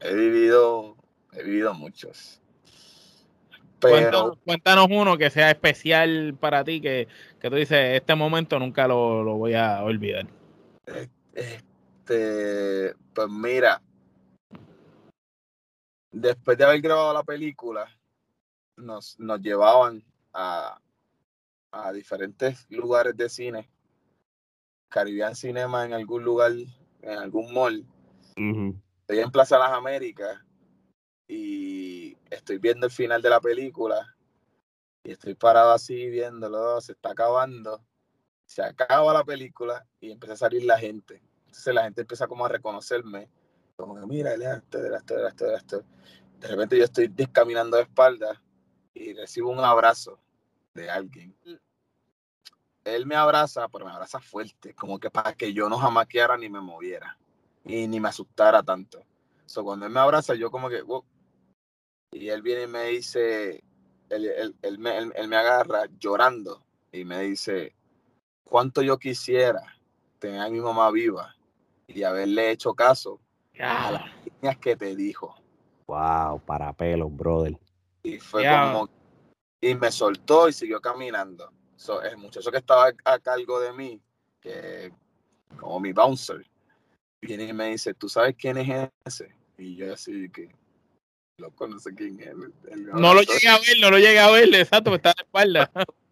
[0.00, 0.96] He vivido,
[1.32, 2.40] he vivido muchos.
[3.80, 7.06] Pero, cuéntanos, uno que sea especial para ti, que,
[7.38, 10.26] que tú dices, este momento nunca lo, lo voy a olvidar.
[11.34, 13.82] Este, pues mira,
[16.12, 17.86] después de haber grabado la película,
[18.76, 20.02] nos, nos llevaban
[20.32, 20.80] a,
[21.74, 23.70] a diferentes lugares de cine.
[24.88, 27.84] Caribbean Cinema en algún lugar, en algún mall.
[28.36, 30.40] Estoy en Plaza Las Américas
[31.28, 34.16] y estoy viendo el final de la película
[35.02, 37.84] y estoy parado así viéndolo, se está acabando,
[38.46, 41.22] se acaba la película y empieza a salir la gente.
[41.46, 43.28] Entonces la gente empieza como a reconocerme,
[43.76, 45.84] como que mira, esto, esto, esto, esto.
[46.38, 48.40] De repente yo estoy descaminando de espalda
[48.94, 50.20] y recibo un abrazo
[50.74, 51.36] de alguien
[52.84, 56.48] él me abraza, pero me abraza fuerte, como que para que yo no jamaqueara ni
[56.48, 57.18] me moviera
[57.64, 59.02] y ni me asustara tanto.
[59.46, 60.82] So, cuando él me abraza, yo como que,
[62.12, 63.64] y él viene y me dice,
[64.10, 66.62] él, él, me, él, me, agarra llorando
[66.92, 67.74] y me dice,
[68.44, 69.62] cuánto yo quisiera
[70.18, 71.34] tener a mi mamá viva
[71.86, 73.20] y haberle hecho caso
[73.58, 75.34] a las niñas que te dijo.
[75.86, 77.58] Wow, para pelos, brother.
[78.02, 78.88] Y fue como,
[79.60, 81.50] y me soltó y siguió caminando
[82.02, 84.00] el muchacho que estaba a cargo de mí,
[84.40, 84.92] que
[85.56, 86.44] como mi bouncer,
[87.20, 89.34] viene y me dice, ¿tú sabes quién es ese?
[89.58, 90.50] Y yo así que,
[91.38, 92.34] loco, no sé quién es.
[92.86, 95.70] no lo llegué a ver, no lo llegué a ver, exacto, está de espalda.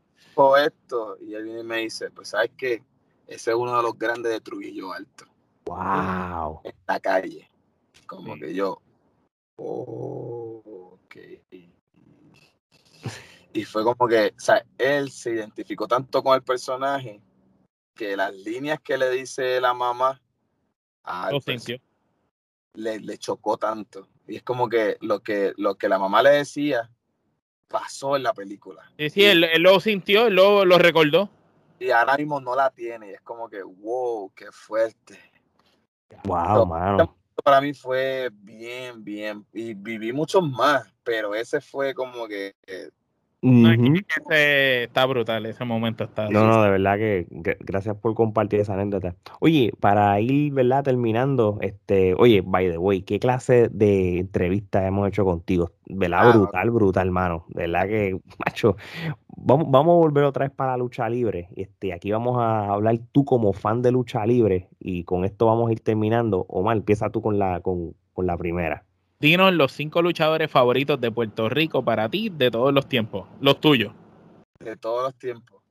[0.64, 2.82] esto, y él viene y me dice, pues sabes que
[3.26, 5.26] ese es uno de los grandes de Trujillo Alto.
[5.66, 6.60] Wow.
[6.64, 7.48] En la calle.
[8.06, 8.80] Como que yo,
[9.56, 11.16] oh, ok.
[13.52, 17.20] Y fue como que, o sea, él se identificó tanto con el personaje
[17.94, 20.20] que las líneas que le dice la mamá
[21.04, 21.30] a
[22.74, 24.08] le, le, chocó tanto.
[24.26, 26.90] Y es como que lo que lo que la mamá le decía
[27.68, 28.82] pasó en la película.
[28.98, 31.28] Sí, sí, él, lo sintió, él lo, lo, recordó.
[31.78, 33.10] Y ahora mismo no la tiene.
[33.10, 35.18] Y es como que, wow, qué fuerte.
[36.24, 37.16] Wow, mano.
[37.42, 39.44] Para mí fue bien, bien.
[39.52, 42.54] Y viví muchos más, pero ese fue como que
[43.42, 46.28] está brutal, ese momento está.
[46.28, 47.26] No, no, de verdad que
[47.60, 49.16] gracias por compartir esa anécdota.
[49.40, 50.84] Oye, para ir, ¿verdad?
[50.84, 55.72] Terminando, este, oye, by the way, ¿qué clase de entrevista hemos hecho contigo?
[55.86, 56.20] ¿Verdad?
[56.22, 57.44] Ah, brutal, brutal, hermano.
[57.48, 58.76] De verdad que, macho,
[59.36, 61.48] vamos, vamos a volver otra vez para la lucha libre.
[61.56, 65.68] Este, aquí vamos a hablar tú como fan de lucha libre y con esto vamos
[65.68, 66.46] a ir terminando.
[66.48, 68.84] Omar, empieza tú con la, con, con la primera.
[69.22, 73.60] Dinos los cinco luchadores favoritos de Puerto Rico para ti de todos los tiempos, los
[73.60, 73.94] tuyos.
[74.58, 75.62] De todos los tiempos.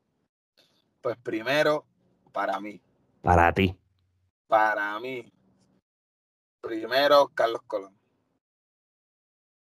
[1.01, 1.83] Pues primero,
[2.31, 2.79] para mí.
[3.21, 3.75] Para ti.
[4.47, 5.29] Para mí.
[6.61, 7.93] Primero, Carlos Colón.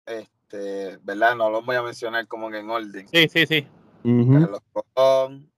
[0.05, 1.35] Este, ¿verdad?
[1.35, 3.09] No los voy a mencionar como en orden.
[3.09, 3.67] Sí, sí, sí.
[4.03, 5.51] Carlos Colón,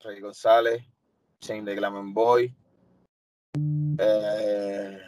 [0.00, 0.84] Rey González,
[1.40, 2.54] Shane de Glamour Boy.
[3.98, 4.98] Eh,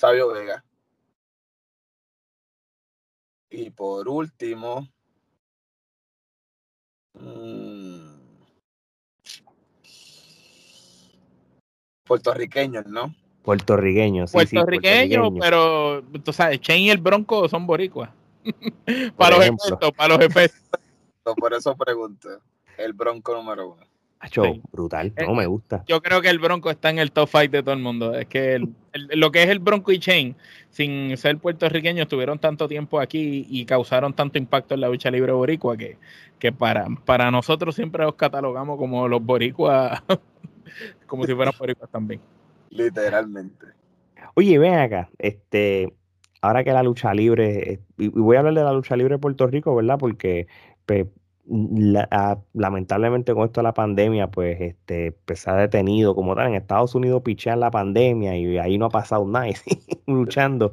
[0.00, 0.64] Sabio Vega.
[3.50, 4.88] Y por último,
[7.12, 8.14] mmm,
[12.04, 13.14] puertorriqueños, ¿no?
[13.42, 18.08] Puertorriqueños, sí, puertorriqueños, pero tú sabes, Chen y el Bronco son boricuas.
[19.18, 20.80] para, los efectos, para los efectos.
[21.36, 22.40] Por eso pregunto,
[22.78, 23.89] el Bronco número uno.
[24.22, 25.82] Hacho, brutal, no me gusta.
[25.86, 28.14] Yo creo que el Bronco está en el top five de todo el mundo.
[28.14, 30.36] Es que lo que es el Bronco y Chain,
[30.68, 35.32] sin ser puertorriqueños, estuvieron tanto tiempo aquí y causaron tanto impacto en la lucha libre
[35.32, 35.96] boricua que,
[36.38, 40.02] que para, para nosotros siempre los catalogamos como los boricuas,
[41.06, 42.20] como si fueran boricuas también.
[42.68, 43.68] Literalmente.
[44.34, 45.94] Oye, ven acá, este,
[46.42, 49.46] ahora que la lucha libre, y voy a hablar de la lucha libre de Puerto
[49.46, 49.98] Rico, ¿verdad?
[49.98, 50.46] Porque
[52.10, 56.48] Ah, lamentablemente con esto de la pandemia, pues este, pues, se ha detenido como tal.
[56.48, 59.46] En Estados Unidos pichean la pandemia y ahí no ha pasado nada,
[60.06, 60.72] luchando.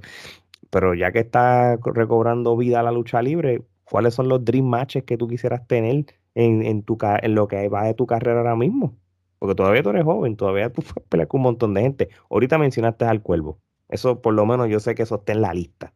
[0.69, 5.17] Pero ya que está recobrando vida la lucha libre, ¿cuáles son los dream matches que
[5.17, 8.95] tú quisieras tener en, en, tu, en lo que va de tu carrera ahora mismo?
[9.39, 12.09] Porque todavía tú eres joven, todavía tú peleas con un montón de gente.
[12.29, 13.59] Ahorita mencionaste al cuervo.
[13.89, 15.93] Eso por lo menos yo sé que eso está en la lista.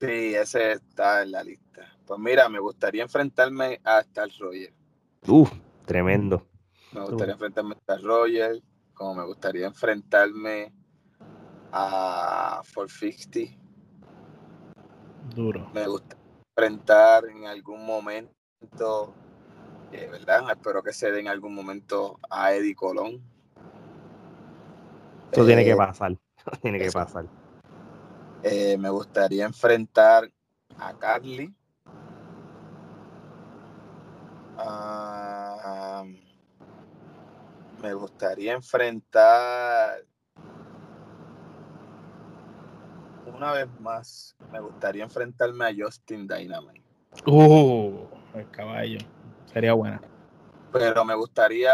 [0.00, 1.89] Sí, ese está en la lista.
[2.10, 4.74] Pues mira, me gustaría enfrentarme a Star Roger.
[5.28, 5.52] Uf,
[5.86, 6.44] tremendo.
[6.90, 8.60] Me gustaría enfrentarme a Star Roger,
[8.94, 10.72] como me gustaría enfrentarme
[11.70, 13.56] a 450.
[15.36, 15.70] Duro.
[15.72, 19.14] Me gustaría enfrentar en algún momento,
[19.92, 20.50] eh, ¿verdad?
[20.50, 23.22] Espero que se dé en algún momento a Eddie Colón.
[25.30, 26.18] Eso tiene que pasar.
[26.60, 27.26] tiene que pasar.
[28.42, 30.28] me gustaría enfrentar
[30.76, 31.54] a Carly.
[34.62, 36.04] Ah,
[37.82, 40.04] me gustaría enfrentar
[43.26, 44.36] una vez más.
[44.52, 46.82] Me gustaría enfrentarme a Justin Dynamite.
[47.26, 48.98] Uh, el caballo.
[49.46, 50.00] Sería buena.
[50.72, 51.72] Pero me gustaría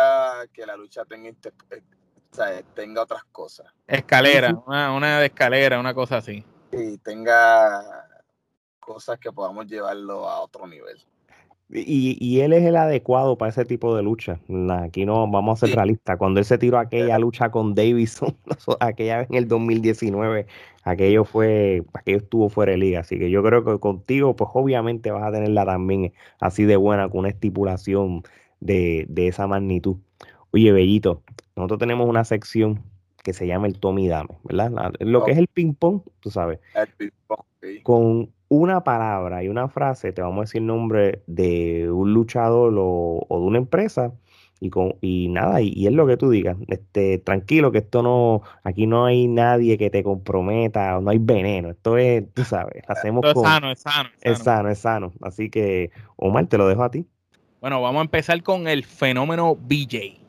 [0.52, 3.66] que la lucha tenga, eh, tenga otras cosas.
[3.86, 6.44] Escalera, una, una de escalera, una cosa así.
[6.72, 7.82] Y tenga
[8.78, 10.96] cosas que podamos llevarlo a otro nivel.
[11.68, 14.38] Y, él es el adecuado para ese tipo de lucha.
[14.70, 16.16] Aquí no vamos a ser realistas.
[16.16, 18.36] Cuando él se tiró aquella lucha con Davidson,
[18.80, 20.46] aquella en el 2019,
[20.84, 23.00] aquello fue, aquello estuvo fuera de liga.
[23.00, 27.08] Así que yo creo que contigo, pues obviamente vas a tenerla también así de buena,
[27.08, 28.22] con una estipulación
[28.60, 29.96] de, esa magnitud.
[30.52, 31.22] Oye, Bellito,
[31.56, 32.84] nosotros tenemos una sección
[33.24, 34.92] que se llama el Tommy Dame, ¿verdad?
[35.00, 36.60] Lo que es el ping-pong, tú sabes.
[36.74, 41.90] El ping-pong, Con una palabra y una frase, te vamos a decir el nombre de
[41.90, 44.12] un luchador o, de una empresa
[44.60, 46.56] y, con, y nada, y, es lo que tú digas.
[46.68, 51.70] Este, tranquilo, que esto no, aquí no hay nadie que te comprometa, no hay veneno.
[51.70, 54.68] Esto es, tú sabes, hacemos es sano, es sano, es sano.
[54.70, 57.06] Es sano, Así que, Omar, te lo dejo a ti.
[57.60, 60.20] Bueno, vamos a empezar con el fenómeno BJ.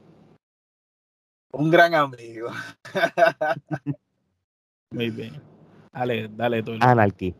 [1.51, 2.49] Un gran amigo.
[4.91, 5.41] Muy bien.
[5.93, 6.73] Dale, dale tú.
[6.79, 7.33] Anarchy.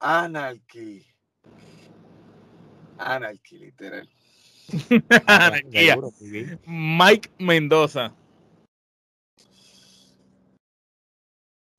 [0.00, 1.06] Anarchy.
[2.98, 4.08] Anarchy, literal.
[5.26, 5.96] Anarquía.
[6.66, 8.12] Mike Mendoza.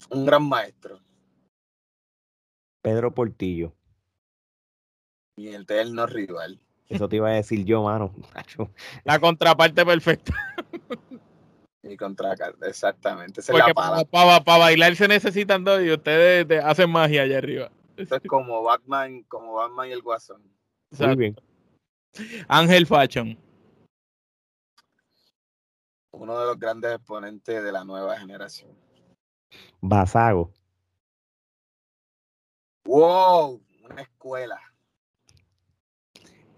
[0.09, 0.99] Un gran maestro.
[2.81, 3.73] Pedro Portillo.
[5.35, 6.59] Mi eterno rival.
[6.87, 8.13] Eso te iba a decir yo, mano.
[9.03, 10.33] La contraparte perfecta.
[11.83, 13.41] Mi contraparte, exactamente.
[13.51, 17.71] Porque para, bailar se necesitan dos y ustedes hacen magia allá arriba.
[17.97, 20.43] Esto es como Batman, como Batman y el Guasón.
[20.99, 21.35] Muy bien.
[22.47, 23.35] Ángel Fashion.
[26.11, 28.71] Uno de los grandes exponentes de la nueva generación.
[29.81, 30.53] Basago.
[32.85, 34.61] Wow, una escuela.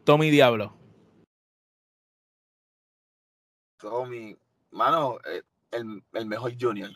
[0.03, 0.73] Tommy Diablo.
[3.77, 4.37] Tommy,
[4.71, 5.41] mano, eh,
[5.71, 6.91] el, el mejor junior.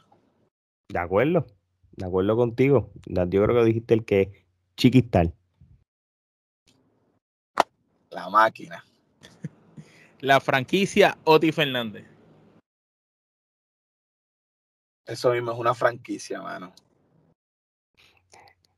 [0.90, 1.46] De acuerdo
[1.96, 2.92] de acuerdo contigo.
[3.06, 4.46] Yo creo que dijiste el que
[4.76, 5.34] chiquistal.
[8.10, 8.84] La máquina.
[10.22, 12.06] La franquicia Oti Fernández.
[15.06, 16.72] Eso mismo es una franquicia, mano.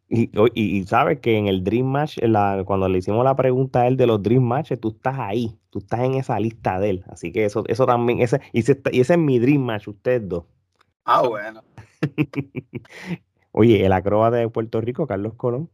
[0.08, 2.20] Y, y, sabes que en el Dream Match,
[2.66, 5.80] cuando le hicimos la pregunta a él de los Dream Matches, tú estás ahí, tú
[5.80, 7.06] estás en esa lista de él.
[7.10, 10.28] Así que eso, eso también, ese, y, ese, y ese es mi Dream Match, ustedes
[10.28, 10.46] dos.
[11.06, 11.64] Ah, bueno.
[13.52, 15.70] Oye, el acróbata de Puerto Rico, Carlos Colón.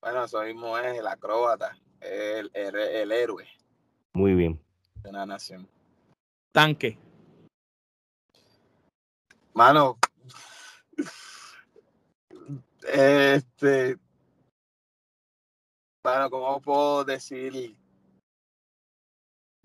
[0.00, 3.46] Bueno, eso mismo es el acróbata, el, el, héroe.
[4.14, 4.60] Muy bien.
[5.02, 5.68] De una nación.
[6.52, 6.98] Tanque.
[9.52, 9.98] Mano,
[12.92, 13.98] este,
[16.02, 17.76] bueno, ¿cómo puedo decir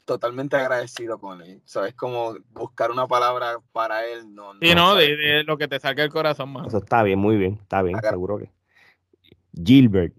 [0.06, 1.62] totalmente agradecido con él.
[1.66, 1.94] ¿Sabes?
[1.96, 4.34] Como buscar una palabra para él.
[4.34, 6.68] No, sí, no, de, lo que te saque el corazón más.
[6.68, 8.52] Eso está bien, muy bien, está bien, seguro que.
[9.54, 10.16] Gilbert.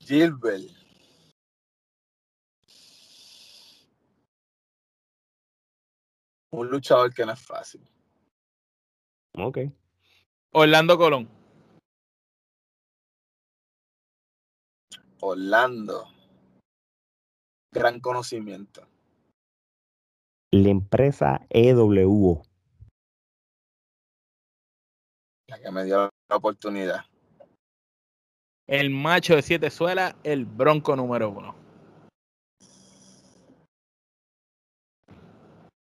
[0.00, 0.62] Gilbert.
[6.50, 7.80] Un luchador que no es fácil.
[9.36, 9.58] Ok.
[10.52, 11.28] Orlando Colón.
[15.20, 16.13] Orlando
[17.74, 18.86] gran conocimiento.
[20.52, 22.42] La empresa EWO.
[25.48, 27.04] La que me dio la oportunidad.
[28.66, 31.54] El macho de siete suelas, el bronco número uno.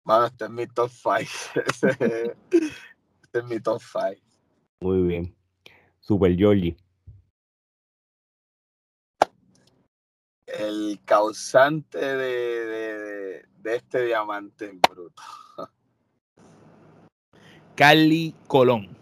[0.04, 1.30] Bueno, este es mi top five.
[2.52, 4.20] este es mi top five.
[4.82, 5.36] Muy bien.
[6.00, 6.76] Super Georgie.
[10.60, 15.22] El causante de, este diamante en bruto.
[17.76, 18.98] Cali Colón.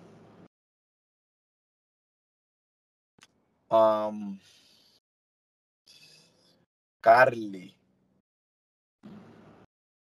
[3.69, 4.39] Um,
[7.01, 7.75] Carly.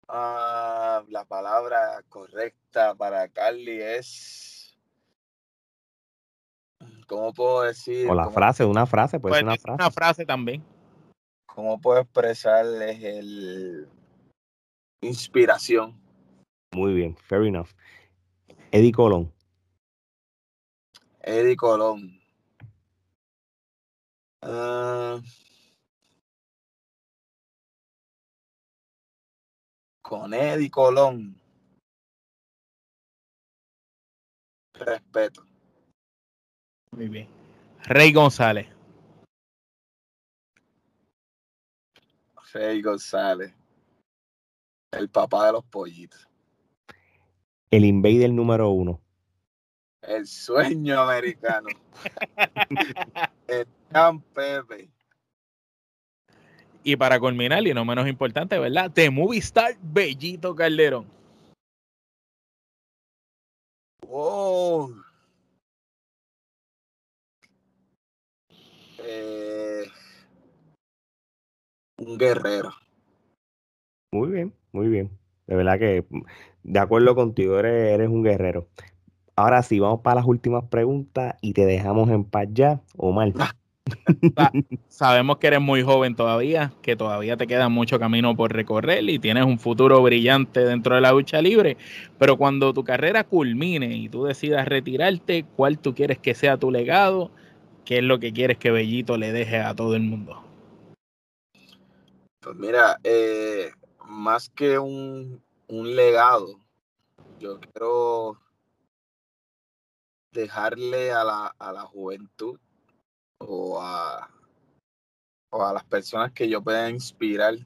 [0.08, 4.76] Ah, la palabra correcta para Carly es.
[7.06, 8.08] ¿Cómo puedo decir?
[8.10, 9.82] O la frase, una frase, puede ser una frase.
[9.82, 10.64] Una frase también
[11.60, 13.86] ¿cómo puedo expresarles el
[15.02, 16.00] inspiración?
[16.72, 17.68] Muy bien, fair enough.
[18.70, 19.30] Eddie Colón.
[21.22, 22.18] Eddie Colón.
[24.40, 25.20] Ah,
[30.00, 31.38] con Eddie Colón.
[34.72, 35.44] Respeto.
[36.92, 37.28] Muy bien.
[37.84, 38.79] Rey González.
[42.52, 43.54] Rey González.
[44.92, 46.28] El papá de los pollitos.
[47.70, 49.00] El invader número uno.
[50.02, 51.68] El sueño americano.
[53.46, 54.90] el Can Pepe.
[56.82, 58.90] Y para culminar, y no menos importante, ¿verdad?
[58.90, 61.06] The Movie Star Bellito Calderón.
[64.08, 64.90] Oh.
[72.00, 72.72] Un guerrero.
[74.12, 75.10] Muy bien, muy bien.
[75.46, 76.04] De verdad que
[76.62, 78.68] de acuerdo contigo, eres, eres un guerrero.
[79.36, 83.32] Ahora sí, vamos para las últimas preguntas y te dejamos en paz ya, Omar.
[84.88, 89.18] Sabemos que eres muy joven todavía, que todavía te queda mucho camino por recorrer y
[89.18, 91.76] tienes un futuro brillante dentro de la lucha libre,
[92.18, 96.70] pero cuando tu carrera culmine y tú decidas retirarte, ¿cuál tú quieres que sea tu
[96.70, 97.30] legado?
[97.84, 100.49] ¿Qué es lo que quieres que Bellito le deje a todo el mundo?
[102.42, 103.70] Pues mira, eh,
[104.06, 106.58] más que un, un legado,
[107.38, 108.40] yo quiero
[110.32, 112.58] dejarle a la, a la juventud
[113.38, 114.30] o a,
[115.50, 117.56] o a las personas que yo pueda inspirar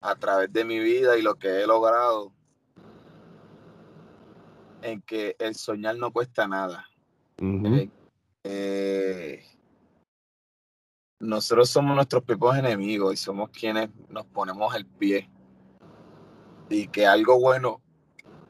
[0.00, 2.32] a través de mi vida y lo que he logrado
[4.82, 6.88] en que el soñar no cuesta nada.
[8.44, 9.44] eh,
[11.22, 15.30] nosotros somos nuestros propios enemigos y somos quienes nos ponemos el pie.
[16.68, 17.80] Y que algo bueno,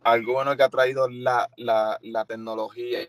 [0.02, 3.00] algo bueno que ha traído la, la, la tecnología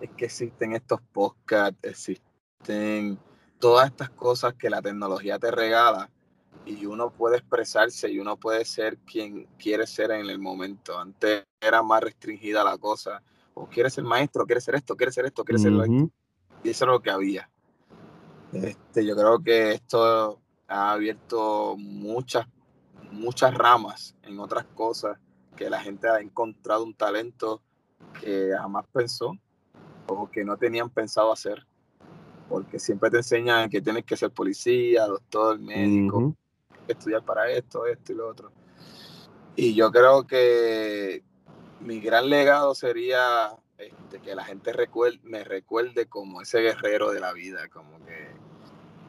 [0.00, 3.20] es que existen estos podcasts, existen
[3.60, 6.10] todas estas cosas que la tecnología te regala
[6.64, 10.98] y uno puede expresarse y uno puede ser quien quiere ser en el momento.
[10.98, 13.22] Antes era más restringida la cosa.
[13.54, 16.10] O quiere ser maestro, quiere ser esto, quiere ser esto, quiere ser lo Y
[16.64, 17.48] eso es lo que había.
[18.52, 22.46] Este, yo creo que esto ha abierto muchas,
[23.10, 25.18] muchas ramas en otras cosas
[25.56, 27.62] que la gente ha encontrado un talento
[28.20, 29.32] que jamás pensó
[30.06, 31.66] o que no tenían pensado hacer.
[32.48, 36.36] Porque siempre te enseñan que tienes que ser policía, doctor, médico,
[36.86, 38.52] estudiar para esto, esto y lo otro.
[39.56, 41.24] Y yo creo que
[41.80, 44.72] mi gran legado sería este, que la gente
[45.24, 48.34] me recuerde como ese guerrero de la vida, como que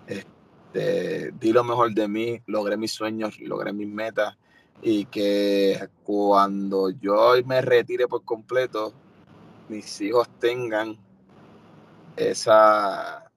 [0.08, 4.38] este, di lo mejor de mí, logré mis sueños, logré mis metas
[4.82, 8.94] y que cuando yo me retire por completo,
[9.70, 10.98] mis hijos tengan
[12.16, 13.32] esa,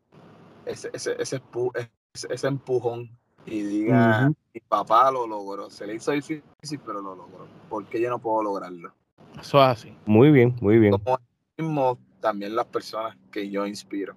[0.67, 3.11] ese, ese, ese, empujón
[3.47, 6.43] y digan, mi papá lo logró, se le hizo difícil,
[6.85, 8.93] pero lo logró, ¿por qué yo no puedo lograrlo?
[9.41, 9.97] Eso es así.
[10.07, 10.93] Muy bien, muy bien.
[10.99, 11.19] Como
[11.57, 14.15] mismo, también las personas que yo inspiro.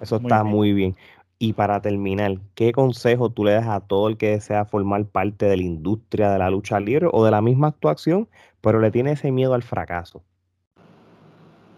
[0.00, 0.96] Eso está muy bien.
[1.38, 5.44] Y para terminar, ¿qué consejo tú le das a todo el que desea formar parte
[5.46, 8.28] de la industria de la lucha libre o de la misma actuación,
[8.62, 10.22] pero le tiene ese miedo al fracaso?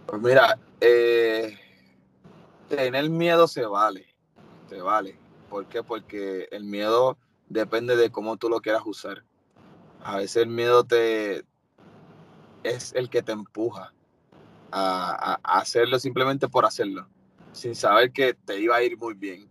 [0.07, 1.59] Pues mira, eh,
[2.69, 4.07] tener miedo se vale,
[4.69, 5.17] se vale.
[5.51, 5.83] ¿Por qué?
[5.83, 7.19] Porque el miedo
[7.49, 9.25] depende de cómo tú lo quieras usar.
[10.03, 11.45] A veces el miedo te
[12.63, 13.93] es el que te empuja
[14.71, 17.09] a, hacerlo simplemente por hacerlo,
[17.53, 19.49] sin saber que te iba a ir muy bien.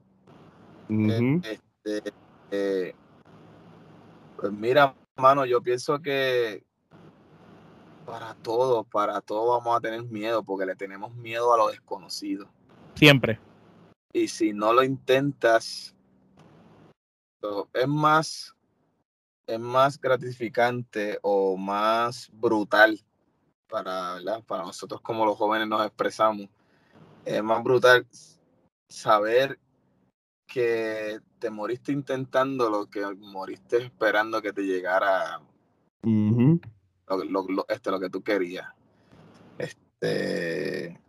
[1.43, 2.13] este,
[2.51, 2.95] eh,
[4.37, 6.63] pues mira, mano, yo pienso que
[8.05, 12.47] para todo, para todo vamos a tener miedo, porque le tenemos miedo a lo desconocido.
[12.95, 13.39] Siempre.
[14.13, 15.93] Y si no lo intentas,
[17.73, 18.55] es más,
[19.47, 22.99] es más gratificante o más brutal
[23.69, 26.47] para, para nosotros como los jóvenes nos expresamos.
[27.25, 28.05] Es más brutal
[28.89, 29.59] saber
[30.45, 35.41] que te moriste intentando lo que moriste esperando que te llegara
[36.03, 38.67] lo, este, lo que tú querías.
[39.57, 40.99] Este,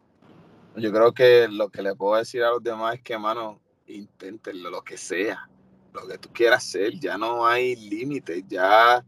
[0.77, 4.71] yo creo que lo que le puedo decir a los demás es que, mano, inténtenlo,
[4.71, 5.49] lo que sea,
[5.93, 9.05] lo que tú quieras hacer, ya no hay límites, ya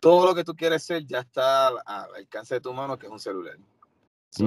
[0.00, 3.12] todo lo que tú quieres ser ya está al, alcance de tu mano, que es
[3.12, 3.56] un celular.
[4.30, 4.44] sí,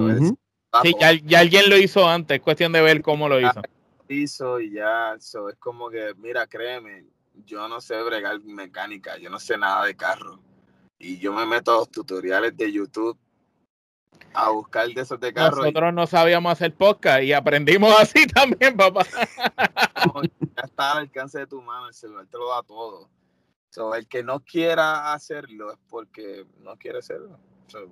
[1.00, 3.62] ya, alguien lo hizo antes, es cuestión de ver cómo lo hizo.
[4.06, 7.06] piso y ya, eso es como que, mira, créeme,
[7.44, 10.40] yo no sé bregar mecánica, yo no sé nada de carro.
[10.98, 13.18] Y yo me meto a los tutoriales de YouTube
[14.34, 15.56] a buscar de esos de carro.
[15.56, 19.04] Nosotros no sabíamos hacer podcast y aprendimos así también, papá.
[20.56, 23.08] ya está al alcance de tu mano, el celular te lo da todo.
[23.94, 27.38] el que no quiera hacerlo es porque no quiere hacerlo.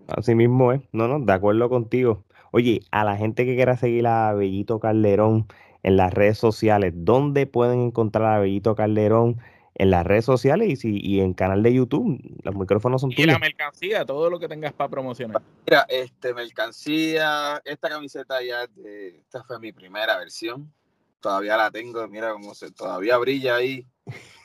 [0.08, 2.24] Así mismo es, no, no, de acuerdo contigo.
[2.52, 5.48] Oye, a la gente que quiera seguir a Bellito Calderón
[5.82, 9.40] en las redes sociales, ¿dónde pueden encontrar a Bellito Calderón?
[9.74, 12.20] En las redes sociales y, si, y en canal de YouTube.
[12.42, 13.28] Los micrófonos son tuyos.
[13.28, 15.42] Y la mercancía, todo lo que tengas para promocionar.
[15.66, 20.72] Mira, este, mercancía, esta camiseta ya, de, esta fue mi primera versión.
[21.20, 23.86] Todavía la tengo, mira cómo se, todavía brilla ahí.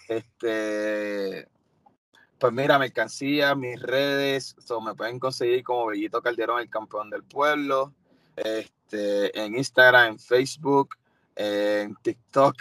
[0.07, 1.47] Este,
[2.39, 7.93] pues mira, mercancía, mis redes, me pueden conseguir como Bellito Calderón, el campeón del pueblo.
[8.35, 10.95] Este, en Instagram, en Facebook,
[11.35, 12.55] en TikTok,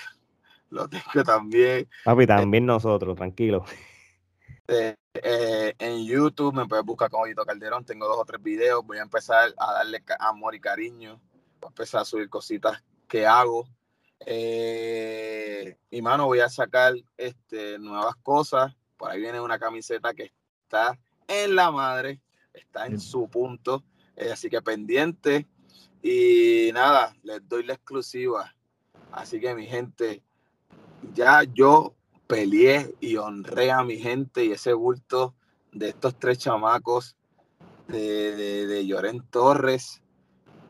[0.70, 1.88] lo tengo también.
[2.04, 3.64] Papi, también nosotros, tranquilo.
[4.66, 8.84] Eh, eh, en YouTube me puedes buscar como Hito Calderón, tengo dos o tres videos,
[8.84, 11.20] voy a empezar a darle amor y cariño,
[11.60, 13.66] voy a empezar a subir cositas que hago.
[14.26, 18.76] Eh, y mano, voy a sacar este, nuevas cosas.
[18.98, 20.32] Por ahí viene una camiseta que
[20.64, 22.20] está en la madre,
[22.52, 23.84] está en su punto.
[24.30, 25.46] así que pendiente.
[26.02, 28.54] Y nada, les doy la exclusiva.
[29.12, 30.22] Así que mi gente,
[31.14, 31.94] ya yo
[32.26, 35.34] peleé y honré a mi gente y ese bulto
[35.72, 37.16] de estos tres chamacos
[37.88, 40.02] de, de, de Torres,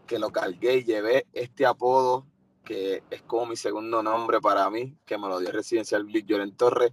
[0.06, 2.26] que lo cargué y llevé este apodo,
[2.64, 6.56] que es como mi segundo nombre para mí, que me lo dio Residencial Blitz Lloren
[6.56, 6.92] Torres,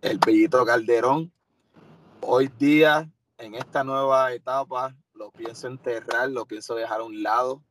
[0.00, 1.32] el Bellito Calderón.
[2.20, 7.62] Hoy día, en esta nueva etapa, lo pienso enterrar, lo pienso dejar a un lado.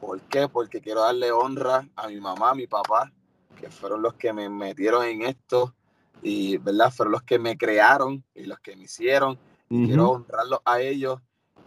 [0.00, 0.48] ¿Por qué?
[0.48, 3.12] Porque quiero darle honra a mi mamá, a mi papá,
[3.60, 5.74] que fueron los que me metieron en esto
[6.22, 6.92] y, ¿verdad?
[6.92, 9.38] Fueron los que me crearon y los que me hicieron.
[9.68, 11.20] Quiero honrarlos a ellos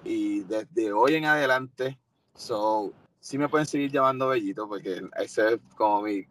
[0.03, 1.99] y desde hoy en adelante,
[2.33, 6.25] so, sí me pueden seguir llamando Bellito porque ese es como mi,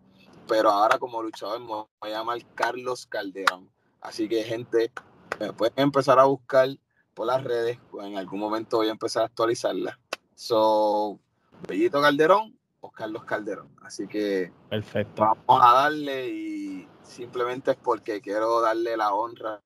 [0.49, 3.71] pero ahora como luchador me voy a llamar Carlos Calderón.
[4.01, 4.91] Así que gente,
[5.39, 6.69] me pueden empezar a buscar
[7.15, 10.01] por las redes, pues en algún momento voy a empezar a actualizarla.
[10.35, 11.21] So,
[11.69, 13.69] Bellito Calderón o Carlos Calderón.
[13.83, 15.23] Así que Perfecto.
[15.23, 19.61] vamos a darle y simplemente es porque quiero darle la honra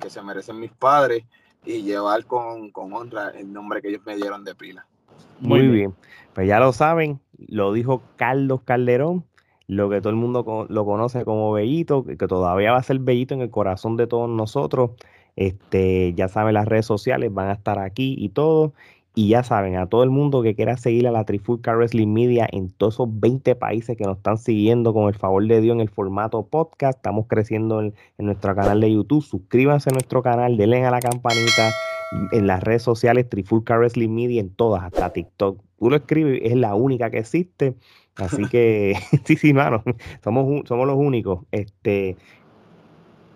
[0.00, 1.24] que se merecen mis padres
[1.64, 4.86] y llevar con, honra el nombre que ellos me dieron de pila.
[5.40, 5.94] Muy, bien.
[6.34, 9.24] Pues ya lo saben, lo dijo Carlos Calderón,
[9.66, 13.34] lo que todo el mundo lo conoce como Bellito, que todavía va a ser Bellito
[13.34, 14.92] en el corazón de todos nosotros.
[15.36, 18.72] Este, ya saben, las redes sociales van a estar aquí y todo.
[19.14, 22.48] Y ya saben, a todo el mundo que quiera seguir a la Trifulca Wrestling Media
[22.50, 25.80] en todos esos 20 países que nos están siguiendo con el favor de Dios en
[25.80, 29.22] el formato podcast, estamos creciendo en, nuestro canal de YouTube.
[29.22, 31.70] Suscríbanse a nuestro canal, denle a la campanita
[32.32, 35.60] en las redes sociales Trifulca Wrestling Media, en todas, hasta TikTok.
[35.78, 37.76] Tú lo escribes, es la única que existe.
[38.16, 38.94] Así que,
[39.24, 39.82] sí, sí, mano,
[40.24, 41.40] somos, somos los únicos.
[41.50, 42.16] Este,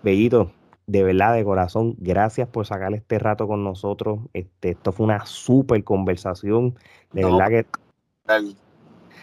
[0.01, 0.51] Bellito,
[0.87, 4.19] de verdad, de corazón, gracias por sacar este rato con nosotros.
[4.33, 6.75] Este, esto fue una súper conversación.
[7.11, 7.65] De verdad que.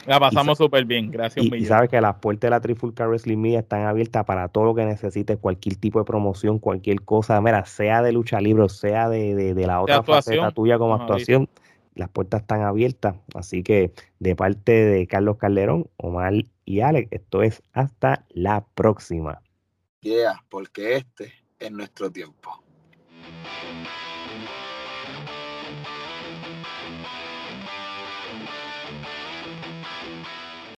[0.07, 1.47] La pasamos súper bien, gracias.
[1.47, 4.65] Y, y, sabes que las puertas de la Trifulca Wrestling Media están abiertas para todo
[4.65, 9.09] lo que necesites, cualquier tipo de promoción, cualquier cosa, mira, sea de lucha libre, sea
[9.09, 11.49] de, la otra faceta tuya como actuación,
[11.95, 13.17] las puertas están abiertas.
[13.35, 16.35] Así que de parte de Carlos Calderón, Omar
[16.67, 19.41] y Alex, esto es hasta la próxima.
[20.03, 21.33] Yeah, porque este
[21.67, 22.63] en nuestro tiempo.